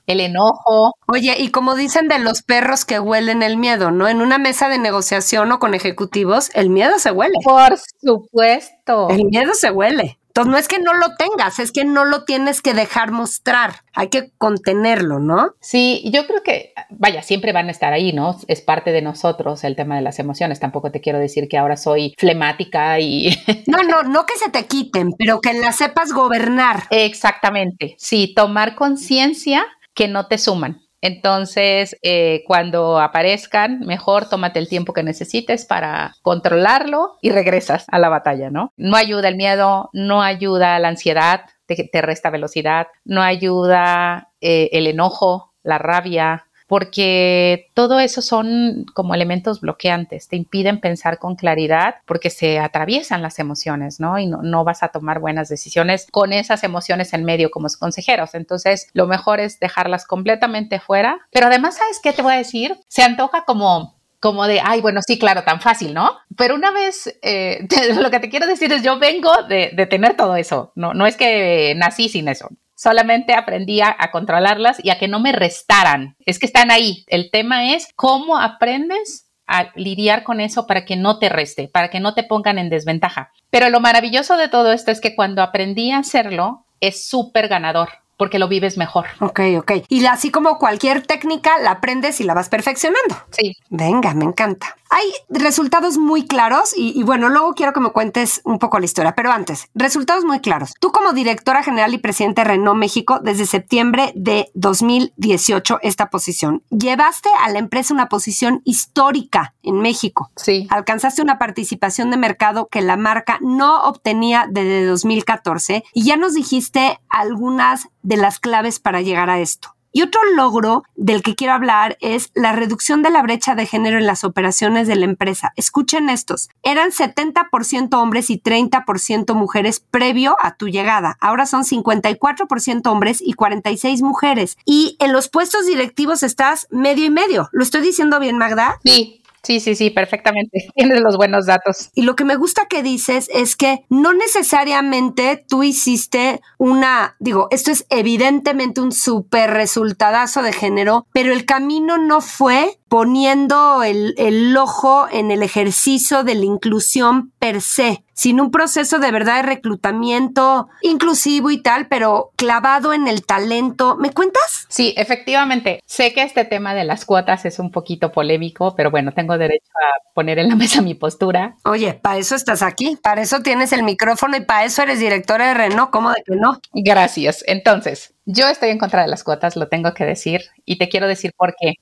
El 0.06 0.20
enojo. 0.20 0.92
Oye, 1.06 1.36
y 1.38 1.50
como 1.50 1.74
dicen 1.74 2.08
de 2.08 2.18
los 2.20 2.42
perros 2.42 2.84
que 2.84 3.00
huelen 3.00 3.42
el 3.42 3.56
miedo, 3.56 3.90
¿no? 3.90 4.08
En 4.08 4.20
una 4.20 4.38
mesa 4.38 4.68
de 4.68 4.78
negociación 4.78 5.50
o 5.52 5.58
con 5.58 5.74
ejecutivos, 5.74 6.50
el 6.54 6.70
miedo 6.70 6.98
se 6.98 7.10
huele. 7.10 7.34
Por 7.42 7.76
supuesto. 8.00 9.08
El 9.10 9.24
miedo 9.24 9.54
se 9.54 9.70
huele. 9.70 10.18
Entonces, 10.36 10.50
no 10.50 10.58
es 10.58 10.66
que 10.66 10.80
no 10.80 10.94
lo 10.94 11.14
tengas, 11.14 11.60
es 11.60 11.70
que 11.70 11.84
no 11.84 12.04
lo 12.04 12.24
tienes 12.24 12.60
que 12.60 12.74
dejar 12.74 13.12
mostrar, 13.12 13.82
hay 13.92 14.08
que 14.08 14.32
contenerlo, 14.36 15.20
¿no? 15.20 15.54
Sí, 15.60 16.02
yo 16.12 16.26
creo 16.26 16.42
que, 16.42 16.72
vaya, 16.90 17.22
siempre 17.22 17.52
van 17.52 17.68
a 17.68 17.70
estar 17.70 17.92
ahí, 17.92 18.12
¿no? 18.12 18.36
Es 18.48 18.60
parte 18.60 18.90
de 18.90 19.00
nosotros 19.00 19.62
el 19.62 19.76
tema 19.76 19.94
de 19.94 20.02
las 20.02 20.18
emociones. 20.18 20.58
Tampoco 20.58 20.90
te 20.90 21.00
quiero 21.00 21.20
decir 21.20 21.46
que 21.48 21.56
ahora 21.56 21.76
soy 21.76 22.14
flemática 22.18 22.98
y... 22.98 23.28
No, 23.68 23.84
no, 23.84 24.02
no 24.02 24.26
que 24.26 24.36
se 24.36 24.50
te 24.50 24.66
quiten, 24.66 25.12
pero 25.16 25.40
que 25.40 25.52
las 25.52 25.76
sepas 25.76 26.12
gobernar. 26.12 26.82
Exactamente, 26.90 27.94
sí, 27.98 28.32
tomar 28.34 28.74
conciencia 28.74 29.64
que 29.94 30.08
no 30.08 30.26
te 30.26 30.38
suman. 30.38 30.83
Entonces, 31.04 31.98
eh, 32.00 32.44
cuando 32.46 32.98
aparezcan, 32.98 33.80
mejor 33.80 34.26
tómate 34.30 34.58
el 34.58 34.70
tiempo 34.70 34.94
que 34.94 35.02
necesites 35.02 35.66
para 35.66 36.14
controlarlo 36.22 37.18
y 37.20 37.28
regresas 37.28 37.84
a 37.88 37.98
la 37.98 38.08
batalla, 38.08 38.48
¿no? 38.48 38.72
No 38.78 38.96
ayuda 38.96 39.28
el 39.28 39.36
miedo, 39.36 39.90
no 39.92 40.22
ayuda 40.22 40.78
la 40.78 40.88
ansiedad, 40.88 41.42
te, 41.66 42.00
resta 42.00 42.30
velocidad, 42.30 42.86
no 43.04 43.20
ayuda 43.20 44.30
eh, 44.40 44.70
el 44.72 44.86
enojo, 44.86 45.52
la 45.62 45.76
rabia, 45.76 46.46
porque 46.74 47.70
todo 47.72 48.00
eso 48.00 48.20
son 48.20 48.84
como 48.94 49.14
elementos 49.14 49.60
bloqueantes, 49.60 50.26
te 50.26 50.34
impiden 50.34 50.80
pensar 50.80 51.20
con 51.20 51.36
claridad 51.36 51.98
porque 52.04 52.30
se 52.30 52.58
atraviesan 52.58 53.22
las 53.22 53.38
emociones, 53.38 54.00
¿no? 54.00 54.18
Y 54.18 54.26
no, 54.26 54.64
vas 54.64 54.82
a 54.82 54.88
tomar 54.88 55.20
buenas 55.20 55.48
decisiones 55.48 56.08
con 56.10 56.32
esas 56.32 56.64
emociones 56.64 57.12
en 57.12 57.24
medio 57.24 57.52
como 57.52 57.68
consejeros. 57.78 58.34
Entonces, 58.34 58.88
lo 58.92 59.06
mejor 59.06 59.38
es 59.38 59.60
dejarlas 59.60 60.04
completamente 60.04 60.80
fuera. 60.80 61.20
Pero 61.30 61.46
además, 61.46 61.76
¿sabes 61.76 62.00
qué 62.02 62.12
te 62.12 62.22
voy 62.22 62.34
a 62.34 62.38
decir? 62.38 62.76
Se 62.88 63.04
antoja 63.04 63.44
como 63.44 63.94
como 64.18 64.46
de, 64.46 64.60
ay, 64.64 64.80
bueno, 64.80 65.00
sí, 65.06 65.18
claro, 65.18 65.44
tan 65.44 65.60
fácil, 65.60 65.94
¿no? 65.94 66.10
Pero 66.34 66.56
una 66.56 66.72
vez, 66.72 67.14
eh, 67.22 67.68
lo 68.00 68.10
que 68.10 68.18
te 68.18 68.30
quiero 68.30 68.48
decir 68.48 68.72
es, 68.72 68.82
yo 68.82 68.98
vengo 68.98 69.30
de, 69.48 69.70
de, 69.76 69.86
tener 69.86 70.16
todo 70.16 70.34
eso, 70.34 70.72
no, 70.76 70.94
no 70.94 71.06
es 71.06 71.16
que 71.16 71.74
nací 71.76 72.08
sin 72.08 72.28
eso, 72.28 72.48
solamente 72.74 73.34
aprendí 73.34 73.80
a, 73.80 73.96
controlarlas 74.12 74.84
y 74.84 74.90
a 74.90 74.98
que 74.98 75.08
no 75.08 75.20
me 75.20 75.32
restaran. 75.32 76.16
Es 76.26 76.38
que 76.38 76.46
están 76.46 76.70
ahí. 76.70 77.04
El 77.08 77.30
tema 77.30 77.72
es 77.74 77.88
cómo 77.96 78.38
aprendes 78.38 79.30
a 79.46 79.70
lidiar 79.74 80.22
con 80.22 80.40
eso 80.40 80.66
para 80.66 80.84
que 80.84 80.96
no 80.96 81.18
te 81.18 81.28
reste, 81.28 81.68
para 81.68 81.88
que 81.88 82.00
no 82.00 82.14
te 82.14 82.22
pongan 82.22 82.58
en 82.58 82.70
desventaja. 82.70 83.32
Pero 83.50 83.68
lo 83.68 83.80
maravilloso 83.80 84.36
de 84.36 84.48
todo 84.48 84.72
esto 84.72 84.90
es 84.90 85.00
que 85.00 85.14
cuando 85.14 85.42
aprendí 85.42 85.90
a 85.90 85.98
hacerlo, 85.98 86.66
es 86.80 87.06
súper 87.06 87.48
ganador 87.48 88.03
porque 88.16 88.38
lo 88.38 88.48
vives 88.48 88.76
mejor. 88.76 89.06
Ok, 89.20 89.40
ok. 89.58 89.72
Y 89.88 90.04
así 90.06 90.30
como 90.30 90.58
cualquier 90.58 91.06
técnica, 91.06 91.58
la 91.60 91.72
aprendes 91.72 92.20
y 92.20 92.24
la 92.24 92.34
vas 92.34 92.48
perfeccionando. 92.48 93.16
Sí. 93.30 93.56
Venga, 93.70 94.14
me 94.14 94.24
encanta. 94.24 94.76
Hay 94.90 95.12
resultados 95.28 95.98
muy 95.98 96.24
claros 96.24 96.72
y, 96.76 97.02
bueno, 97.02 97.28
luego 97.28 97.54
quiero 97.54 97.72
que 97.72 97.80
me 97.80 97.90
cuentes 97.90 98.40
un 98.44 98.60
poco 98.60 98.78
la 98.78 98.84
historia, 98.84 99.16
pero 99.16 99.32
antes, 99.32 99.68
resultados 99.74 100.24
muy 100.24 100.38
claros. 100.38 100.74
Tú 100.78 100.92
como 100.92 101.12
directora 101.12 101.64
general 101.64 101.94
y 101.94 101.98
presidente 101.98 102.42
de 102.42 102.48
Renault 102.48 102.78
México 102.78 103.18
desde 103.20 103.46
septiembre 103.46 104.12
de 104.14 104.52
2018 104.54 105.80
esta 105.82 106.10
posición, 106.10 106.62
llevaste 106.70 107.28
a 107.42 107.50
la 107.50 107.58
empresa 107.58 107.92
una 107.92 108.08
posición 108.08 108.62
histórica 108.64 109.54
en 109.64 109.80
México. 109.80 110.30
Sí. 110.36 110.68
Alcanzaste 110.70 111.22
una 111.22 111.38
participación 111.38 112.12
de 112.12 112.16
mercado 112.16 112.68
que 112.68 112.80
la 112.80 112.96
marca 112.96 113.38
no 113.40 113.82
obtenía 113.84 114.46
desde 114.48 114.84
2014 114.84 115.82
y 115.92 116.04
ya 116.04 116.16
nos 116.16 116.34
dijiste 116.34 117.00
algunas 117.08 117.88
de 118.04 118.16
las 118.16 118.38
claves 118.38 118.78
para 118.78 119.00
llegar 119.00 119.30
a 119.30 119.40
esto. 119.40 119.74
Y 119.96 120.02
otro 120.02 120.20
logro 120.34 120.82
del 120.96 121.22
que 121.22 121.36
quiero 121.36 121.52
hablar 121.52 121.96
es 122.00 122.32
la 122.34 122.50
reducción 122.50 123.02
de 123.02 123.10
la 123.10 123.22
brecha 123.22 123.54
de 123.54 123.64
género 123.64 123.96
en 123.96 124.06
las 124.06 124.24
operaciones 124.24 124.88
de 124.88 124.96
la 124.96 125.04
empresa. 125.04 125.52
Escuchen 125.54 126.10
estos. 126.10 126.50
Eran 126.64 126.90
70% 126.90 127.94
hombres 127.94 128.28
y 128.28 128.40
30% 128.40 129.34
mujeres 129.34 129.78
previo 129.78 130.36
a 130.40 130.56
tu 130.56 130.66
llegada. 130.66 131.16
Ahora 131.20 131.46
son 131.46 131.62
54% 131.62 132.90
hombres 132.90 133.22
y 133.24 133.34
46 133.34 134.02
mujeres. 134.02 134.58
Y 134.64 134.96
en 134.98 135.12
los 135.12 135.28
puestos 135.28 135.64
directivos 135.64 136.24
estás 136.24 136.66
medio 136.70 137.04
y 137.04 137.10
medio. 137.10 137.48
¿Lo 137.52 137.62
estoy 137.62 137.80
diciendo 137.80 138.18
bien, 138.18 138.36
Magda? 138.36 138.80
Sí. 138.84 139.22
Sí, 139.44 139.60
sí, 139.60 139.74
sí, 139.74 139.90
perfectamente. 139.90 140.68
Tienes 140.74 141.00
los 141.00 141.16
buenos 141.16 141.46
datos. 141.46 141.90
Y 141.94 142.02
lo 142.02 142.16
que 142.16 142.24
me 142.24 142.36
gusta 142.36 142.66
que 142.66 142.82
dices 142.82 143.28
es 143.32 143.56
que 143.56 143.84
no 143.88 144.12
necesariamente 144.12 145.44
tú 145.48 145.62
hiciste 145.62 146.40
una, 146.58 147.16
digo, 147.20 147.48
esto 147.50 147.70
es 147.70 147.86
evidentemente 147.90 148.80
un 148.80 148.92
súper 148.92 149.50
resultadazo 149.50 150.42
de 150.42 150.52
género, 150.52 151.06
pero 151.12 151.32
el 151.32 151.44
camino 151.44 151.98
no 151.98 152.20
fue 152.20 152.78
poniendo 152.94 153.82
el, 153.82 154.14
el, 154.18 154.56
ojo 154.56 155.08
en 155.10 155.32
el 155.32 155.42
ejercicio 155.42 156.22
de 156.22 156.36
la 156.36 156.44
inclusión 156.44 157.32
per 157.40 157.60
se, 157.60 158.04
sin 158.12 158.40
un 158.40 158.52
proceso 158.52 159.00
de 159.00 159.10
verdad 159.10 159.38
de 159.38 159.42
reclutamiento 159.42 160.68
inclusivo 160.80 161.50
y 161.50 161.60
tal, 161.60 161.88
pero 161.88 162.30
clavado 162.36 162.94
en 162.94 163.08
el 163.08 163.26
talento. 163.26 163.96
¿Me 163.96 164.10
cuentas? 164.10 164.66
Sí, 164.68 164.94
efectivamente. 164.96 165.80
Sé 165.84 166.12
que 166.12 166.22
este 166.22 166.44
tema 166.44 166.72
de 166.72 166.84
las 166.84 167.04
cuotas 167.04 167.44
es 167.46 167.58
un 167.58 167.72
poquito 167.72 168.12
polémico, 168.12 168.76
pero 168.76 168.92
bueno, 168.92 169.10
tengo 169.10 169.36
derecho 169.38 169.72
a 169.74 170.14
poner 170.14 170.38
en 170.38 170.48
la 170.48 170.54
mesa 170.54 170.80
mi 170.80 170.94
postura. 170.94 171.56
Oye, 171.64 171.94
para 171.94 172.18
eso 172.18 172.36
estás 172.36 172.62
aquí, 172.62 172.96
para 173.02 173.22
eso 173.22 173.40
tienes 173.40 173.72
el 173.72 173.82
micrófono 173.82 174.36
y 174.36 174.44
para 174.44 174.66
eso 174.66 174.82
eres 174.82 175.00
directora 175.00 175.48
de 175.48 175.54
Renault, 175.54 175.90
¿cómo 175.90 176.10
de 176.10 176.22
que 176.24 176.36
no? 176.36 176.60
Gracias. 176.72 177.42
Entonces, 177.48 178.13
yo 178.26 178.48
estoy 178.48 178.70
en 178.70 178.78
contra 178.78 179.02
de 179.02 179.08
las 179.08 179.22
cuotas, 179.22 179.56
lo 179.56 179.68
tengo 179.68 179.92
que 179.92 180.04
decir, 180.04 180.42
y 180.64 180.78
te 180.78 180.88
quiero 180.88 181.06
decir 181.06 181.32
por 181.36 181.54
qué. 181.58 181.74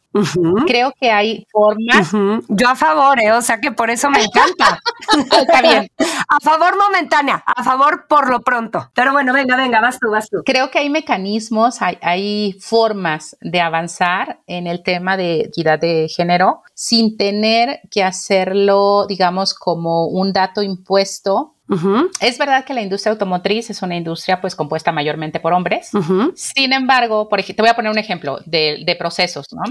Creo 0.67 0.93
que 1.01 1.11
hay 1.11 1.47
formas. 1.51 2.11
Yo 2.49 2.69
a 2.69 2.75
favor, 2.75 3.21
¿eh? 3.21 3.33
o 3.33 3.43
sea 3.43 3.61
que 3.61 3.73
por 3.73 3.91
eso 3.91 4.11
me 4.11 4.23
encanta. 4.23 4.81
Está 5.41 5.63
bien. 5.63 5.89
a 6.29 6.41
favor 6.41 6.77
momentánea, 6.77 7.43
a 7.47 7.63
favor 7.63 8.07
por 8.09 8.29
lo 8.29 8.41
pronto. 8.41 8.91
Pero 8.95 9.13
bueno, 9.13 9.33
venga, 9.33 9.57
venga, 9.57 9.81
vas 9.81 9.99
tú, 9.99 10.11
vas 10.11 10.29
tú. 10.29 10.43
Creo 10.45 10.71
que 10.71 10.81
hay 10.81 10.91
mecanismos, 10.91 11.81
hay, 11.81 11.99
hay 12.03 12.53
formas 12.61 13.37
de 13.41 13.61
avanzar 13.61 14.41
en 14.47 14.67
el 14.67 14.83
tema 14.83 15.17
de 15.17 15.43
equidad 15.43 15.79
de 15.79 16.09
género 16.09 16.63
sin 16.75 17.17
tener 17.17 17.81
que 17.91 18.03
hacerlo, 18.03 19.07
digamos, 19.07 19.55
como 19.55 20.07
un 20.07 20.33
dato 20.33 20.63
impuesto 20.63 21.55
es 22.21 22.39
verdad 22.39 22.65
que 22.65 22.75
la 22.75 22.83
industria 22.83 23.13
automotriz 23.13 23.71
es 23.71 23.83
una 23.83 23.97
industria 23.97 24.41
pues 24.41 24.55
compuesta 24.55 24.93
mayormente 24.93 25.41
por 25.41 25.53
hombres. 25.53 25.91
Sin 26.35 26.73
embargo, 26.73 27.29
por 27.29 27.43
te 27.43 27.55
voy 27.59 27.69
a 27.69 27.75
poner 27.75 27.91
un 27.91 27.99
ejemplo 27.99 28.39
de, 28.47 28.97
procesos, 28.99 29.47
¿no? 29.53 29.63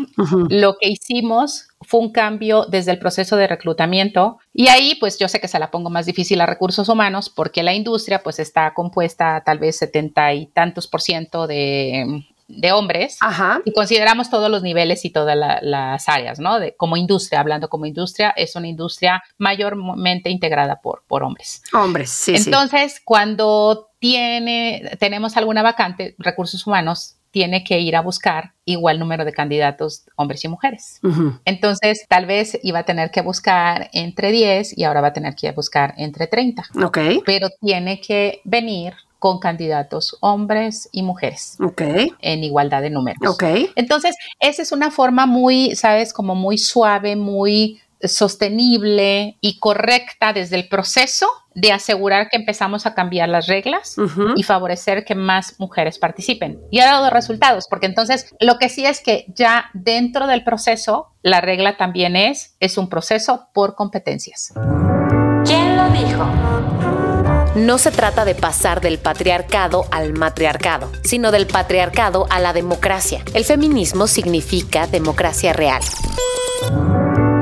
Lo 0.50 0.76
que 0.80 0.90
hicimos 0.90 1.68
fue 1.82 2.00
un 2.00 2.12
cambio 2.12 2.66
desde 2.66 2.92
el 2.92 3.00
proceso 3.00 3.38
de 3.38 3.48
reclutamiento 3.48 4.38
y 4.54 4.68
ahí 4.68 4.96
pues 5.00 5.18
yo 5.18 5.28
sé 5.28 5.40
que 5.40 5.48
se 5.48 5.60
la 5.60 5.72
pongo 5.72 5.90
más 5.90 6.06
difícil 6.06 6.42
a 6.42 6.46
recursos 6.46 6.90
humanos 6.90 7.30
porque 7.30 7.64
la 7.64 7.74
industria 7.74 8.22
pues 8.24 8.40
está 8.40 8.74
compuesta 8.74 9.42
tal 9.46 9.60
vez 9.60 9.78
setenta 9.78 10.34
y 10.34 10.48
tantos 10.48 10.88
por 10.88 11.02
ciento 11.02 11.48
de 11.48 12.26
de 12.58 12.72
hombres 12.72 13.18
y 13.66 13.74
consideramos 13.74 14.30
todos 14.30 14.50
los 14.50 14.64
niveles 14.64 15.06
y 15.06 15.10
todas 15.10 15.38
las 15.62 16.10
áreas, 16.10 16.40
¿no? 16.40 16.60
De, 16.60 16.76
como 16.76 16.98
industria, 16.98 17.40
hablando 17.40 17.70
como 17.70 17.86
industria, 17.86 18.32
es 18.36 18.56
una 18.56 18.68
industria 18.68 19.24
mayormente 19.38 20.30
integrada 20.30 20.82
por, 20.82 21.04
por 21.08 21.24
hombres. 21.24 21.64
Hombres, 21.74 22.10
sí. 22.10 22.36
Entonces, 22.36 23.02
cuando 23.04 23.90
tiene, 24.00 24.98
tenemos 25.00 25.38
alguna 25.38 25.62
vacante, 25.62 26.16
recursos 26.18 26.66
humanos 26.66 27.18
tiene 27.32 27.64
que 27.64 27.80
ir 27.80 27.96
a 27.96 28.02
buscar 28.02 28.54
igual 28.66 29.00
número 29.00 29.26
de 29.26 29.32
candidatos 29.32 30.04
hombres 30.16 30.44
y 30.44 30.50
mujeres. 30.50 31.00
Entonces, 31.46 32.06
tal 32.08 32.26
vez 32.26 32.60
iba 32.62 32.80
a 32.80 32.84
tener 32.84 33.10
que 33.10 33.22
buscar 33.22 33.90
entre 33.94 34.32
10 34.32 34.78
y 34.78 34.84
ahora 34.84 35.02
va 35.02 35.08
a 35.08 35.14
tener 35.14 35.36
que 35.36 35.52
buscar 35.54 35.94
entre 35.98 36.28
30. 36.28 36.64
Ok. 36.84 37.00
Pero 37.26 37.50
tiene 37.62 38.02
que 38.02 38.42
venir 38.44 38.96
con 39.21 39.38
candidatos 39.38 40.17
hombres 40.19 40.89
y 40.91 41.03
mujeres. 41.03 41.57
Ok. 41.63 41.84
En 42.21 42.43
igualdad 42.43 42.81
de 42.81 42.89
números. 42.89 43.21
Ok. 43.29 43.43
Entonces, 43.75 44.15
esa 44.39 44.63
es 44.63 44.71
una 44.71 44.89
forma 44.89 45.27
muy, 45.27 45.75
sabes, 45.75 46.12
como 46.12 46.34
muy 46.34 46.57
suave, 46.57 47.15
muy 47.15 47.79
sostenible 48.01 49.38
y 49.39 49.60
correcta 49.60 50.34
desde 50.34 50.55
el 50.55 50.67
proceso 50.67 51.27
de 51.53 51.71
asegurar 51.71 52.29
que 52.29 52.38
empezamos 52.38 52.88
a 52.88 52.95
cambiar 52.95 53.29
las 53.29 53.45
reglas 53.45 53.95
y 54.36 54.41
favorecer 54.41 55.05
que 55.05 55.13
más 55.13 55.60
mujeres 55.60 55.99
participen. 55.99 56.60
Y 56.71 56.79
ha 56.79 56.86
dado 56.86 57.12
resultados, 57.12 57.67
porque 57.69 57.86
entonces 57.86 58.34
lo 58.39 58.57
que 58.57 58.69
sí 58.69 58.88
es 58.88 59.01
que 59.01 59.25
ya 59.36 59.69
dentro 59.75 60.25
del 60.25 60.43
proceso, 60.43 61.10
la 61.21 61.41
regla 61.41 61.77
también 61.77 62.15
es, 62.15 62.55
es 62.60 62.79
un 62.79 62.89
proceso 62.89 63.49
por 63.53 63.75
competencias. 63.75 64.51
¿Quién 65.45 65.77
lo 65.77 65.89
dijo? 65.89 66.81
No 67.56 67.78
se 67.78 67.92
trata 67.92 68.24
de 68.24 68.34
pasar 68.34 68.80
del 68.80 68.98
patriarcado 68.98 69.86
al 69.92 70.14
matriarcado, 70.14 70.90
sino 71.04 71.32
del 71.32 71.48
patriarcado 71.48 72.26
a 72.30 72.40
la 72.40 72.54
democracia. 72.54 73.26
El 73.34 73.44
feminismo 73.44 74.08
significa 74.08 74.88
democracia 74.88 75.52
real. 75.52 75.82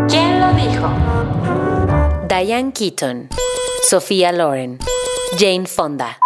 ¿Quién 0.08 0.42
lo 0.42 0.52
dijo? 0.54 0.90
Diane 2.28 2.74
Keaton, 2.74 3.30
Sofía 3.88 4.32
Loren, 4.32 4.80
Jane 5.38 5.68
Fonda. 5.68 6.18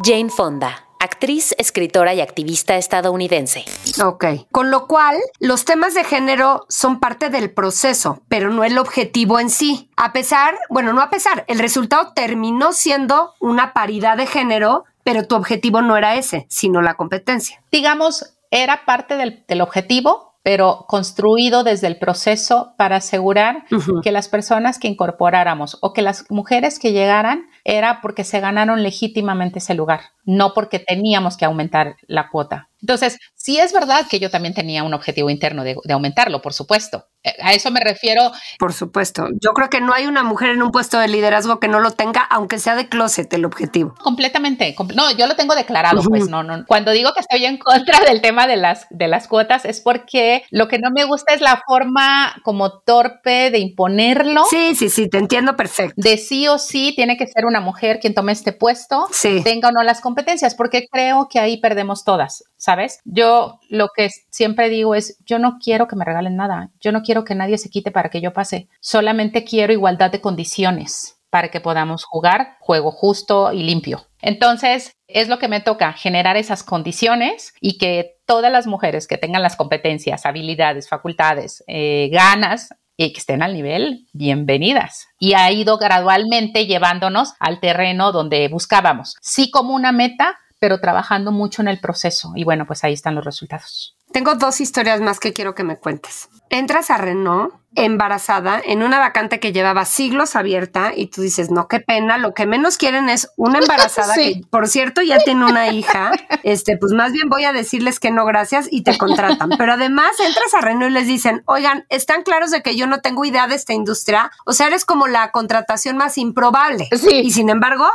Jane 0.00 0.30
Fonda, 0.30 0.87
actriz, 1.00 1.54
escritora 1.58 2.14
y 2.14 2.20
activista 2.20 2.76
estadounidense. 2.76 3.64
Ok. 4.02 4.24
Con 4.50 4.70
lo 4.70 4.86
cual, 4.86 5.16
los 5.38 5.64
temas 5.64 5.94
de 5.94 6.04
género 6.04 6.66
son 6.68 7.00
parte 7.00 7.30
del 7.30 7.50
proceso, 7.50 8.22
pero 8.28 8.50
no 8.50 8.64
el 8.64 8.78
objetivo 8.78 9.40
en 9.40 9.50
sí. 9.50 9.90
A 9.96 10.12
pesar, 10.12 10.58
bueno, 10.70 10.92
no 10.92 11.00
a 11.00 11.10
pesar, 11.10 11.44
el 11.48 11.58
resultado 11.58 12.12
terminó 12.14 12.72
siendo 12.72 13.34
una 13.40 13.72
paridad 13.72 14.16
de 14.16 14.26
género, 14.26 14.84
pero 15.04 15.26
tu 15.26 15.36
objetivo 15.36 15.82
no 15.82 15.96
era 15.96 16.16
ese, 16.16 16.46
sino 16.50 16.82
la 16.82 16.94
competencia. 16.94 17.62
Digamos, 17.72 18.34
era 18.50 18.84
parte 18.84 19.16
del, 19.16 19.44
del 19.46 19.60
objetivo, 19.60 20.27
pero 20.48 20.86
construido 20.88 21.62
desde 21.62 21.88
el 21.88 21.98
proceso 21.98 22.72
para 22.78 22.96
asegurar 22.96 23.66
que 24.02 24.10
las 24.10 24.30
personas 24.30 24.78
que 24.78 24.88
incorporáramos 24.88 25.76
o 25.82 25.92
que 25.92 26.00
las 26.00 26.24
mujeres 26.30 26.78
que 26.78 26.92
llegaran 26.92 27.44
era 27.64 28.00
porque 28.00 28.24
se 28.24 28.40
ganaron 28.40 28.82
legítimamente 28.82 29.58
ese 29.58 29.74
lugar, 29.74 30.00
no 30.24 30.54
porque 30.54 30.78
teníamos 30.78 31.36
que 31.36 31.44
aumentar 31.44 31.96
la 32.06 32.30
cuota. 32.30 32.70
Entonces, 32.80 33.18
sí 33.48 33.58
es 33.58 33.72
verdad 33.72 34.06
que 34.10 34.18
yo 34.20 34.28
también 34.30 34.52
tenía 34.52 34.82
un 34.82 34.92
objetivo 34.92 35.30
interno 35.30 35.64
de, 35.64 35.74
de 35.82 35.92
aumentarlo, 35.94 36.42
por 36.42 36.52
supuesto. 36.52 37.06
Eh, 37.24 37.32
A 37.42 37.54
eso 37.54 37.70
me 37.70 37.80
refiero 37.80 38.30
Por 38.58 38.74
supuesto. 38.74 39.26
Yo 39.40 39.52
creo 39.52 39.70
que 39.70 39.80
no 39.80 39.94
hay 39.94 40.04
una 40.06 40.22
mujer 40.22 40.50
en 40.50 40.62
un 40.62 40.70
puesto 40.70 40.98
de 40.98 41.08
liderazgo 41.08 41.58
que 41.58 41.66
no 41.68 41.80
lo 41.80 41.92
tenga, 41.92 42.20
aunque 42.20 42.58
sea 42.58 42.76
de 42.76 42.88
closet 42.90 43.32
el 43.32 43.46
objetivo. 43.46 43.94
completamente. 44.02 44.74
com- 44.74 44.88
No, 44.94 45.10
yo 45.12 45.26
lo 45.26 45.34
tengo 45.34 45.54
declarado, 45.54 46.02
pues 46.02 46.28
no, 46.28 46.42
no. 46.42 46.64
Cuando 46.66 46.90
digo 46.92 47.12
que 47.14 47.20
estoy 47.20 47.46
en 47.46 47.56
contra 47.56 48.00
del 48.06 48.20
tema 48.20 48.46
de 48.46 48.56
las, 48.56 48.86
de 48.90 49.08
las 49.08 49.28
cuotas 49.28 49.64
es 49.64 49.80
porque 49.80 50.42
lo 50.50 50.68
que 50.68 50.78
no 50.78 50.90
me 50.90 51.04
gusta 51.04 51.32
es 51.32 51.40
la 51.40 51.62
forma 51.66 52.34
como 52.44 52.80
torpe 52.80 53.50
de 53.50 53.58
imponerlo. 53.58 54.44
Sí, 54.50 54.74
sí, 54.74 54.90
sí, 54.90 55.08
te 55.08 55.16
entiendo 55.18 55.56
perfecto. 55.56 55.94
de 55.96 56.18
sí 56.18 56.48
o 56.48 56.58
sí 56.58 56.92
tiene 56.94 57.16
que 57.16 57.26
ser 57.26 57.46
una 57.46 57.60
mujer 57.60 57.98
quien 58.00 58.12
tome 58.14 58.32
este 58.32 58.52
puesto, 58.52 59.08
Sí. 59.10 59.40
tenga 59.42 59.68
o 59.68 59.72
no 59.72 59.82
las 59.82 60.00
competencias, 60.02 60.54
porque 60.54 60.86
creo 60.92 61.28
que 61.30 61.38
ahí 61.38 61.56
perdemos 61.60 62.04
todas, 62.04 62.44
¿sabes? 62.56 63.00
Yo 63.04 63.37
lo 63.68 63.88
que 63.94 64.10
siempre 64.30 64.68
digo 64.68 64.94
es, 64.94 65.18
yo 65.24 65.38
no 65.38 65.58
quiero 65.62 65.88
que 65.88 65.96
me 65.96 66.04
regalen 66.04 66.36
nada, 66.36 66.70
yo 66.80 66.92
no 66.92 67.02
quiero 67.02 67.24
que 67.24 67.34
nadie 67.34 67.58
se 67.58 67.70
quite 67.70 67.90
para 67.90 68.10
que 68.10 68.20
yo 68.20 68.32
pase, 68.32 68.68
solamente 68.80 69.44
quiero 69.44 69.72
igualdad 69.72 70.10
de 70.10 70.20
condiciones 70.20 71.18
para 71.30 71.48
que 71.48 71.60
podamos 71.60 72.04
jugar 72.04 72.56
juego 72.60 72.90
justo 72.90 73.52
y 73.52 73.62
limpio. 73.62 74.06
Entonces, 74.20 74.92
es 75.06 75.28
lo 75.28 75.38
que 75.38 75.48
me 75.48 75.60
toca, 75.60 75.92
generar 75.92 76.36
esas 76.36 76.62
condiciones 76.62 77.52
y 77.60 77.78
que 77.78 78.16
todas 78.26 78.50
las 78.50 78.66
mujeres 78.66 79.06
que 79.06 79.18
tengan 79.18 79.42
las 79.42 79.56
competencias, 79.56 80.26
habilidades, 80.26 80.88
facultades, 80.88 81.62
eh, 81.66 82.08
ganas 82.12 82.70
y 82.96 83.12
que 83.12 83.20
estén 83.20 83.42
al 83.42 83.54
nivel, 83.54 84.06
bienvenidas. 84.12 85.06
Y 85.20 85.34
ha 85.34 85.50
ido 85.52 85.78
gradualmente 85.78 86.66
llevándonos 86.66 87.34
al 87.38 87.60
terreno 87.60 88.10
donde 88.10 88.48
buscábamos, 88.48 89.14
sí 89.20 89.50
como 89.50 89.74
una 89.74 89.92
meta, 89.92 90.36
pero 90.58 90.80
trabajando 90.80 91.32
mucho 91.32 91.62
en 91.62 91.68
el 91.68 91.80
proceso. 91.80 92.32
Y 92.34 92.44
bueno, 92.44 92.66
pues 92.66 92.84
ahí 92.84 92.92
están 92.92 93.14
los 93.14 93.24
resultados. 93.24 93.94
Tengo 94.12 94.34
dos 94.36 94.60
historias 94.62 95.00
más 95.02 95.20
que 95.20 95.34
quiero 95.34 95.54
que 95.54 95.64
me 95.64 95.76
cuentes. 95.76 96.28
Entras 96.48 96.90
a 96.90 96.96
Renault 96.96 97.52
embarazada 97.74 98.60
en 98.64 98.82
una 98.82 98.98
vacante 98.98 99.38
que 99.38 99.52
llevaba 99.52 99.84
siglos 99.84 100.34
abierta 100.34 100.92
y 100.96 101.08
tú 101.08 101.20
dices, 101.20 101.50
no, 101.50 101.68
qué 101.68 101.80
pena, 101.80 102.16
lo 102.16 102.32
que 102.32 102.46
menos 102.46 102.78
quieren 102.78 103.08
es 103.10 103.28
una 103.36 103.58
embarazada 103.60 104.14
Sí. 104.14 104.40
que, 104.40 104.46
por 104.48 104.66
cierto, 104.68 105.02
ya 105.02 105.18
tiene 105.18 105.44
una 105.44 105.68
hija. 105.68 106.12
Este, 106.42 106.78
pues 106.78 106.92
más 106.92 107.12
bien 107.12 107.28
voy 107.28 107.44
a 107.44 107.52
decirles 107.52 108.00
que 108.00 108.10
no, 108.10 108.24
gracias 108.24 108.66
y 108.70 108.82
te 108.82 108.96
contratan. 108.96 109.50
Pero 109.58 109.74
además 109.74 110.12
entras 110.26 110.54
a 110.54 110.62
Renault 110.62 110.90
y 110.90 110.94
les 110.94 111.06
dicen, 111.06 111.42
oigan, 111.44 111.84
¿están 111.90 112.22
claros 112.22 112.50
de 112.50 112.62
que 112.62 112.76
yo 112.76 112.86
no 112.86 113.00
tengo 113.00 113.24
idea 113.26 113.46
de 113.46 113.54
esta 113.56 113.74
industria? 113.74 114.30
O 114.46 114.54
sea, 114.54 114.68
eres 114.68 114.86
como 114.86 115.06
la 115.06 115.30
contratación 115.30 115.98
más 115.98 116.16
improbable. 116.18 116.88
Sí. 116.96 117.20
Y 117.24 117.30
sin 117.30 117.50
embargo, 117.50 117.86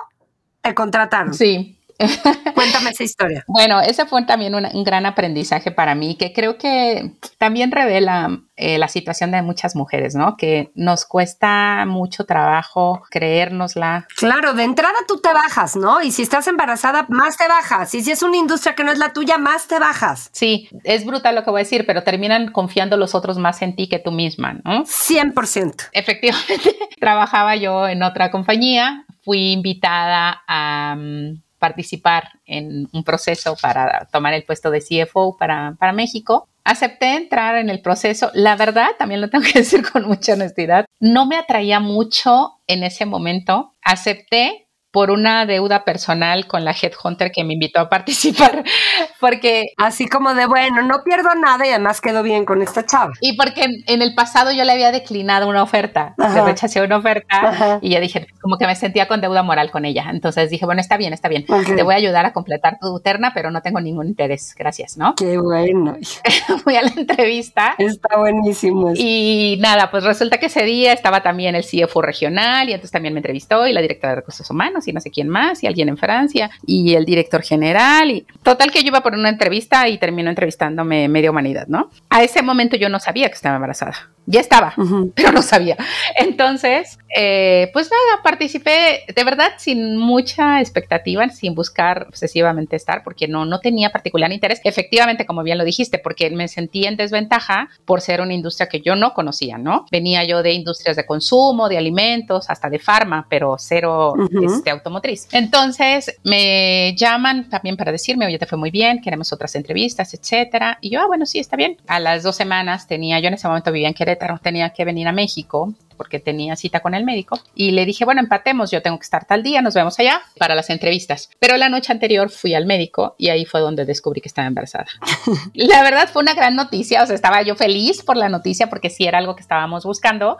te 0.62 0.76
contrataron. 0.76 1.34
Sí. 1.34 1.80
Cuéntame 2.56 2.92
esa 2.92 3.04
historia. 3.04 3.44
Bueno, 3.48 3.82
ese 3.82 4.06
fue 4.06 4.24
también 4.26 4.56
un 4.56 4.84
gran 4.84 5.06
aprendizaje 5.06 5.72
para 5.72 5.96
mí, 5.96 6.16
que 6.16 6.34
creo 6.34 6.58
que 6.58 7.14
también 7.38 7.72
revela 7.72 8.42
eh, 8.56 8.78
la 8.78 8.88
situación 8.88 9.32
de 9.32 9.42
muchas 9.42 9.76
mujeres, 9.76 10.16
¿no? 10.16 10.38
Que 10.38 10.72
nos 10.76 11.06
cuesta 11.06 11.86
mucho 11.88 12.26
trabajo 12.26 13.02
creérnosla. 13.10 14.08
Claro, 14.16 14.54
de 14.54 14.64
entrada 14.64 14.94
tú 15.08 15.20
te 15.20 15.34
bajas, 15.34 15.76
¿no? 15.76 16.02
Y 16.02 16.12
si 16.12 16.22
estás 16.22 16.48
embarazada, 16.48 17.06
más 17.10 17.38
te 17.38 17.48
bajas. 17.48 17.94
Y 17.96 18.04
si 18.04 18.12
es 18.12 18.22
una 18.22 18.38
industria 18.38 18.76
que 18.76 18.84
no 18.84 18.92
es 18.92 19.00
la 19.00 19.14
tuya, 19.14 19.38
más 19.38 19.68
te 19.68 19.80
bajas. 19.80 20.30
Sí, 20.34 20.70
es 20.84 21.06
brutal 21.06 21.36
lo 21.36 21.44
que 21.44 21.52
voy 21.52 21.62
a 21.62 21.64
decir, 21.64 21.86
pero 21.86 22.04
terminan 22.04 22.52
confiando 22.52 22.98
los 22.98 23.16
otros 23.16 23.38
más 23.38 23.62
en 23.62 23.76
ti 23.76 23.88
que 23.88 24.00
tú 24.00 24.12
misma, 24.12 24.60
¿no? 24.64 24.84
100%. 24.84 25.90
Efectivamente, 25.92 26.76
trabajaba 27.00 27.56
yo 27.56 27.88
en 27.88 28.04
otra 28.04 28.30
compañía, 28.30 29.06
fui 29.24 29.52
invitada 29.52 30.44
a 30.48 30.96
mm, 30.96 31.43
participar 31.64 32.42
en 32.46 32.90
un 32.92 33.06
proceso 33.06 33.56
para 33.62 34.10
tomar 34.12 34.34
el 34.34 34.44
puesto 34.44 34.70
de 34.70 34.82
CFO 34.82 35.38
para, 35.38 35.78
para 35.80 35.94
México. 35.94 36.50
Acepté 36.66 37.16
entrar 37.16 37.56
en 37.56 37.70
el 37.70 37.80
proceso. 37.80 38.32
La 38.34 38.58
verdad, 38.58 38.90
también 39.00 39.22
lo 39.22 39.30
tengo 39.30 39.46
que 39.46 39.60
decir 39.60 39.90
con 39.90 40.06
mucha 40.06 40.34
honestidad, 40.34 40.86
no 41.00 41.26
me 41.26 41.38
atraía 41.38 41.80
mucho 41.80 42.60
en 42.68 42.84
ese 42.84 43.06
momento. 43.06 43.72
Acepté 43.82 44.68
por 44.94 45.10
una 45.10 45.48
deuda 45.48 45.84
personal 45.86 46.46
con 46.46 46.64
la 46.64 46.72
Headhunter 46.72 47.32
que 47.32 47.44
me 47.44 47.56
invitó 47.56 47.80
a 47.80 47.90
participar, 47.90 48.64
porque 49.20 49.64
Así 49.78 50.08
como 50.08 50.36
de, 50.36 50.46
bueno, 50.46 50.84
no 50.84 51.04
pierdo 51.04 51.34
nada 51.36 51.66
y 51.66 51.70
además 51.70 52.00
quedo 52.00 52.22
bien 52.22 52.46
con 52.46 52.62
esta 52.62 52.86
chava. 52.86 53.12
y 53.20 53.36
porque 53.36 53.64
en, 53.64 53.72
en 53.88 54.02
el 54.04 54.14
pasado 54.14 54.52
yo 54.52 54.64
le 54.64 54.72
había 54.72 54.92
declinado 54.92 55.50
una 55.50 55.64
oferta, 55.64 56.14
Ajá. 56.20 56.36
le 56.36 56.46
rechacé 56.46 56.80
una 56.82 56.98
oferta 56.98 57.26
Ajá. 57.50 57.80
y 57.82 57.90
ya 57.90 58.00
dije, 58.00 58.28
como 58.40 58.58
que 58.60 58.68
me 58.68 58.76
sentía 58.76 59.08
con 59.08 59.20
deuda 59.20 59.42
moral 59.42 59.72
con 59.72 59.84
ella. 59.86 60.06
Entonces 60.12 60.52
dije, 60.52 60.66
bueno, 60.66 60.80
está 60.80 60.96
bien, 60.98 61.12
está 61.12 61.28
bien. 61.28 61.46
Te 61.46 61.82
voy 61.84 61.96
a 61.96 61.98
ayudar 61.98 62.26
a 62.28 62.32
completar 62.34 62.78
tu 62.80 63.00
terna, 63.00 63.32
pero 63.34 63.50
no 63.50 63.62
tengo 63.64 63.82
ningún 63.82 64.08
interés. 64.08 64.54
Gracias, 64.58 64.96
¿no? 64.98 65.16
Qué 65.16 65.40
bueno. 65.40 65.98
Fui 66.64 66.76
a 66.76 66.84
la 66.84 66.92
entrevista 66.96 67.74
Está 67.80 68.18
buenísimo. 68.18 68.92
eso. 68.92 69.02
y 69.04 69.58
nada, 69.60 69.90
pues 69.90 70.04
resulta 70.04 70.38
que 70.38 70.46
ese 70.46 70.64
día 70.64 70.94
estaba 70.94 71.24
también 71.24 71.56
el 71.56 71.64
CFO 71.66 72.02
regional 72.04 72.70
y 72.70 72.74
entonces 72.74 72.92
también 72.92 73.14
me 73.16 73.20
entrevistó 73.20 73.66
y 73.66 73.74
la 73.74 73.82
directora 73.82 74.12
de 74.12 74.16
recursos 74.18 74.48
humanos 74.52 74.83
y 74.88 74.94
no 74.94 75.00
sé 75.00 75.12
quién 75.12 75.30
más 75.30 75.64
y 75.64 75.68
alguien 75.68 75.90
en 75.90 75.98
Francia 75.98 76.50
y 76.66 76.94
el 76.96 77.06
director 77.06 77.42
general 77.42 78.12
y 78.12 78.26
total 78.42 78.72
que 78.72 78.82
yo 78.82 78.88
iba 78.88 79.02
por 79.02 79.14
una 79.14 79.30
entrevista 79.30 79.88
y 79.88 79.98
terminó 79.98 80.30
entrevistándome 80.30 81.08
media 81.08 81.32
humanidad, 81.32 81.68
¿no? 81.68 81.90
A 82.10 82.24
ese 82.24 82.42
momento 82.42 82.76
yo 82.76 82.90
no 82.90 83.00
sabía 83.00 83.28
que 83.28 83.36
estaba 83.36 83.56
embarazada. 83.56 84.10
Ya 84.26 84.40
estaba, 84.40 84.74
Ujú. 84.78 85.12
pero 85.16 85.34
no 85.34 85.42
sabía. 85.42 85.76
Entonces, 86.16 86.98
eh, 87.16 87.70
pues 87.74 87.92
nada, 87.92 88.24
participé 88.24 89.04
de 89.14 89.24
verdad 89.26 89.50
sin 89.58 89.98
mucha 89.98 90.62
expectativa, 90.62 91.28
sin 91.30 91.54
buscar 91.56 92.06
obsesivamente 92.08 92.78
estar, 92.78 93.04
porque 93.04 93.28
no, 93.28 93.44
no 93.46 93.60
tenía 93.60 93.90
particular 93.92 94.32
interés. 94.32 94.62
Efectivamente, 94.64 95.26
como 95.26 95.44
bien 95.44 95.58
lo 95.58 95.66
dijiste, 95.66 96.00
porque 96.00 96.30
me 96.30 96.48
sentí 96.48 96.86
en 96.86 96.96
desventaja 96.96 97.68
por 97.86 98.00
ser 98.00 98.22
una 98.22 98.34
industria 98.34 98.70
que 98.70 98.80
yo 98.80 98.96
no 98.96 99.14
conocía, 99.14 99.58
¿no? 99.58 99.86
Venía 99.92 100.24
yo 100.24 100.42
de 100.42 100.54
industrias 100.54 100.96
de 100.96 101.06
consumo, 101.06 101.68
de 101.68 101.78
alimentos, 101.78 102.50
hasta 102.50 102.70
de 102.70 102.80
farma, 102.80 103.28
pero 103.30 103.58
cero 103.60 104.14
Ujú. 104.18 104.46
este, 104.46 104.73
automotriz. 104.74 105.28
Entonces, 105.32 106.18
me 106.24 106.96
llaman 106.96 107.50
también 107.50 107.78
para 107.78 107.92
decirme, 107.92 108.26
oye, 108.26 108.38
te 108.38 108.46
fue 108.46 108.58
muy 108.58 108.72
bien, 108.72 109.02
queremos 109.02 109.32
otras 109.34 109.56
entrevistas, 109.56 110.14
etcétera. 110.14 110.78
Y 110.82 110.90
yo, 110.92 111.02
ah, 111.02 111.08
bueno, 111.08 111.26
sí, 111.26 111.40
está 111.40 111.56
bien. 111.56 111.78
A 111.88 112.00
las 112.00 112.24
dos 112.24 112.36
semanas 112.36 112.88
tenía, 112.88 113.20
yo 113.20 113.28
en 113.28 113.36
ese 113.36 113.48
momento 113.48 113.72
vivía 113.72 113.88
en 113.88 113.94
Querétaro, 113.94 114.40
tenía 114.42 114.70
que 114.72 114.86
venir 114.86 115.08
a 115.08 115.12
México, 115.12 115.74
porque 115.94 116.20
tenía 116.20 116.56
cita 116.56 116.82
con 116.82 116.94
el 116.94 117.04
médico 117.06 117.40
y 117.56 117.72
le 117.72 117.86
dije, 117.86 118.06
bueno, 118.06 118.22
empatemos, 118.22 118.72
yo 118.72 118.82
tengo 118.82 118.98
que 118.98 119.04
estar 119.04 119.26
tal 119.26 119.44
día, 119.44 119.62
nos 119.62 119.74
vemos 119.74 120.00
allá 120.00 120.22
para 120.38 120.56
las 120.56 120.70
entrevistas. 120.70 121.30
Pero 121.40 121.58
la 121.58 121.70
noche 121.70 121.92
anterior 121.92 122.30
fui 122.30 122.54
al 122.54 122.66
médico 122.66 123.16
y 123.18 123.30
ahí 123.30 123.46
fue 123.46 123.62
donde 123.62 123.86
descubrí 123.86 124.22
que 124.22 124.28
estaba 124.28 124.48
embarazada. 124.48 124.86
la 125.54 125.84
verdad 125.84 126.10
fue 126.12 126.22
una 126.22 126.34
gran 126.34 126.56
noticia, 126.56 127.04
o 127.04 127.06
sea, 127.06 127.16
estaba 127.16 127.42
yo 127.42 127.56
feliz 127.56 128.04
por 128.04 128.18
la 128.18 128.30
noticia 128.30 128.68
porque 128.68 128.90
sí 128.90 129.06
era 129.06 129.20
algo 129.20 129.36
que 129.36 129.42
estábamos 129.42 129.86
buscando, 129.86 130.38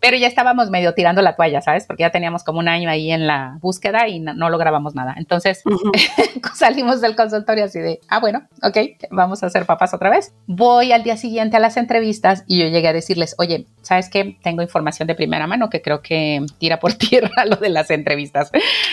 pero 0.00 0.16
ya 0.16 0.26
estábamos 0.26 0.70
medio 0.70 0.94
tirando 0.94 1.22
la 1.22 1.36
toalla, 1.36 1.60
¿sabes? 1.60 1.86
Porque 1.86 2.02
ya 2.02 2.10
teníamos 2.10 2.44
como 2.44 2.58
un 2.58 2.68
año 2.68 2.90
ahí 2.90 3.10
en 3.10 3.26
la 3.26 3.58
búsqueda 3.60 4.08
y 4.08 4.20
no, 4.20 4.50
lográbamos 4.50 4.94
nada. 4.94 5.14
Entonces 5.16 5.62
salimos 6.54 7.00
del 7.00 7.16
consultorio 7.16 7.64
así 7.64 7.80
de, 7.80 8.00
ah, 8.08 8.20
bueno, 8.20 8.46
ok, 8.62 8.76
vamos 9.10 9.42
a 9.42 9.50
ser 9.50 9.66
papás 9.66 9.94
otra 9.94 10.10
vez. 10.10 10.34
Voy 10.46 10.92
al 10.92 11.02
día 11.02 11.16
siguiente 11.16 11.56
a 11.56 11.60
las 11.60 11.76
entrevistas 11.76 12.44
y 12.46 12.58
yo 12.58 12.66
llegué 12.66 12.88
a 12.88 12.92
decirles, 12.92 13.34
oye, 13.38 13.66
¿sabes 13.82 14.08
qué? 14.08 14.36
Tengo 14.42 14.62
información 14.62 14.91
de 14.98 15.14
primera 15.14 15.46
mano 15.46 15.70
que 15.70 15.82
creo 15.82 16.02
que 16.02 16.44
tira 16.58 16.78
por 16.78 16.94
tierra 16.94 17.44
lo 17.44 17.56
de 17.56 17.68
las 17.68 17.90
entrevistas. 17.90 18.50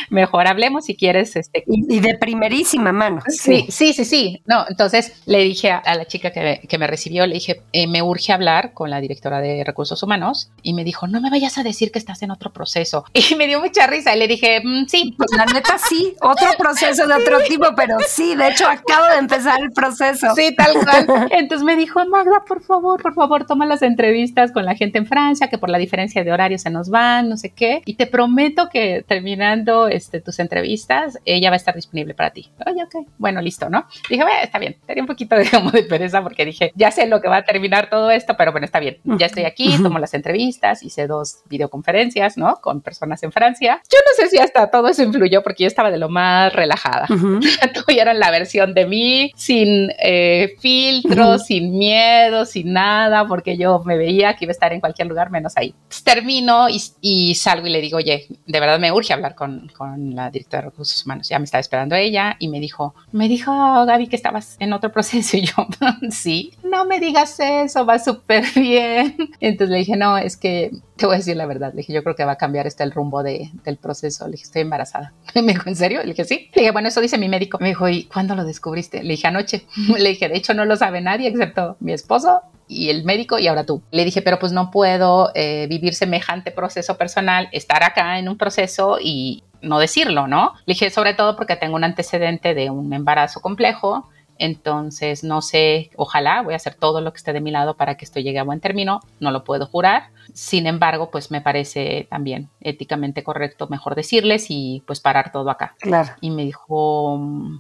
Mejor 0.10 0.48
hablemos 0.48 0.86
si 0.86 0.96
quieres. 0.96 1.36
Este. 1.36 1.64
Y 1.68 2.00
de 2.00 2.18
primerísima 2.18 2.92
mano. 2.92 3.22
Sí, 3.28 3.66
sí, 3.70 3.94
sí, 3.94 4.06
sí. 4.06 4.42
No, 4.46 4.66
entonces 4.70 5.22
le 5.26 5.39
dije 5.39 5.72
a, 5.72 5.95
la 5.95 6.06
chica 6.06 6.32
que, 6.32 6.62
que, 6.68 6.78
me 6.78 6.88
recibió, 6.88 7.26
le 7.26 7.36
dije, 7.36 7.62
eh, 7.74 7.88
me 7.88 8.02
urge 8.02 8.34
hablar 8.34 8.74
con 8.74 8.89
la 8.89 9.02
directora 9.02 9.41
de 9.41 9.64
recursos 9.64 10.02
humanos 10.04 10.52
y 10.64 10.74
me 10.74 10.84
dijo, 10.84 11.08
no 11.08 11.22
me 11.22 11.30
vayas 11.30 11.58
a 11.58 11.64
decir 11.64 11.91
que 11.91 12.00
estás 12.00 12.22
en 12.22 12.32
otro 12.32 12.52
proceso. 12.52 13.06
Y 13.30 13.36
me 13.36 13.47
dio 13.47 13.60
mucha 13.60 13.86
risa 13.86 14.16
y 14.16 14.20
le 14.20 14.28
dije, 14.28 14.62
mm, 14.64 14.86
sí. 14.88 15.14
Pues 15.18 15.30
la 15.36 15.45
neta 15.45 15.78
sí, 15.78 16.16
otro 16.22 16.47
proceso 16.58 17.06
de 17.06 17.14
otro 17.14 17.39
tipo, 17.47 17.68
pero 17.76 17.97
sí, 18.08 18.36
de 18.36 18.47
hecho 18.47 18.68
acabo 18.68 19.06
de 19.12 19.18
empezar 19.18 19.62
el 19.62 19.72
proceso. 19.72 20.28
Sí, 20.36 20.56
tal 20.56 20.74
cual. 20.74 21.30
Entonces 21.32 21.64
me 21.64 21.76
dijo, 21.76 22.04
Magda, 22.06 22.43
por 22.47 22.64
favor, 22.64 23.02
por 23.02 23.14
favor, 23.14 23.45
toma 23.45 23.66
las 23.66 23.82
entrevistas 23.82 24.52
con 24.52 24.66
la 24.66 24.76
gente 24.76 24.97
en 24.97 25.06
Francia, 25.06 25.50
que 25.50 25.58
por 25.58 25.70
la 25.70 25.78
diferencia 25.78 25.89
de 25.90 26.32
horario 26.32 26.58
se 26.58 26.70
nos 26.70 26.90
van, 26.90 27.30
no 27.30 27.38
sé 27.38 27.50
qué. 27.50 27.82
Y 27.86 27.96
te 27.96 28.08
prometo 28.08 28.70
que 28.70 29.04
terminando 29.08 29.88
este, 29.88 30.22
tus 30.22 30.40
entrevistas, 30.40 31.20
ella 31.26 31.50
va 31.50 31.56
a 31.56 31.58
estar 31.58 31.76
disponible 31.76 32.14
para 32.14 32.32
ti. 32.32 32.50
Oye, 32.66 32.84
ok, 32.84 33.08
bueno, 33.18 33.42
listo, 33.42 33.70
¿no? 33.70 33.86
Dije, 34.10 34.24
bueno, 34.24 34.40
está 34.42 34.60
bien. 34.60 34.78
Tenía 34.86 35.04
un 35.04 35.08
poquito 35.08 35.36
de, 35.36 35.50
como 35.52 35.72
de 35.72 35.84
pereza 35.84 36.22
porque 36.22 36.46
dije, 36.46 36.72
ya 36.76 36.92
sé 36.92 37.08
lo 37.08 37.22
que 37.22 37.28
va 37.28 37.38
a 37.38 37.44
terminar 37.44 37.90
todo 37.90 38.12
esto, 38.12 38.36
pero 38.38 38.52
bueno, 38.52 38.66
está 38.66 38.80
bien. 38.80 38.98
Ya 39.04 39.26
estoy 39.26 39.44
aquí, 39.46 39.76
tomo 39.82 40.00
las 40.00 40.14
entrevistas, 40.14 40.84
hice 40.84 41.08
dos 41.08 41.40
videoconferencias, 41.50 42.38
¿no? 42.38 42.58
Con 42.62 42.82
personas 42.82 43.22
en 43.24 43.32
Francia. 43.32 43.82
Yo 43.92 43.98
no 44.06 44.24
sé 44.24 44.30
si 44.30 44.38
hasta 44.38 44.70
todo 44.70 44.88
eso 44.88 45.04
influyó 45.04 45.44
porque 45.44 45.64
yo 45.64 45.68
estaba 45.68 45.92
de 45.92 45.98
lo 45.98 46.10
más 46.10 46.54
relajada. 46.54 47.08
Tuvieron 47.86 48.20
la 48.20 48.32
versión 48.32 48.74
de 48.74 48.86
mí 48.86 49.32
sin 49.36 49.92
eh, 50.00 50.56
filtros, 50.60 51.46
sin 51.46 51.78
miedo, 51.78 52.46
sin 52.46 52.74
nada, 52.74 53.26
porque 53.26 53.58
yo 53.58 53.82
me 53.86 53.98
veía 53.98 54.36
que 54.36 54.46
iba 54.46 54.52
a 54.52 54.54
estar 54.54 54.74
en 54.74 54.80
cualquier 54.80 55.08
lugar 55.08 55.30
menos 55.30 55.54
ahí. 55.58 55.74
Termino 56.03 56.67
y, 56.69 57.36
salgo 57.36 57.67
y 57.67 57.69
le 57.71 57.82
digo, 57.82 57.97
oye, 57.97 58.27
de 58.45 58.59
verdad 58.59 58.80
me 58.80 58.91
urge 58.91 59.13
hablar 59.13 59.36
con, 59.36 59.69
con, 59.75 60.15
la 60.15 60.30
directora 60.30 60.63
de 60.63 60.69
recursos 60.69 61.03
humanos. 61.05 61.27
Ya 61.30 61.39
me 61.39 61.45
estaba 61.45 61.59
esperando 61.59 61.95
ella 61.95 62.36
y 62.39 62.47
me 62.47 62.59
dijo, 62.59 62.93
me 63.11 63.27
dijo 63.27 63.51
Gaby 63.86 64.07
que 64.07 64.15
estabas 64.15 64.55
en 64.59 64.73
otro 64.73 64.91
proceso 64.93 65.38
y 65.38 65.41
yo, 65.41 65.67
sí, 66.11 66.53
no 66.63 66.86
me 66.86 66.99
digas 66.99 67.39
eso, 67.39 67.86
va 67.86 67.99
súper 67.99 68.45
bien. 68.55 69.15
Entonces 69.39 69.69
le 69.69 69.77
dije, 69.80 69.97
no, 69.97 70.17
es 70.17 70.38
que 70.38 70.71
te 71.00 71.06
voy 71.06 71.16
a 71.16 71.18
decir 71.18 71.36
la 71.36 71.45
verdad. 71.45 71.72
Le 71.74 71.78
dije, 71.78 71.93
yo 71.93 72.04
creo 72.04 72.16
que 72.16 72.26
va 72.26 72.34
a 72.34 72.38
cambiar 72.38 72.68
este 72.68 72.84
el 72.84 72.91
rumbo 72.91 73.24
de, 73.24 73.50
del 73.64 73.78
proceso. 73.78 74.26
Le 74.26 74.34
dije, 74.34 74.43
estoy 74.43 74.62
embarazada. 74.62 75.14
Me 75.36 75.54
dijo, 75.54 75.68
¿en 75.70 75.76
serio? 75.76 76.02
Le 76.02 76.10
dije, 76.10 76.26
sí. 76.26 76.50
Le 76.54 76.62
dije, 76.62 76.72
bueno, 76.72 76.89
eso 76.89 77.02
dice 77.02 77.18
mi 77.18 77.30
médico. 77.30 77.58
Me 77.60 77.70
dijo, 77.70 77.88
¿y 77.88 78.04
cuándo 78.04 78.36
lo 78.36 78.43
descubriste? 78.43 79.02
Le 79.02 79.12
dije, 79.12 79.28
anoche. 79.28 79.66
Le 79.97 80.10
dije, 80.10 80.30
de 80.30 80.38
hecho, 80.38 80.54
no 80.54 80.66
lo 80.66 80.76
sabe 80.76 81.02
nadie 81.02 81.30
excepto 81.30 81.78
mi 81.80 81.93
esposo 81.93 82.41
y 82.68 82.89
el 82.89 83.04
médico 83.04 83.39
y 83.39 83.47
ahora 83.47 83.66
tú. 83.66 83.82
Le 83.91 84.06
dije, 84.06 84.22
pero 84.22 84.38
pues 84.39 84.52
no 84.52 84.70
puedo 84.72 85.32
eh, 85.34 85.66
vivir 85.68 85.95
semejante 85.95 86.52
proceso 86.52 86.97
personal, 86.97 87.50
estar 87.52 87.84
acá 87.84 88.20
en 88.20 88.30
un 88.30 88.38
proceso 88.38 88.97
y 89.02 89.43
no 89.62 89.80
decirlo, 89.80 90.28
¿no? 90.28 90.54
Le 90.66 90.74
dije, 90.74 90.89
sobre 90.89 91.14
todo 91.16 91.36
porque 91.36 91.56
tengo 91.56 91.76
un 91.76 91.84
antecedente 91.84 92.54
de 92.54 92.70
un 92.70 92.93
embarazo 92.93 93.41
complejo 93.41 94.08
entonces, 94.40 95.24
no 95.24 95.42
sé, 95.42 95.92
ojalá 95.98 96.42
voy 96.42 96.54
a 96.54 96.56
hacer 96.56 96.74
todo 96.74 97.02
lo 97.02 97.12
que 97.12 97.18
esté 97.18 97.34
de 97.34 97.42
mi 97.42 97.52
lado 97.52 97.76
para 97.76 97.96
que 97.96 98.06
esto 98.06 98.22
llegue 98.22 98.40
a 98.40 98.44
buen 98.44 98.62
término, 98.62 99.02
no 99.20 99.32
lo 99.32 99.44
puedo 99.44 99.68
jurar. 99.68 100.12
Sin 100.34 100.66
embargo, 100.66 101.12
pues 101.12 101.30
me 101.30 101.42
parece 101.42 102.08
también 102.10 102.50
éticamente 102.62 103.24
correcto 103.24 103.68
mejor 103.68 103.96
decirles 103.96 104.46
y 104.50 104.82
pues 104.88 105.02
parar 105.02 105.32
todo 105.34 105.50
acá. 105.50 105.76
Claro. 105.80 106.14
Y 106.22 106.32
me 106.32 106.46
dijo, 106.46 107.20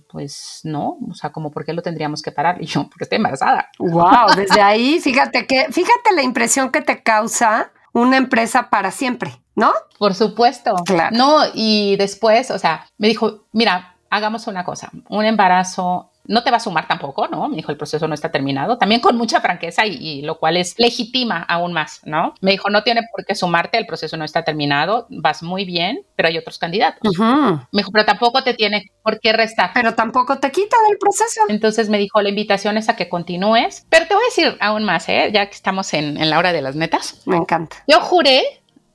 pues 0.09 0.61
no, 0.63 0.97
o 1.09 1.13
sea, 1.13 1.31
como 1.31 1.51
por 1.51 1.65
qué 1.65 1.73
lo 1.73 1.81
tendríamos 1.81 2.21
que 2.21 2.31
parar? 2.31 2.57
Y 2.61 2.65
yo, 2.65 2.83
porque 2.83 3.05
estoy 3.05 3.17
embarazada. 3.17 3.69
Wow, 3.79 4.35
desde 4.35 4.61
ahí, 4.61 4.99
fíjate 4.99 5.47
que, 5.47 5.67
fíjate 5.71 6.13
la 6.13 6.23
impresión 6.23 6.71
que 6.71 6.81
te 6.81 7.01
causa 7.03 7.71
una 7.93 8.17
empresa 8.17 8.69
para 8.69 8.91
siempre, 8.91 9.41
¿no? 9.55 9.71
Por 9.97 10.13
supuesto. 10.13 10.75
Claro. 10.85 11.15
No, 11.15 11.41
y 11.53 11.95
después, 11.97 12.51
o 12.51 12.59
sea, 12.59 12.85
me 12.97 13.07
dijo, 13.07 13.45
mira, 13.51 13.95
hagamos 14.09 14.47
una 14.47 14.63
cosa, 14.63 14.91
un 15.09 15.25
embarazo 15.25 16.11
no 16.29 16.43
te 16.43 16.51
va 16.51 16.57
a 16.57 16.59
sumar 16.59 16.87
tampoco, 16.87 17.27
¿no? 17.27 17.49
Me 17.49 17.55
dijo, 17.57 17.71
el 17.71 17.77
proceso 17.77 18.07
no 18.07 18.13
está 18.13 18.31
terminado, 18.31 18.77
también 18.77 19.01
con 19.01 19.17
mucha 19.17 19.41
franqueza 19.41 19.85
y, 19.87 20.21
lo 20.21 20.37
cual 20.37 20.57
es 20.57 20.75
legitima 20.77 21.41
aún 21.41 21.73
más, 21.73 22.01
¿no? 22.05 22.35
Me 22.39 22.51
dijo, 22.51 22.69
no 22.69 22.83
tiene 22.83 23.01
por 23.11 23.25
qué 23.25 23.33
sumarte, 23.33 23.79
el 23.79 23.87
proceso 23.87 24.15
no 24.15 24.23
está 24.23 24.43
terminado, 24.43 25.07
vas 25.09 25.41
muy 25.41 25.65
bien, 25.65 26.05
pero 26.15 26.29
hay 26.29 26.37
otros 26.37 26.59
candidatos. 26.59 27.17
Me 27.17 27.79
dijo, 27.79 27.91
pero 27.91 28.05
tampoco 28.05 28.43
te 28.43 28.53
tiene 28.53 28.91
por 29.01 29.19
qué 29.19 29.33
restar. 29.33 29.71
Pero 29.73 29.95
tampoco 29.95 30.37
te 30.37 30.51
quita 30.51 30.77
del 30.87 30.99
proceso. 30.99 31.41
Entonces 31.49 31.89
me 31.89 31.97
dijo, 31.97 32.21
la 32.21 32.29
invitación 32.29 32.77
es 32.77 32.89
a 32.89 32.95
que 32.95 33.09
continúes, 33.09 33.87
pero 33.89 34.05
te 34.07 34.13
voy 34.13 34.23
a 34.23 34.25
decir 34.27 34.57
aún 34.61 34.83
más, 34.83 35.09
¿eh? 35.09 35.31
Ya 35.33 35.47
que 35.47 35.55
estamos 35.55 35.93
en, 35.95 36.17
en 36.17 36.29
la 36.29 36.37
hora 36.37 36.53
de 36.53 36.61
las 36.61 36.75
netas. 36.75 37.23
Me 37.25 37.37
encanta. 37.37 37.77
Yo 37.87 37.99
juré 38.01 38.43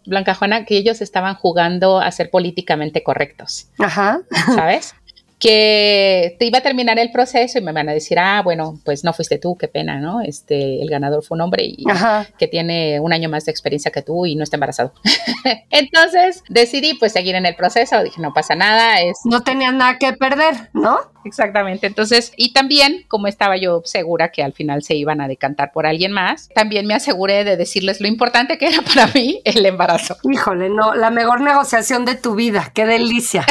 Blanca 0.06 0.34
Juana, 0.34 0.64
que 0.64 0.76
ellos 0.76 1.00
estaban 1.00 1.34
jugando 1.34 1.98
a 1.98 2.10
ser 2.12 2.30
políticamente 2.30 3.02
correctos. 3.02 3.68
Ajá. 3.78 4.20
¿Sabes? 4.54 4.94
Que 5.38 6.36
te 6.38 6.46
iba 6.46 6.58
a 6.58 6.62
terminar 6.62 6.98
el 6.98 7.10
proceso 7.10 7.58
y 7.58 7.62
me 7.62 7.72
van 7.72 7.88
a 7.88 7.92
decir, 7.92 8.18
ah, 8.18 8.42
bueno, 8.42 8.80
pues 8.84 9.04
no 9.04 9.12
fuiste 9.12 9.38
tú, 9.38 9.56
qué 9.56 9.68
pena, 9.68 10.00
¿no? 10.00 10.20
Este, 10.20 10.80
el 10.80 10.88
ganador 10.88 11.22
fue 11.22 11.36
un 11.36 11.42
hombre 11.42 11.64
y 11.64 11.84
que 12.38 12.48
tiene 12.48 13.00
un 13.00 13.12
año 13.12 13.28
más 13.28 13.44
de 13.44 13.50
experiencia 13.50 13.90
que 13.90 14.02
tú 14.02 14.26
y 14.26 14.36
no 14.36 14.44
está 14.44 14.56
embarazado. 14.56 14.92
Entonces 15.70 16.42
decidí 16.48 16.94
pues 16.94 17.12
seguir 17.12 17.34
en 17.34 17.46
el 17.46 17.56
proceso, 17.56 18.02
dije, 18.02 18.20
no 18.20 18.32
pasa 18.32 18.54
nada, 18.54 19.00
es... 19.00 19.18
No 19.24 19.42
tenía 19.42 19.72
nada 19.72 19.98
que 19.98 20.12
perder, 20.12 20.70
¿no? 20.72 21.13
Exactamente. 21.24 21.86
Entonces, 21.86 22.32
y 22.36 22.52
también, 22.52 23.04
como 23.08 23.26
estaba 23.26 23.56
yo 23.56 23.82
segura 23.84 24.30
que 24.30 24.42
al 24.42 24.52
final 24.52 24.82
se 24.82 24.94
iban 24.94 25.20
a 25.20 25.28
decantar 25.28 25.72
por 25.72 25.86
alguien 25.86 26.12
más, 26.12 26.48
también 26.54 26.86
me 26.86 26.94
aseguré 26.94 27.44
de 27.44 27.56
decirles 27.56 28.00
lo 28.00 28.08
importante 28.08 28.58
que 28.58 28.66
era 28.66 28.82
para 28.82 29.06
mí 29.08 29.40
el 29.44 29.64
embarazo. 29.64 30.16
Híjole, 30.30 30.68
no, 30.68 30.94
la 30.94 31.10
mejor 31.10 31.40
negociación 31.40 32.04
de 32.04 32.14
tu 32.14 32.34
vida, 32.34 32.70
qué 32.74 32.86
delicia. 32.86 33.46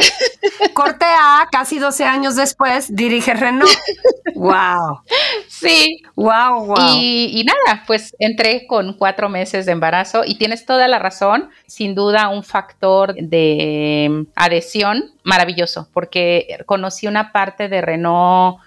Corte 0.73 1.05
A, 1.05 1.47
casi 1.51 1.79
12 1.79 2.03
años 2.03 2.35
después, 2.35 2.95
dirige 2.95 3.33
Renault. 3.33 3.71
¡Wow! 4.35 5.01
Sí. 5.47 6.01
¡Wow, 6.15 6.65
wow! 6.65 6.77
Y, 6.95 7.31
y 7.39 7.43
nada, 7.43 7.83
pues 7.87 8.15
entré 8.19 8.65
con 8.67 8.93
cuatro 8.93 9.29
meses 9.29 9.65
de 9.65 9.71
embarazo 9.71 10.23
y 10.25 10.35
tienes 10.35 10.65
toda 10.65 10.87
la 10.87 10.99
razón, 10.99 11.49
sin 11.67 11.95
duda 11.95 12.29
un 12.29 12.43
factor 12.43 13.15
de 13.15 14.25
adhesión 14.35 15.12
maravilloso, 15.23 15.87
porque 15.93 16.57
conocí 16.65 17.07
una 17.07 17.31
parte 17.31 17.69
de 17.69 17.81
Renault 17.81 18.59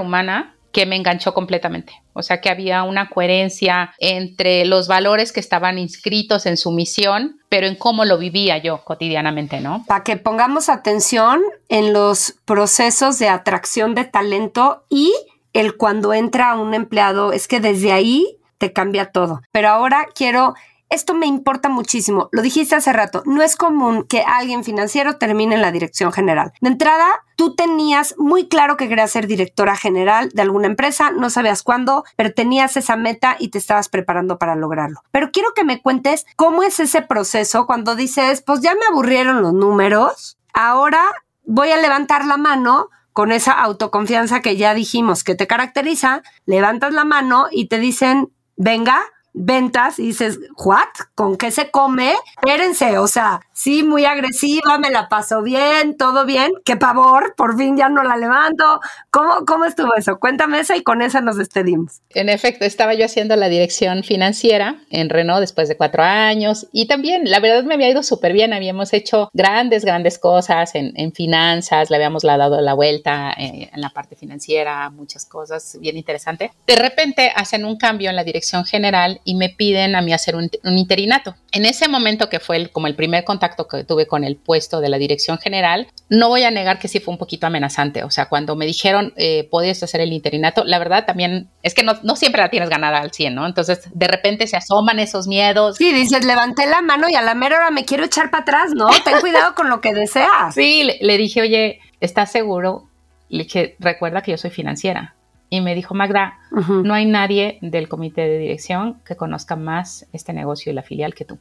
humana 0.00 0.56
que 0.72 0.84
me 0.84 0.96
enganchó 0.96 1.32
completamente. 1.32 2.02
O 2.12 2.22
sea 2.22 2.40
que 2.42 2.50
había 2.50 2.82
una 2.82 3.08
coherencia 3.08 3.94
entre 3.98 4.66
los 4.66 4.88
valores 4.88 5.32
que 5.32 5.40
estaban 5.40 5.78
inscritos 5.78 6.44
en 6.44 6.58
su 6.58 6.70
misión, 6.70 7.40
pero 7.48 7.66
en 7.66 7.76
cómo 7.76 8.04
lo 8.04 8.18
vivía 8.18 8.58
yo 8.58 8.84
cotidianamente, 8.84 9.60
¿no? 9.60 9.84
Para 9.86 10.04
que 10.04 10.18
pongamos 10.18 10.68
atención 10.68 11.40
en 11.70 11.94
los 11.94 12.34
procesos 12.44 13.18
de 13.18 13.30
atracción 13.30 13.94
de 13.94 14.04
talento 14.04 14.84
y 14.90 15.14
el 15.54 15.78
cuando 15.78 16.12
entra 16.12 16.56
un 16.56 16.74
empleado, 16.74 17.32
es 17.32 17.48
que 17.48 17.60
desde 17.60 17.92
ahí 17.92 18.36
te 18.58 18.74
cambia 18.74 19.12
todo. 19.12 19.40
Pero 19.52 19.68
ahora 19.68 20.06
quiero 20.14 20.54
esto 20.88 21.14
me 21.14 21.26
importa 21.26 21.68
muchísimo. 21.68 22.28
Lo 22.32 22.42
dijiste 22.42 22.76
hace 22.76 22.92
rato, 22.92 23.22
no 23.26 23.42
es 23.42 23.56
común 23.56 24.04
que 24.08 24.22
alguien 24.22 24.64
financiero 24.64 25.16
termine 25.16 25.54
en 25.54 25.62
la 25.62 25.72
dirección 25.72 26.12
general. 26.12 26.52
De 26.60 26.68
entrada, 26.68 27.06
tú 27.36 27.54
tenías 27.54 28.14
muy 28.18 28.48
claro 28.48 28.76
que 28.76 28.88
querías 28.88 29.10
ser 29.10 29.26
directora 29.26 29.76
general 29.76 30.30
de 30.32 30.42
alguna 30.42 30.66
empresa, 30.66 31.10
no 31.10 31.30
sabías 31.30 31.62
cuándo, 31.62 32.04
pero 32.16 32.32
tenías 32.32 32.76
esa 32.76 32.96
meta 32.96 33.36
y 33.38 33.48
te 33.48 33.58
estabas 33.58 33.88
preparando 33.88 34.38
para 34.38 34.54
lograrlo. 34.54 35.00
Pero 35.10 35.30
quiero 35.32 35.52
que 35.54 35.64
me 35.64 35.82
cuentes 35.82 36.26
cómo 36.36 36.62
es 36.62 36.80
ese 36.80 37.02
proceso 37.02 37.66
cuando 37.66 37.96
dices, 37.96 38.42
pues 38.42 38.60
ya 38.60 38.74
me 38.74 38.86
aburrieron 38.88 39.42
los 39.42 39.52
números, 39.52 40.38
ahora 40.52 41.02
voy 41.44 41.70
a 41.70 41.76
levantar 41.76 42.24
la 42.26 42.36
mano 42.36 42.88
con 43.12 43.32
esa 43.32 43.52
autoconfianza 43.52 44.40
que 44.40 44.56
ya 44.56 44.74
dijimos 44.74 45.24
que 45.24 45.34
te 45.34 45.46
caracteriza, 45.46 46.22
levantas 46.44 46.92
la 46.92 47.04
mano 47.04 47.46
y 47.50 47.68
te 47.68 47.78
dicen, 47.78 48.30
venga, 48.56 49.00
ventas 49.36 49.98
y 49.98 50.06
dices, 50.06 50.40
¿what? 50.56 50.88
¿Con 51.14 51.36
qué 51.36 51.50
se 51.50 51.70
come? 51.70 52.14
Espérense, 52.36 52.98
o 52.98 53.06
sea, 53.06 53.40
sí, 53.52 53.82
muy 53.82 54.04
agresiva, 54.04 54.78
me 54.78 54.90
la 54.90 55.08
paso 55.08 55.42
bien, 55.42 55.96
todo 55.96 56.24
bien, 56.24 56.52
qué 56.64 56.76
pavor, 56.76 57.34
por 57.36 57.56
fin 57.56 57.76
ya 57.76 57.88
no 57.88 58.02
la 58.02 58.16
levanto. 58.16 58.80
¿Cómo, 59.10 59.44
cómo 59.46 59.64
estuvo 59.64 59.94
eso? 59.96 60.18
Cuéntame 60.18 60.60
esa 60.60 60.76
y 60.76 60.82
con 60.82 61.02
esa 61.02 61.20
nos 61.20 61.36
despedimos. 61.36 62.00
En 62.14 62.28
efecto, 62.28 62.64
estaba 62.64 62.94
yo 62.94 63.04
haciendo 63.04 63.36
la 63.36 63.48
dirección 63.48 64.02
financiera 64.02 64.76
en 64.90 65.10
Renault 65.10 65.40
después 65.40 65.68
de 65.68 65.76
cuatro 65.76 66.02
años 66.02 66.66
y 66.72 66.86
también, 66.86 67.30
la 67.30 67.40
verdad, 67.40 67.64
me 67.64 67.74
había 67.74 67.90
ido 67.90 68.02
súper 68.02 68.32
bien, 68.32 68.52
habíamos 68.52 68.92
hecho 68.92 69.30
grandes, 69.32 69.84
grandes 69.84 70.18
cosas 70.18 70.74
en, 70.74 70.92
en 70.96 71.12
finanzas, 71.12 71.90
le 71.90 71.96
habíamos 71.96 72.22
dado 72.22 72.60
la 72.60 72.74
vuelta 72.74 73.32
eh, 73.36 73.70
en 73.72 73.80
la 73.80 73.90
parte 73.90 74.16
financiera, 74.16 74.90
muchas 74.90 75.24
cosas 75.26 75.76
bien 75.80 75.96
interesante. 75.96 76.52
De 76.66 76.76
repente 76.76 77.32
hacen 77.34 77.64
un 77.64 77.76
cambio 77.76 78.10
en 78.10 78.16
la 78.16 78.24
dirección 78.24 78.64
general 78.64 79.20
y 79.26 79.34
me 79.34 79.50
piden 79.50 79.96
a 79.96 80.02
mí 80.02 80.12
hacer 80.12 80.36
un, 80.36 80.48
interinato. 80.64 81.34
En 81.50 81.66
ese 81.66 81.88
momento 81.88 82.30
que 82.30 82.38
fue 82.38 82.68
como 82.68 82.86
el 82.86 82.94
primer 82.94 83.24
contacto 83.24 83.66
que 83.66 83.82
tuve 83.82 84.06
con 84.06 84.22
el 84.22 84.36
puesto 84.36 84.80
de 84.80 84.88
la 84.88 84.98
dirección 84.98 85.38
general, 85.38 85.88
no 86.08 86.28
voy 86.28 86.44
a 86.44 86.50
negar 86.52 86.78
que 86.78 86.86
sí 86.86 87.00
fue 87.00 87.12
un 87.12 87.18
poquito 87.18 87.48
amenazante. 87.48 88.04
O 88.04 88.10
sea, 88.10 88.28
cuando 88.28 88.54
me 88.54 88.66
dijeron, 88.66 89.12
eh, 89.16 89.48
podías 89.50 89.82
hacer 89.82 90.00
el 90.00 90.12
interinato, 90.12 90.64
la 90.64 90.78
verdad 90.78 91.04
también 91.06 91.48
es 91.64 91.74
que 91.74 91.82
no, 91.82 91.94
no 92.04 92.14
siempre 92.14 92.40
la 92.40 92.50
tienes 92.50 92.70
ganada 92.70 93.00
al 93.00 93.10
100, 93.10 93.34
¿no? 93.34 93.46
Entonces, 93.46 93.88
de 93.92 94.06
repente 94.06 94.46
se 94.46 94.56
asoman 94.56 95.00
esos 95.00 95.26
miedos. 95.26 95.76
Sí, 95.76 95.92
dices, 95.92 96.24
levanté 96.24 96.66
la 96.66 96.80
mano 96.80 97.08
y 97.08 97.16
a 97.16 97.22
la 97.22 97.34
mera 97.34 97.56
hora 97.56 97.70
me 97.72 97.84
quiero 97.84 98.04
echar 98.04 98.30
para 98.30 98.42
atrás, 98.42 98.74
¿no? 98.76 98.88
Ten 99.04 99.18
cuidado 99.20 99.56
con 99.56 99.68
lo 99.68 99.80
que 99.80 99.92
deseas. 99.92 100.26
Sí, 100.54 100.84
le, 100.84 100.98
le 101.00 101.18
dije, 101.18 101.42
oye, 101.42 101.80
¿estás 102.00 102.30
seguro? 102.30 102.88
Le 103.28 103.42
dije, 103.42 103.74
recuerda 103.80 104.22
que 104.22 104.30
yo 104.30 104.38
soy 104.38 104.50
financiera. 104.50 105.16
Y 105.48 105.60
me 105.60 105.74
dijo, 105.74 105.94
Magda, 105.94 106.38
no 106.50 106.94
hay 106.94 107.06
nadie 107.06 107.58
del 107.60 107.88
comité 107.88 108.22
de 108.22 108.38
dirección 108.38 109.00
que 109.04 109.16
conozca 109.16 109.56
más 109.56 110.06
este 110.12 110.32
negocio 110.32 110.72
y 110.72 110.74
la 110.74 110.82
filial 110.82 111.14
que 111.14 111.24
tú. 111.24 111.38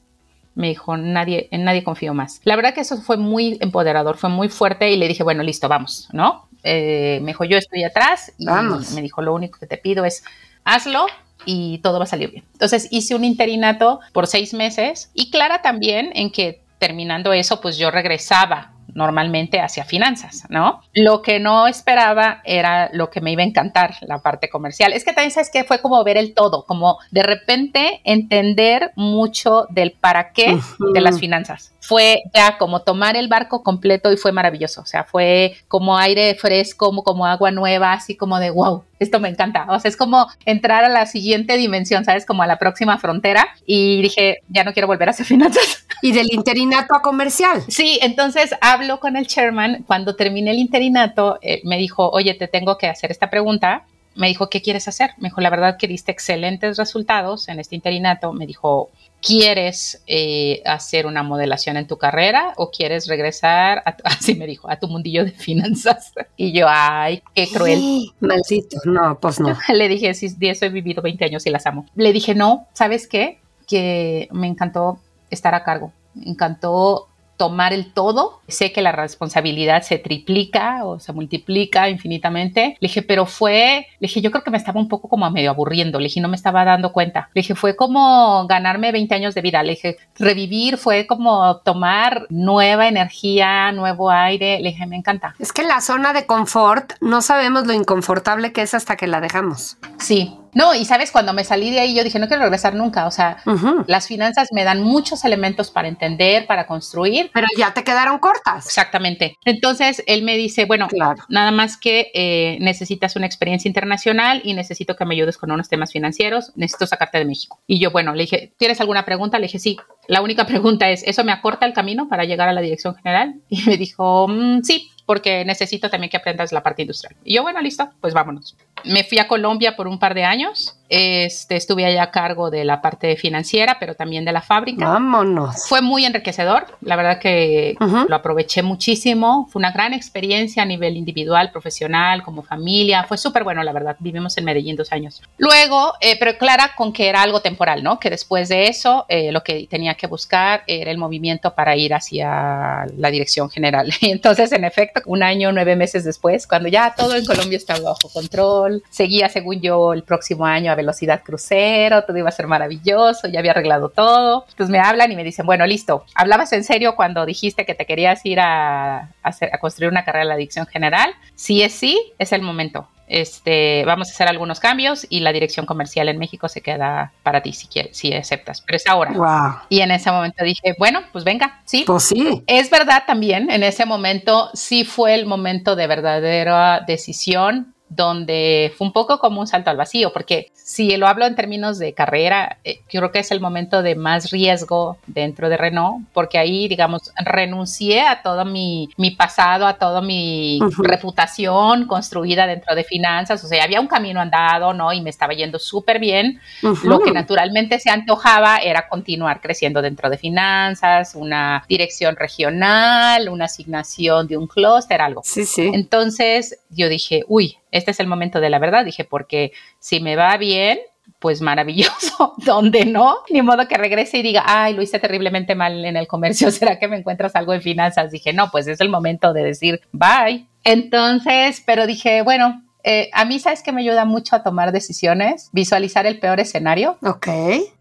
Me 0.53 0.67
dijo, 0.67 0.95
nadie, 0.95 1.47
en 1.51 1.63
nadie 1.63 1.83
confío 1.83 2.13
más. 2.13 2.39
La 2.43 2.55
verdad 2.55 2.73
que 2.73 2.81
eso 2.81 2.97
fue 2.97 3.17
muy 3.17 3.57
empoderador, 3.61 4.17
fue 4.17 4.29
muy 4.29 4.47
fuerte 4.47 4.91
y 4.91 4.97
le 4.97 5.07
dije, 5.07 5.23
bueno, 5.23 5.43
listo, 5.43 5.67
vamos, 5.67 6.07
¿no? 6.13 6.47
Eh, 6.63 7.19
me 7.21 7.27
dijo, 7.27 7.43
yo 7.43 7.57
estoy 7.57 7.83
atrás 7.83 8.33
y 8.37 8.45
me 8.45 9.01
dijo, 9.01 9.21
lo 9.21 9.33
único 9.33 9.59
que 9.59 9.67
te 9.67 9.77
pido 9.77 10.05
es 10.05 10.23
hazlo 10.63 11.07
y 11.45 11.79
todo 11.79 11.99
va 11.99 12.05
a 12.05 12.07
salir 12.07 12.31
bien. 12.31 12.43
Entonces 12.53 12.87
hice 12.91 13.15
un 13.15 13.23
interinato 13.23 13.99
por 14.13 14.27
seis 14.27 14.53
meses 14.53 15.11
y 15.13 15.29
clara 15.29 15.61
también 15.61 16.11
en 16.13 16.31
que 16.31 16.61
terminando 16.79 17.33
eso, 17.33 17.61
pues 17.61 17.77
yo 17.77 17.91
regresaba 17.91 18.74
normalmente 18.95 19.59
hacia 19.59 19.85
finanzas, 19.85 20.45
¿no? 20.49 20.81
Lo 20.93 21.21
que 21.21 21.39
no 21.39 21.67
esperaba 21.67 22.41
era 22.43 22.89
lo 22.93 23.11
que 23.11 23.21
me 23.21 23.31
iba 23.31 23.43
a 23.43 23.45
encantar, 23.45 23.95
la 24.01 24.19
parte 24.19 24.49
comercial. 24.49 24.93
Es 24.93 25.03
que 25.03 25.13
también 25.13 25.31
sabes 25.31 25.51
que 25.51 25.63
fue 25.63 25.81
como 25.81 26.03
ver 26.03 26.17
el 26.17 26.33
todo, 26.33 26.65
como 26.65 26.97
de 27.11 27.21
repente 27.21 28.01
entender 28.05 28.91
mucho 28.95 29.67
del 29.69 29.91
para 29.91 30.31
qué 30.31 30.57
de 30.93 31.01
las 31.01 31.19
finanzas 31.19 31.74
fue 31.85 32.23
ya 32.33 32.57
como 32.57 32.81
tomar 32.81 33.15
el 33.15 33.27
barco 33.27 33.61
completo 33.63 34.11
y 34.11 34.17
fue 34.17 34.31
maravilloso. 34.31 34.81
O 34.81 34.85
sea, 34.85 35.03
fue 35.03 35.55
como 35.67 35.97
aire 35.97 36.35
fresco, 36.35 36.87
como, 36.87 37.03
como 37.03 37.25
agua 37.25 37.51
nueva, 37.51 37.93
así 37.93 38.15
como 38.15 38.39
de 38.39 38.49
wow, 38.49 38.83
esto 38.99 39.19
me 39.19 39.29
encanta. 39.29 39.67
O 39.69 39.79
sea, 39.79 39.89
es 39.89 39.97
como 39.97 40.27
entrar 40.45 40.83
a 40.83 40.89
la 40.89 41.05
siguiente 41.05 41.57
dimensión, 41.57 42.03
¿sabes? 42.03 42.25
Como 42.25 42.43
a 42.43 42.47
la 42.47 42.57
próxima 42.57 42.97
frontera. 42.97 43.47
Y 43.65 44.01
dije, 44.01 44.39
ya 44.49 44.63
no 44.63 44.73
quiero 44.73 44.87
volver 44.87 45.09
a 45.09 45.11
hacer 45.11 45.25
finanzas. 45.25 45.85
Y 46.01 46.11
del 46.11 46.27
interinato 46.31 46.93
a 46.93 47.01
comercial. 47.01 47.63
Sí, 47.67 47.97
entonces 48.01 48.53
hablo 48.61 48.99
con 48.99 49.15
el 49.15 49.25
chairman. 49.25 49.83
Cuando 49.87 50.15
terminé 50.15 50.51
el 50.51 50.59
interinato, 50.59 51.39
eh, 51.41 51.61
me 51.63 51.77
dijo, 51.77 52.09
oye, 52.09 52.33
te 52.35 52.47
tengo 52.47 52.77
que 52.77 52.87
hacer 52.87 53.11
esta 53.11 53.29
pregunta 53.29 53.85
me 54.15 54.27
dijo, 54.27 54.49
¿qué 54.49 54.61
quieres 54.61 54.87
hacer? 54.87 55.11
Me 55.17 55.27
dijo, 55.27 55.41
la 55.41 55.49
verdad 55.49 55.77
que 55.77 55.87
diste 55.87 56.11
excelentes 56.11 56.77
resultados 56.77 57.49
en 57.49 57.59
este 57.59 57.75
interinato. 57.75 58.33
Me 58.33 58.45
dijo, 58.47 58.89
¿quieres 59.25 60.03
eh, 60.05 60.61
hacer 60.65 61.07
una 61.07 61.23
modelación 61.23 61.77
en 61.77 61.87
tu 61.87 61.97
carrera 61.97 62.53
o 62.57 62.69
quieres 62.69 63.07
regresar, 63.07 63.79
a 63.85 63.95
así 64.03 64.35
me 64.35 64.45
dijo, 64.45 64.69
a 64.69 64.77
tu 64.77 64.87
mundillo 64.87 65.25
de 65.25 65.31
finanzas? 65.31 66.13
Y 66.37 66.53
yo, 66.53 66.67
ay, 66.69 67.23
qué 67.33 67.47
cruel. 67.47 68.11
maldito, 68.19 68.77
no, 68.85 69.19
pues 69.19 69.39
no. 69.39 69.57
Le 69.73 69.87
dije, 69.87 70.13
sí, 70.13 70.29
de 70.37 70.51
eso 70.51 70.65
he 70.65 70.69
vivido 70.69 71.01
20 71.01 71.25
años 71.25 71.45
y 71.45 71.49
las 71.49 71.65
amo. 71.65 71.85
Le 71.95 72.13
dije, 72.13 72.35
no, 72.35 72.67
¿sabes 72.73 73.07
qué? 73.07 73.39
Que 73.67 74.27
me 74.31 74.47
encantó 74.47 74.99
estar 75.29 75.55
a 75.55 75.63
cargo. 75.63 75.91
Me 76.13 76.29
encantó 76.29 77.07
tomar 77.37 77.73
el 77.73 77.93
todo. 77.93 78.41
Sé 78.47 78.71
que 78.71 78.81
la 78.81 78.91
responsabilidad 78.91 79.81
se 79.81 79.97
triplica 79.97 80.85
o 80.85 80.99
se 80.99 81.13
multiplica 81.13 81.89
infinitamente. 81.89 82.77
Le 82.79 82.87
dije, 82.87 83.01
pero 83.01 83.25
fue, 83.25 83.87
le 83.99 84.07
dije, 84.07 84.21
yo 84.21 84.31
creo 84.31 84.43
que 84.43 84.51
me 84.51 84.57
estaba 84.57 84.79
un 84.79 84.87
poco 84.87 85.09
como 85.09 85.29
medio 85.29 85.49
aburriendo. 85.49 85.99
Le 85.99 86.05
dije, 86.05 86.21
no 86.21 86.27
me 86.27 86.35
estaba 86.35 86.63
dando 86.63 86.91
cuenta. 86.91 87.29
Le 87.33 87.41
dije, 87.41 87.55
fue 87.55 87.75
como 87.75 88.45
ganarme 88.47 88.91
20 88.91 89.15
años 89.15 89.35
de 89.35 89.41
vida. 89.41 89.63
Le 89.63 89.71
dije, 89.71 89.97
revivir 90.17 90.77
fue 90.77 91.07
como 91.07 91.57
tomar 91.57 92.27
nueva 92.29 92.87
energía, 92.87 93.71
nuevo 93.71 94.11
aire. 94.11 94.59
Le 94.59 94.69
dije, 94.69 94.85
me 94.87 94.95
encanta. 94.95 95.35
Es 95.39 95.51
que 95.51 95.63
la 95.63 95.81
zona 95.81 96.13
de 96.13 96.25
confort 96.25 96.93
no 97.01 97.21
sabemos 97.21 97.67
lo 97.67 97.73
inconfortable 97.73 98.53
que 98.53 98.61
es 98.61 98.73
hasta 98.73 98.95
que 98.95 99.07
la 99.07 99.21
dejamos. 99.21 99.77
Sí, 99.97 100.37
no, 100.55 100.73
y 100.73 100.85
sabes, 100.85 101.11
cuando 101.11 101.33
me 101.33 101.43
salí 101.43 101.69
de 101.69 101.81
ahí, 101.81 101.93
yo 101.93 102.03
dije, 102.03 102.17
no 102.17 102.29
quiero 102.29 102.43
regresar 102.43 102.75
nunca. 102.75 103.07
O 103.07 103.11
sea, 103.11 103.43
las 103.87 104.07
finanzas 104.07 104.47
me 104.53 104.63
dan 104.63 104.81
muchos 104.81 105.25
elementos 105.25 105.69
para 105.69 105.89
entender, 105.89 106.47
para 106.47 106.65
construir. 106.65 107.29
Pero 107.33 107.47
ya 107.57 107.73
te 107.73 107.83
quedaron 107.83 108.19
cortas. 108.19 108.65
Exactamente. 108.65 109.37
Entonces, 109.43 110.01
él 110.07 110.23
me 110.23 110.37
dice, 110.37 110.63
bueno, 110.63 110.87
nada 111.27 111.51
más 111.51 111.75
que 111.75 112.09
eh, 112.13 112.57
necesitas 112.61 113.17
una 113.17 113.25
experiencia 113.25 113.67
internacional 113.67 114.39
y 114.45 114.53
necesito 114.53 114.95
que 114.95 115.03
me 115.03 115.15
ayudes 115.15 115.37
con 115.37 115.51
unos 115.51 115.67
temas 115.67 115.91
financieros. 115.91 116.53
Necesito 116.55 116.87
sacarte 116.87 117.17
de 117.17 117.25
México. 117.25 117.59
Y 117.67 117.79
yo, 117.79 117.91
bueno, 117.91 118.13
le 118.15 118.21
dije, 118.21 118.53
¿tienes 118.57 118.79
alguna 118.79 119.03
pregunta? 119.03 119.37
Le 119.39 119.47
dije, 119.47 119.59
sí. 119.59 119.77
La 120.07 120.21
única 120.21 120.45
pregunta 120.47 120.89
es, 120.89 121.03
¿eso 121.03 121.25
me 121.25 121.33
acorta 121.33 121.65
el 121.65 121.73
camino 121.73 122.07
para 122.07 122.23
llegar 122.23 122.47
a 122.47 122.53
la 122.53 122.61
dirección 122.61 122.95
general? 122.95 123.41
Y 123.49 123.61
me 123.63 123.75
dijo, 123.75 124.29
mm, 124.29 124.63
sí, 124.63 124.89
porque 125.05 125.45
necesito 125.45 125.89
también 125.89 126.09
que 126.09 126.17
aprendas 126.17 126.51
la 126.51 126.63
parte 126.63 126.83
industrial. 126.83 127.15
Y 127.23 127.35
yo, 127.35 127.43
bueno, 127.43 127.61
listo, 127.61 127.89
pues 127.99 128.13
vámonos. 128.13 128.55
Me 128.83 129.03
fui 129.03 129.19
a 129.19 129.27
Colombia 129.27 129.75
por 129.75 129.87
un 129.87 129.99
par 129.99 130.13
de 130.13 130.23
años. 130.23 130.77
Este, 130.87 131.55
estuve 131.55 131.83
allá 131.83 132.03
a 132.03 132.11
cargo 132.11 132.51
de 132.51 132.63
la 132.63 132.79
parte 132.79 133.15
financiera, 133.15 133.77
pero 133.79 133.95
también 133.95 134.23
de 134.23 134.31
la 134.31 134.41
fábrica. 134.41 134.87
Vámonos. 134.87 135.67
Fue 135.67 135.81
muy 135.81 136.05
enriquecedor. 136.05 136.77
La 136.81 136.95
verdad 136.95 137.19
que 137.19 137.75
lo 137.79 138.15
aproveché 138.15 138.61
muchísimo. 138.61 139.47
Fue 139.49 139.59
una 139.59 139.71
gran 139.71 139.93
experiencia 139.93 140.61
a 140.61 140.65
nivel 140.65 140.95
individual, 140.95 141.51
profesional, 141.51 142.21
como 142.21 142.43
familia. 142.43 143.03
Fue 143.05 143.17
súper 143.17 143.43
bueno, 143.43 143.63
la 143.63 143.73
verdad. 143.73 143.95
Vivimos 143.99 144.37
en 144.37 144.45
Medellín 144.45 144.75
dos 144.75 144.91
años. 144.91 145.23
Luego, 145.37 145.93
eh, 146.01 146.17
pero 146.19 146.37
clara 146.37 146.71
con 146.77 146.93
que 146.93 147.09
era 147.09 147.23
algo 147.23 147.41
temporal, 147.41 147.81
¿no? 147.83 147.99
Que 147.99 148.11
después 148.11 148.49
de 148.49 148.67
eso, 148.67 149.05
eh, 149.09 149.31
lo 149.31 149.43
que 149.43 149.65
tenía 149.67 149.95
que 149.95 150.05
buscar 150.05 150.63
era 150.67 150.91
el 150.91 150.99
movimiento 150.99 151.55
para 151.55 151.75
ir 151.75 151.95
hacia 151.95 152.85
la 152.97 153.09
dirección 153.09 153.49
general. 153.49 153.91
Y 154.05 154.11
entonces, 154.11 154.51
en 154.51 154.65
efecto, 154.65 155.01
un 155.07 155.23
año, 155.23 155.51
nueve 155.51 155.75
meses 155.75 156.03
después, 156.03 156.45
cuando 156.45 156.69
ya 156.69 156.93
todo 156.95 157.15
en 157.15 157.25
Colombia 157.25 157.57
estaba 157.57 157.79
bajo 157.79 158.09
control, 158.13 158.64
seguía, 158.89 159.29
según 159.29 159.61
yo, 159.61 159.93
el 159.93 160.03
próximo 160.03 160.45
año 160.45 160.71
a 160.71 160.75
velocidad 160.75 161.23
crucero, 161.23 162.03
todo 162.03 162.17
iba 162.17 162.29
a 162.29 162.31
ser 162.31 162.47
maravilloso, 162.47 163.27
ya 163.27 163.39
había 163.39 163.51
arreglado 163.51 163.89
todo. 163.89 164.45
Entonces 164.49 164.69
me 164.69 164.79
hablan 164.79 165.11
y 165.11 165.15
me 165.15 165.23
dicen, 165.23 165.45
bueno, 165.45 165.65
listo, 165.65 166.05
¿hablabas 166.15 166.53
en 166.53 166.63
serio 166.63 166.95
cuando 166.95 167.25
dijiste 167.25 167.65
que 167.65 167.75
te 167.75 167.85
querías 167.85 168.25
ir 168.25 168.39
a, 168.39 169.09
hacer, 169.23 169.49
a 169.53 169.59
construir 169.59 169.91
una 169.91 170.05
carrera 170.05 170.25
de 170.25 170.29
la 170.29 170.35
adicción 170.35 170.65
general? 170.65 171.13
Si 171.35 171.63
es 171.63 171.73
sí, 171.73 172.13
es 172.17 172.31
el 172.31 172.41
momento 172.41 172.87
este, 173.07 173.83
vamos 173.85 174.09
a 174.09 174.11
hacer 174.11 174.27
algunos 174.27 174.59
cambios 174.59 175.05
y 175.09 175.19
la 175.19 175.31
dirección 175.31 175.65
comercial 175.65 176.09
en 176.09 176.17
México 176.17 176.49
se 176.49 176.61
queda 176.61 177.13
para 177.23 177.41
ti 177.41 177.53
si 177.53 177.67
quieres, 177.67 177.97
si 177.97 178.13
aceptas, 178.13 178.61
pero 178.61 178.77
es 178.77 178.87
ahora. 178.87 179.65
Y 179.69 179.81
en 179.81 179.91
ese 179.91 180.11
momento 180.11 180.43
dije, 180.43 180.75
bueno, 180.77 181.01
pues 181.11 181.23
venga, 181.23 181.61
sí. 181.65 181.83
Pues 181.85 182.03
sí. 182.03 182.43
Es 182.47 182.69
verdad 182.69 183.03
también, 183.05 183.51
en 183.51 183.63
ese 183.63 183.85
momento 183.85 184.49
sí 184.53 184.83
fue 184.83 185.13
el 185.13 185.25
momento 185.25 185.75
de 185.75 185.87
verdadera 185.87 186.83
decisión 186.85 187.74
donde 187.89 188.73
fue 188.77 188.87
un 188.87 188.93
poco 188.93 189.19
como 189.19 189.41
un 189.41 189.47
salto 189.47 189.69
al 189.69 189.77
vacío, 189.77 190.11
porque 190.11 190.51
si 190.53 190.97
lo 190.97 191.07
hablo 191.07 191.25
en 191.25 191.35
términos 191.35 191.77
de 191.77 191.93
carrera, 191.93 192.57
eh, 192.63 192.79
creo 192.89 193.11
que 193.11 193.19
es 193.19 193.31
el 193.31 193.39
momento 193.39 193.83
de 193.83 193.95
más 193.95 194.31
riesgo 194.31 194.97
dentro 195.05 195.49
de 195.49 195.57
Renault, 195.57 196.05
porque 196.13 196.37
ahí, 196.37 196.67
digamos, 196.67 197.11
renuncié 197.23 198.01
a 198.01 198.21
todo 198.23 198.45
mi, 198.45 198.89
mi 198.97 199.11
pasado, 199.11 199.67
a 199.67 199.75
toda 199.75 200.01
mi 200.01 200.59
reputación 200.79 201.85
construida 201.85 202.47
dentro 202.47 202.75
de 202.75 202.83
finanzas, 202.83 203.43
o 203.43 203.47
sea, 203.47 203.63
había 203.63 203.79
un 203.79 203.87
camino 203.87 204.19
andado, 204.19 204.73
¿no? 204.73 204.91
Y 204.91 205.01
me 205.01 205.09
estaba 205.09 205.33
yendo 205.33 205.59
súper 205.59 205.99
bien. 205.99 206.39
Lo 206.83 206.99
que 206.99 207.11
naturalmente 207.11 207.79
se 207.79 207.89
antojaba 207.89 208.57
era 208.57 208.87
continuar 208.87 209.41
creciendo 209.41 209.81
dentro 209.81 210.09
de 210.09 210.17
finanzas, 210.17 211.13
una 211.15 211.63
dirección 211.69 212.15
regional, 212.15 213.29
una 213.29 213.45
asignación 213.45 214.27
de 214.27 214.37
un 214.37 214.47
clúster, 214.47 215.01
algo. 215.01 215.21
Sí, 215.23 215.45
sí. 215.45 215.69
Entonces 215.73 216.59
yo 216.69 216.89
dije, 216.89 217.23
uy, 217.27 217.57
este 217.77 217.91
es 217.91 217.99
el 217.99 218.07
momento 218.07 218.39
de 218.39 218.49
la 218.49 218.59
verdad, 218.59 218.85
dije, 218.85 219.03
porque 219.05 219.51
si 219.79 219.99
me 219.99 220.15
va 220.15 220.35
bien, 220.37 220.79
pues 221.19 221.41
maravilloso, 221.41 222.33
donde 222.37 222.85
no, 222.85 223.17
ni 223.29 223.41
modo 223.41 223.67
que 223.67 223.77
regrese 223.77 224.17
y 224.17 224.21
diga, 224.23 224.43
ay, 224.45 224.73
lo 224.73 224.81
hice 224.81 224.97
terriblemente 224.99 225.53
mal 225.55 225.85
en 225.85 225.97
el 225.97 226.07
comercio, 226.07 226.49
¿será 226.51 226.79
que 226.79 226.87
me 226.87 226.97
encuentras 226.97 227.35
algo 227.35 227.53
en 227.53 227.61
finanzas? 227.61 228.11
Dije, 228.11 228.33
no, 228.33 228.49
pues 228.51 228.67
es 228.67 228.81
el 228.81 228.89
momento 228.89 229.31
de 229.33 229.43
decir, 229.43 229.81
bye. 229.91 230.47
Entonces, 230.63 231.61
pero 231.65 231.85
dije, 231.87 232.21
bueno, 232.21 232.61
Eh, 232.87 233.09
a 233.13 233.25
mí, 233.25 233.39
¿sabes 233.39 233.63
que 233.63 233.71
me 233.71 233.81
ayuda 233.81 234.05
mucho 234.05 234.35
a 234.35 234.43
tomar 234.43 234.71
decisiones? 234.71 235.49
Visualizar 235.53 236.05
el 236.05 236.19
peor 236.19 236.39
escenario. 236.39 236.99
Ok, 237.01 237.27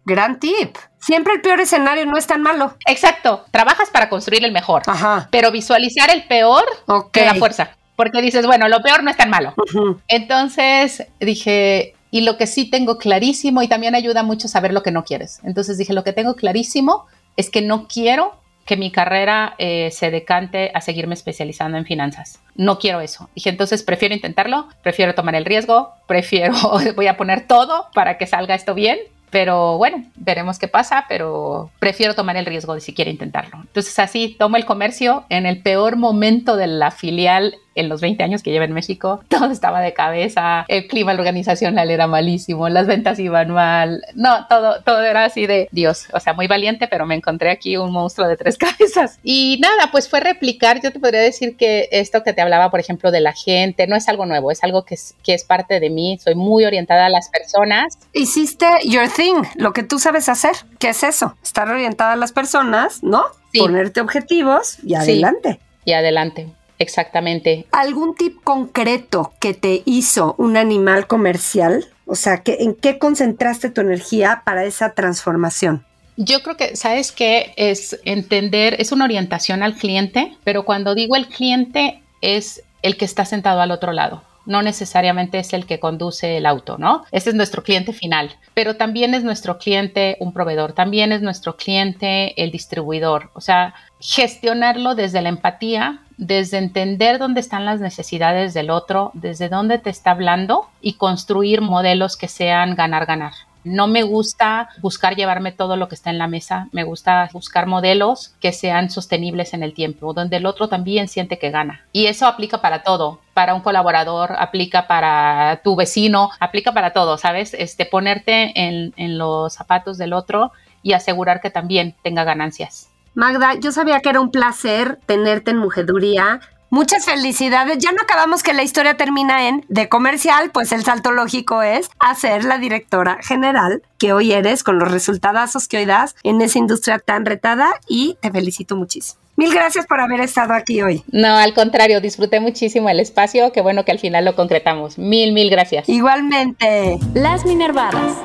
gran 0.03 0.39
tip. 0.39 0.75
Siempre 0.97 1.33
el 1.35 1.41
peor 1.41 1.59
escenario 1.59 2.07
no 2.07 2.17
es 2.17 2.25
tan 2.25 2.41
malo. 2.41 2.73
Exacto, 2.87 3.45
trabajas 3.51 3.91
para 3.91 4.09
construir 4.09 4.43
el 4.43 4.51
mejor, 4.51 4.81
Ajá. 4.87 5.27
pero 5.29 5.51
visualizar 5.51 6.09
el 6.09 6.23
peor 6.23 6.63
Ok. 6.87 7.11
te 7.11 7.23
da 7.23 7.35
fuerza, 7.35 7.77
porque 7.95 8.21
dices, 8.21 8.45
bueno, 8.45 8.67
lo 8.67 8.81
peor 8.81 9.03
no 9.03 9.11
es 9.11 9.17
tan 9.17 9.29
malo. 9.29 9.53
Ujú. 9.57 9.99
Entonces 10.07 11.05
dije, 11.19 11.95
y 12.11 12.21
lo 12.21 12.37
que 12.37 12.47
sí 12.47 12.69
tengo 12.69 12.97
clarísimo, 12.97 13.61
y 13.61 13.67
también 13.67 13.95
ayuda 13.95 14.23
mucho 14.23 14.47
saber 14.47 14.73
lo 14.73 14.83
que 14.83 14.91
no 14.91 15.03
quieres. 15.03 15.39
Entonces 15.43 15.77
dije, 15.77 15.93
lo 15.93 16.03
que 16.03 16.13
tengo 16.13 16.35
clarísimo 16.35 17.07
es 17.35 17.49
que 17.49 17.61
no 17.61 17.87
quiero 17.87 18.33
que 18.65 18.77
mi 18.77 18.91
carrera 18.91 19.53
eh, 19.57 19.91
se 19.91 20.09
decante 20.11 20.71
a 20.73 20.81
seguirme 20.81 21.13
especializando 21.13 21.77
en 21.77 21.85
finanzas. 21.85 22.39
No 22.55 22.79
quiero 22.79 22.99
eso. 22.99 23.29
Dije, 23.35 23.49
entonces 23.49 23.83
prefiero 23.83 24.15
intentarlo, 24.15 24.67
prefiero 24.81 25.13
tomar 25.13 25.35
el 25.35 25.45
riesgo, 25.45 25.91
prefiero, 26.07 26.55
voy 26.95 27.07
a 27.07 27.17
poner 27.17 27.47
todo 27.47 27.87
para 27.93 28.17
que 28.17 28.27
salga 28.27 28.55
esto 28.55 28.73
bien. 28.73 28.97
Pero 29.29 29.77
bueno, 29.77 30.05
veremos 30.15 30.57
qué 30.57 30.69
pasa, 30.69 31.05
pero 31.09 31.69
prefiero 31.79 32.15
tomar 32.15 32.37
el 32.37 32.45
riesgo 32.45 32.73
de 32.73 32.79
siquiera 32.79 33.11
intentarlo. 33.11 33.57
Entonces 33.59 33.99
así 33.99 34.35
tomo 34.39 34.55
el 34.55 34.65
comercio 34.65 35.25
en 35.29 35.45
el 35.45 35.61
peor 35.61 35.97
momento 35.97 36.55
de 36.55 36.67
la 36.67 36.91
filial 36.91 37.55
en 37.75 37.89
los 37.89 38.01
20 38.01 38.23
años 38.23 38.41
que 38.41 38.51
lleva 38.51 38.65
en 38.65 38.73
México, 38.73 39.23
todo 39.29 39.51
estaba 39.51 39.81
de 39.81 39.93
cabeza, 39.93 40.65
el 40.67 40.87
clima 40.87 41.13
organizacional 41.13 41.91
era 41.91 42.07
malísimo, 42.07 42.69
las 42.69 42.87
ventas 42.87 43.19
iban 43.19 43.51
mal, 43.51 44.01
no, 44.15 44.47
todo, 44.47 44.81
todo 44.83 45.03
era 45.03 45.25
así 45.25 45.45
de 45.45 45.67
Dios, 45.71 46.07
o 46.13 46.19
sea, 46.19 46.33
muy 46.33 46.47
valiente, 46.47 46.87
pero 46.87 47.05
me 47.05 47.15
encontré 47.15 47.51
aquí 47.51 47.77
un 47.77 47.91
monstruo 47.91 48.27
de 48.27 48.37
tres 48.37 48.57
cabezas. 48.57 49.19
Y 49.23 49.59
nada, 49.61 49.91
pues 49.91 50.09
fue 50.09 50.19
replicar, 50.19 50.81
yo 50.81 50.91
te 50.91 50.99
podría 50.99 51.21
decir 51.21 51.57
que 51.57 51.87
esto 51.91 52.23
que 52.23 52.33
te 52.33 52.41
hablaba, 52.41 52.71
por 52.71 52.79
ejemplo, 52.79 53.11
de 53.11 53.21
la 53.21 53.33
gente, 53.33 53.87
no 53.87 53.95
es 53.95 54.07
algo 54.07 54.25
nuevo, 54.25 54.51
es 54.51 54.63
algo 54.63 54.83
que 54.83 54.95
es, 54.95 55.15
que 55.23 55.33
es 55.33 55.43
parte 55.43 55.79
de 55.79 55.89
mí, 55.89 56.17
soy 56.23 56.35
muy 56.35 56.65
orientada 56.65 57.05
a 57.07 57.09
las 57.09 57.29
personas. 57.29 57.97
Hiciste 58.13 58.65
your 58.85 59.09
thing, 59.09 59.43
lo 59.55 59.73
que 59.73 59.83
tú 59.83 59.99
sabes 59.99 60.29
hacer. 60.29 60.53
¿Qué 60.79 60.89
es 60.89 61.03
eso? 61.03 61.35
Estar 61.43 61.69
orientada 61.69 62.13
a 62.13 62.15
las 62.15 62.31
personas, 62.31 63.03
¿no? 63.03 63.23
Sí. 63.51 63.59
Ponerte 63.59 64.01
objetivos 64.01 64.77
y 64.83 64.95
adelante. 64.95 65.59
Y 65.85 65.93
adelante, 65.93 66.47
exactamente. 66.79 67.65
¿Algún 67.71 68.15
tip 68.15 68.41
concreto 68.43 69.33
que 69.39 69.53
te 69.53 69.81
hizo 69.85 70.35
un 70.37 70.57
animal 70.57 71.07
comercial? 71.07 71.85
O 72.05 72.15
sea, 72.15 72.37
¿qué- 72.43 72.57
¿en 72.59 72.75
qué 72.75 72.97
concentraste 72.99 73.69
tu 73.69 73.81
energía 73.81 74.43
para 74.45 74.63
esa 74.65 74.93
transformación? 74.93 75.85
Yo 76.17 76.41
creo 76.43 76.55
que, 76.55 76.75
¿sabes 76.77 77.11
qué? 77.11 77.53
Es 77.57 77.99
entender, 78.05 78.75
es 78.79 78.91
una 78.91 79.05
orientación 79.05 79.63
al 79.63 79.75
cliente, 79.75 80.35
pero 80.43 80.63
cuando 80.63 80.95
digo 80.95 81.15
el 81.15 81.27
cliente 81.27 82.01
es 82.21 82.61
el 82.83 82.95
que 82.97 83.05
está 83.05 83.25
sentado 83.25 83.59
al 83.61 83.71
otro 83.71 83.91
lado. 83.91 84.23
No 84.45 84.61
necesariamente 84.61 85.39
es 85.39 85.53
el 85.53 85.65
que 85.65 85.79
conduce 85.79 86.37
el 86.37 86.45
auto, 86.45 86.77
¿no? 86.77 87.03
Ese 87.11 87.29
es 87.31 87.35
nuestro 87.35 87.63
cliente 87.63 87.93
final, 87.93 88.37
pero 88.53 88.77
también 88.77 89.15
es 89.15 89.23
nuestro 89.23 89.57
cliente 89.57 90.17
un 90.19 90.33
proveedor, 90.33 90.73
también 90.73 91.11
es 91.11 91.21
nuestro 91.23 91.57
cliente 91.57 92.39
el 92.41 92.51
distribuidor. 92.51 93.31
O 93.33 93.41
sea, 93.41 93.73
gestionarlo 93.99 94.93
desde 94.93 95.21
la 95.23 95.29
empatía, 95.29 96.01
desde 96.17 96.57
entender 96.57 97.19
dónde 97.19 97.41
están 97.41 97.65
las 97.65 97.79
necesidades 97.79 98.53
del 98.53 98.69
otro, 98.69 99.11
desde 99.13 99.49
dónde 99.49 99.77
te 99.79 99.89
está 99.89 100.11
hablando 100.11 100.67
y 100.81 100.93
construir 100.93 101.61
modelos 101.61 102.17
que 102.17 102.27
sean 102.27 102.75
ganar-ganar. 102.75 103.33
No 103.65 103.87
me 103.87 104.03
gusta 104.03 104.69
buscar 104.79 105.15
llevarme 105.15 105.51
todo 105.51 105.75
lo 105.75 105.89
que 105.89 105.95
está 105.95 106.11
en 106.11 106.19
la 106.19 106.27
mesa, 106.27 106.67
me 106.71 106.83
gusta 106.83 107.27
buscar 107.33 107.65
modelos 107.65 108.35
que 108.39 108.51
sean 108.51 108.91
sostenibles 108.91 109.55
en 109.55 109.63
el 109.63 109.73
tiempo, 109.73 110.13
donde 110.13 110.37
el 110.37 110.45
otro 110.45 110.69
también 110.69 111.07
siente 111.07 111.39
que 111.39 111.49
gana. 111.49 111.81
Y 111.91 112.05
eso 112.05 112.27
aplica 112.27 112.61
para 112.61 112.83
todo, 112.83 113.19
para 113.33 113.55
un 113.55 113.61
colaborador, 113.61 114.35
aplica 114.37 114.85
para 114.85 115.61
tu 115.63 115.75
vecino, 115.75 116.29
aplica 116.39 116.73
para 116.73 116.93
todo, 116.93 117.17
¿sabes? 117.17 117.55
Este, 117.55 117.87
ponerte 117.87 118.51
en, 118.55 118.93
en 118.97 119.17
los 119.17 119.53
zapatos 119.53 119.97
del 119.97 120.13
otro 120.13 120.51
y 120.83 120.93
asegurar 120.93 121.41
que 121.41 121.49
también 121.49 121.95
tenga 122.03 122.23
ganancias. 122.23 122.91
Magda, 123.15 123.53
yo 123.53 123.71
sabía 123.71 124.01
que 124.01 124.09
era 124.09 124.19
un 124.19 124.29
placer 124.29 124.99
tenerte 125.05 125.51
en 125.51 125.57
Mujeduría. 125.57 126.41
Muchas 126.69 127.05
felicidades. 127.05 127.77
Ya 127.77 127.93
no 127.93 128.01
acabamos 128.01 128.43
que 128.43 128.53
la 128.53 128.61
historia 128.61 128.97
termina 128.97 129.47
en 129.47 129.65
de 129.69 129.87
comercial, 129.87 130.51
pues 130.51 130.73
el 130.73 130.83
salto 130.83 131.11
lógico 131.11 131.61
es 131.61 131.89
hacer 131.99 132.43
la 132.43 132.57
directora 132.57 133.19
general 133.21 133.81
que 133.97 134.11
hoy 134.11 134.33
eres 134.33 134.63
con 134.63 134.79
los 134.79 134.91
resultadazos 134.91 135.69
que 135.69 135.77
hoy 135.77 135.85
das 135.85 136.15
en 136.23 136.41
esa 136.41 136.59
industria 136.59 136.99
tan 136.99 137.25
retada 137.25 137.69
y 137.87 138.17
te 138.19 138.31
felicito 138.31 138.75
muchísimo. 138.75 139.21
Mil 139.37 139.53
gracias 139.53 139.85
por 139.85 140.01
haber 140.01 140.19
estado 140.19 140.53
aquí 140.53 140.81
hoy. 140.81 141.03
No, 141.11 141.37
al 141.37 141.53
contrario, 141.53 142.01
disfruté 142.01 142.41
muchísimo 142.41 142.89
el 142.89 142.99
espacio, 142.99 143.53
qué 143.53 143.61
bueno 143.61 143.85
que 143.85 143.91
al 143.91 143.99
final 143.99 144.25
lo 144.25 144.35
concretamos. 144.35 144.97
Mil, 144.97 145.31
mil 145.31 145.49
gracias. 145.49 145.87
Igualmente. 145.87 146.99
Las 147.13 147.45
Minervadas. 147.45 148.17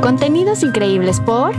Contenidos 0.00 0.62
increíbles 0.62 1.20
por 1.20 1.54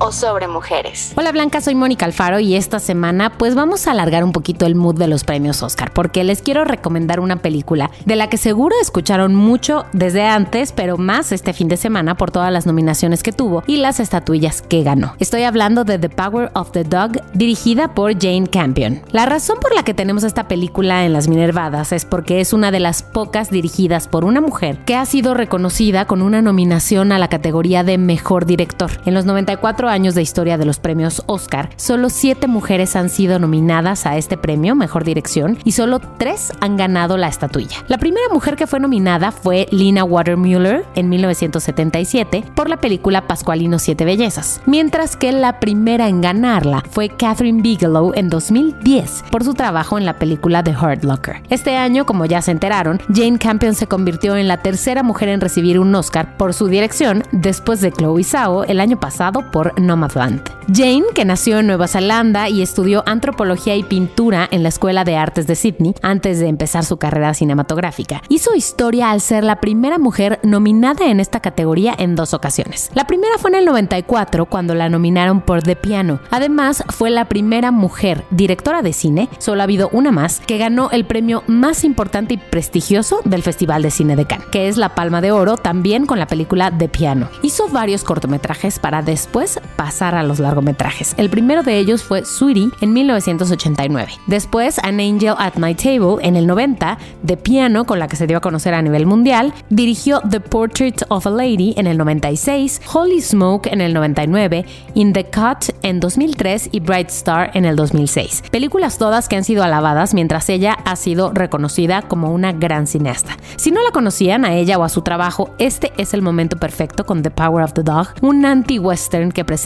o 0.00 0.12
sobre 0.12 0.48
mujeres. 0.48 1.12
Hola 1.16 1.30
Blanca, 1.30 1.60
soy 1.60 1.74
Mónica 1.74 2.06
Alfaro 2.06 2.40
y 2.40 2.56
esta 2.56 2.80
semana 2.80 3.34
pues 3.38 3.54
vamos 3.54 3.86
a 3.86 3.92
alargar 3.92 4.24
un 4.24 4.32
poquito 4.32 4.66
el 4.66 4.74
mood 4.74 4.96
de 4.96 5.06
los 5.06 5.24
premios 5.24 5.62
Oscar 5.62 5.92
porque 5.92 6.24
les 6.24 6.42
quiero 6.42 6.64
recomendar 6.64 7.20
una 7.20 7.36
película 7.36 7.90
de 8.06 8.16
la 8.16 8.28
que 8.28 8.38
seguro 8.38 8.74
escucharon 8.80 9.34
mucho 9.34 9.84
desde 9.92 10.26
antes, 10.26 10.72
pero 10.72 10.96
más 10.96 11.32
este 11.32 11.52
fin 11.52 11.68
de 11.68 11.76
semana 11.76 12.16
por 12.16 12.30
todas 12.30 12.52
las 12.52 12.66
nominaciones 12.66 13.22
que 13.22 13.32
tuvo 13.32 13.62
y 13.66 13.76
las 13.76 14.00
estatuillas 14.00 14.62
que 14.62 14.82
ganó. 14.82 15.14
Estoy 15.18 15.42
hablando 15.42 15.84
de 15.84 15.98
The 15.98 16.08
Power 16.08 16.50
of 16.54 16.72
the 16.72 16.84
Dog, 16.84 17.20
dirigida 17.34 17.94
por 17.94 18.18
Jane 18.18 18.48
Campion. 18.48 19.02
La 19.12 19.26
razón 19.26 19.58
por 19.60 19.74
la 19.74 19.82
que 19.82 19.94
tenemos 19.94 20.24
esta 20.24 20.48
película 20.48 21.04
en 21.04 21.12
las 21.12 21.28
Minervadas 21.28 21.92
es 21.92 22.06
porque 22.06 22.40
es 22.40 22.54
una 22.54 22.70
de 22.70 22.80
las 22.80 23.02
pocas 23.02 23.50
dirigidas 23.50 24.08
por 24.08 24.24
una 24.24 24.40
mujer 24.40 24.78
que 24.86 24.96
ha 24.96 25.04
sido 25.04 25.34
reconocida 25.34 26.06
con 26.06 26.22
una 26.22 26.40
nominación 26.40 27.12
a 27.12 27.18
la 27.18 27.28
categoría 27.28 27.84
de 27.84 27.98
Mejor 27.98 28.46
Director. 28.46 28.90
En 29.04 29.12
los 29.12 29.26
94 29.26 29.89
años 29.90 30.14
de 30.14 30.22
historia 30.22 30.56
de 30.56 30.64
los 30.64 30.78
premios 30.78 31.22
Oscar, 31.26 31.70
solo 31.76 32.08
siete 32.08 32.46
mujeres 32.46 32.96
han 32.96 33.10
sido 33.10 33.38
nominadas 33.38 34.06
a 34.06 34.16
este 34.16 34.36
premio, 34.36 34.74
Mejor 34.74 35.04
Dirección, 35.04 35.58
y 35.64 35.72
solo 35.72 36.00
tres 36.00 36.52
han 36.60 36.76
ganado 36.76 37.16
la 37.16 37.28
estatuilla. 37.28 37.84
La 37.88 37.98
primera 37.98 38.28
mujer 38.32 38.56
que 38.56 38.66
fue 38.66 38.80
nominada 38.80 39.32
fue 39.32 39.66
Lina 39.70 40.04
Watermuller 40.04 40.86
en 40.94 41.08
1977 41.08 42.44
por 42.54 42.68
la 42.68 42.78
película 42.78 43.26
Pascualino 43.26 43.78
Siete 43.78 44.04
Bellezas, 44.04 44.60
mientras 44.66 45.16
que 45.16 45.32
la 45.32 45.60
primera 45.60 46.08
en 46.08 46.20
ganarla 46.20 46.82
fue 46.90 47.08
Catherine 47.08 47.62
Bigelow 47.62 48.12
en 48.14 48.30
2010 48.30 49.24
por 49.30 49.44
su 49.44 49.54
trabajo 49.54 49.98
en 49.98 50.06
la 50.06 50.18
película 50.18 50.62
The 50.62 50.76
Hurt 50.76 51.04
Locker. 51.04 51.42
Este 51.50 51.76
año, 51.76 52.06
como 52.06 52.26
ya 52.26 52.42
se 52.42 52.50
enteraron, 52.50 53.00
Jane 53.12 53.38
Campion 53.38 53.74
se 53.74 53.86
convirtió 53.86 54.36
en 54.36 54.48
la 54.48 54.58
tercera 54.58 55.02
mujer 55.02 55.28
en 55.28 55.40
recibir 55.40 55.78
un 55.78 55.94
Oscar 55.94 56.36
por 56.36 56.54
su 56.54 56.66
dirección 56.68 57.24
después 57.32 57.80
de 57.80 57.92
Chloe 57.92 58.24
Zhao 58.24 58.64
el 58.64 58.80
año 58.80 58.98
pasado 58.98 59.50
por 59.50 59.79
Nomadland. 59.86 60.42
Jane, 60.72 61.04
que 61.14 61.24
nació 61.24 61.58
en 61.58 61.66
Nueva 61.66 61.88
Zelanda 61.88 62.48
y 62.48 62.62
estudió 62.62 63.02
antropología 63.06 63.74
y 63.74 63.82
pintura 63.82 64.48
en 64.50 64.62
la 64.62 64.68
Escuela 64.68 65.04
de 65.04 65.16
Artes 65.16 65.46
de 65.46 65.56
Sydney 65.56 65.94
antes 66.00 66.38
de 66.38 66.46
empezar 66.46 66.84
su 66.84 66.96
carrera 66.96 67.34
cinematográfica, 67.34 68.22
hizo 68.28 68.54
historia 68.54 69.10
al 69.10 69.20
ser 69.20 69.42
la 69.42 69.60
primera 69.60 69.98
mujer 69.98 70.38
nominada 70.42 71.06
en 71.06 71.18
esta 71.18 71.40
categoría 71.40 71.94
en 71.98 72.14
dos 72.14 72.34
ocasiones. 72.34 72.90
La 72.94 73.06
primera 73.06 73.36
fue 73.38 73.50
en 73.50 73.56
el 73.56 73.64
94 73.64 74.46
cuando 74.46 74.74
la 74.74 74.88
nominaron 74.88 75.40
por 75.40 75.62
The 75.62 75.76
Piano. 75.76 76.20
Además, 76.30 76.84
fue 76.88 77.10
la 77.10 77.28
primera 77.28 77.72
mujer 77.72 78.24
directora 78.30 78.82
de 78.82 78.92
cine, 78.92 79.28
solo 79.38 79.62
ha 79.62 79.64
habido 79.64 79.88
una 79.92 80.12
más, 80.12 80.40
que 80.40 80.58
ganó 80.58 80.90
el 80.90 81.04
premio 81.04 81.42
más 81.46 81.84
importante 81.84 82.34
y 82.34 82.36
prestigioso 82.36 83.20
del 83.24 83.42
Festival 83.42 83.82
de 83.82 83.90
Cine 83.90 84.16
de 84.16 84.26
Cannes, 84.26 84.46
que 84.52 84.68
es 84.68 84.76
la 84.76 84.94
Palma 84.94 85.20
de 85.20 85.32
Oro, 85.32 85.56
también 85.56 86.06
con 86.06 86.18
la 86.18 86.26
película 86.26 86.70
The 86.70 86.88
Piano. 86.88 87.28
Hizo 87.42 87.68
varios 87.68 88.04
cortometrajes 88.04 88.78
para 88.78 89.02
después 89.02 89.60
pasar 89.70 90.14
a 90.14 90.22
los 90.22 90.38
largometrajes. 90.38 91.14
El 91.16 91.30
primero 91.30 91.62
de 91.62 91.78
ellos 91.78 92.02
fue 92.02 92.24
Sweetie 92.24 92.70
en 92.80 92.92
1989. 92.92 94.12
Después 94.26 94.78
An 94.80 95.00
Angel 95.00 95.34
at 95.38 95.54
My 95.56 95.74
Table 95.74 96.16
en 96.22 96.36
el 96.36 96.46
90, 96.46 96.98
The 97.24 97.36
Piano 97.36 97.84
con 97.84 97.98
la 97.98 98.08
que 98.08 98.16
se 98.16 98.26
dio 98.26 98.38
a 98.38 98.40
conocer 98.40 98.74
a 98.74 98.82
nivel 98.82 99.06
mundial, 99.06 99.52
dirigió 99.68 100.20
The 100.28 100.40
Portrait 100.40 101.02
of 101.08 101.26
a 101.26 101.30
Lady 101.30 101.74
en 101.76 101.86
el 101.86 101.96
96, 101.98 102.82
Holy 102.92 103.20
Smoke 103.20 103.68
en 103.72 103.80
el 103.80 103.94
99, 103.94 104.64
In 104.94 105.12
the 105.12 105.24
Cut 105.24 105.74
en 105.82 106.00
2003 106.00 106.70
y 106.72 106.80
Bright 106.80 107.08
Star 107.10 107.50
en 107.54 107.64
el 107.64 107.76
2006. 107.76 108.44
Películas 108.50 108.98
todas 108.98 109.28
que 109.28 109.36
han 109.36 109.44
sido 109.44 109.62
alabadas 109.62 110.14
mientras 110.14 110.48
ella 110.48 110.72
ha 110.84 110.96
sido 110.96 111.32
reconocida 111.32 112.02
como 112.02 112.32
una 112.32 112.52
gran 112.52 112.86
cineasta. 112.86 113.36
Si 113.56 113.70
no 113.70 113.82
la 113.82 113.90
conocían 113.90 114.44
a 114.44 114.54
ella 114.54 114.78
o 114.78 114.84
a 114.84 114.88
su 114.88 115.02
trabajo, 115.02 115.54
este 115.58 115.92
es 115.96 116.14
el 116.14 116.22
momento 116.22 116.56
perfecto 116.56 117.06
con 117.06 117.22
The 117.22 117.30
Power 117.30 117.64
of 117.64 117.72
the 117.74 117.82
Dog, 117.82 118.08
un 118.22 118.44
anti-western 118.44 119.32
que 119.32 119.44
presenta 119.44 119.59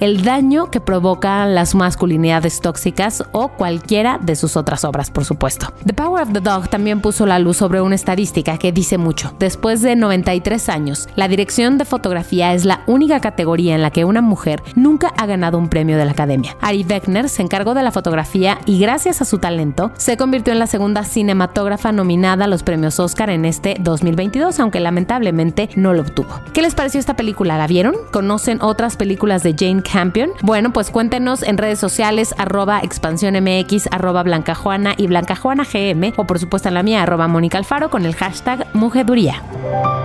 el 0.00 0.22
daño 0.22 0.70
que 0.70 0.80
provocan 0.80 1.54
las 1.54 1.74
masculinidades 1.74 2.60
tóxicas 2.60 3.24
o 3.32 3.48
cualquiera 3.48 4.18
de 4.20 4.36
sus 4.36 4.56
otras 4.56 4.84
obras, 4.84 5.10
por 5.10 5.24
supuesto. 5.24 5.72
The 5.86 5.94
Power 5.94 6.22
of 6.22 6.32
the 6.32 6.40
Dog 6.40 6.68
también 6.68 7.00
puso 7.00 7.26
la 7.26 7.38
luz 7.38 7.56
sobre 7.56 7.80
una 7.80 7.94
estadística 7.94 8.58
que 8.58 8.72
dice 8.72 8.98
mucho. 8.98 9.34
Después 9.38 9.82
de 9.82 9.96
93 9.96 10.68
años, 10.68 11.08
la 11.16 11.28
dirección 11.28 11.78
de 11.78 11.84
fotografía 11.84 12.54
es 12.54 12.64
la 12.64 12.82
única 12.86 13.20
categoría 13.20 13.74
en 13.74 13.82
la 13.82 13.90
que 13.90 14.04
una 14.04 14.22
mujer 14.22 14.62
nunca 14.74 15.08
ha 15.16 15.26
ganado 15.26 15.58
un 15.58 15.68
premio 15.68 15.96
de 15.96 16.04
la 16.04 16.12
Academia. 16.12 16.56
Ari 16.60 16.84
Beckner 16.84 17.28
se 17.28 17.42
encargó 17.42 17.74
de 17.74 17.82
la 17.82 17.92
fotografía 17.92 18.58
y 18.66 18.78
gracias 18.78 19.20
a 19.20 19.24
su 19.24 19.38
talento 19.38 19.90
se 19.96 20.16
convirtió 20.16 20.52
en 20.52 20.58
la 20.58 20.66
segunda 20.66 21.04
cinematógrafa 21.04 21.92
nominada 21.92 22.44
a 22.44 22.48
los 22.48 22.62
premios 22.62 23.00
Oscar 23.00 23.30
en 23.30 23.44
este 23.44 23.76
2022, 23.80 24.58
aunque 24.60 24.80
lamentablemente 24.80 25.70
no 25.76 25.92
lo 25.92 26.02
obtuvo. 26.02 26.28
¿Qué 26.52 26.62
les 26.62 26.74
pareció 26.74 27.00
esta 27.00 27.16
película? 27.16 27.58
¿La 27.58 27.66
vieron? 27.66 27.94
¿Conocen 28.12 28.60
otras 28.62 28.96
películas 29.18 29.42
de 29.42 29.56
Jane 29.58 29.82
Campion? 29.82 30.30
Bueno, 30.42 30.72
pues 30.72 30.92
cuéntenos 30.92 31.42
en 31.42 31.58
redes 31.58 31.80
sociales 31.80 32.36
arroba 32.38 32.78
expansiónmx, 32.84 33.88
arroba 33.90 34.22
blancajuana 34.22 34.94
y 34.96 35.08
blancajuanagm 35.08 36.12
o 36.16 36.24
por 36.24 36.38
supuesto 36.38 36.68
en 36.68 36.74
la 36.74 36.84
mía 36.84 37.02
arroba 37.02 37.26
Mónica 37.26 37.58
Alfaro 37.58 37.90
con 37.90 38.06
el 38.06 38.14
hashtag 38.14 38.68
Mujeduría. 38.74 39.42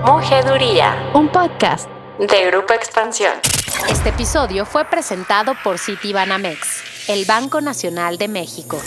Mujeduría, 0.03 1.11
un 1.13 1.27
podcast 1.27 1.87
de 2.17 2.47
Grupo 2.49 2.73
Expansión. 2.73 3.33
Este 3.87 4.09
episodio 4.09 4.65
fue 4.65 4.83
presentado 4.85 5.53
por 5.63 5.77
Citibanamex, 5.77 7.09
el 7.09 7.25
Banco 7.25 7.61
Nacional 7.61 8.17
de 8.17 8.27
México. 8.29 8.79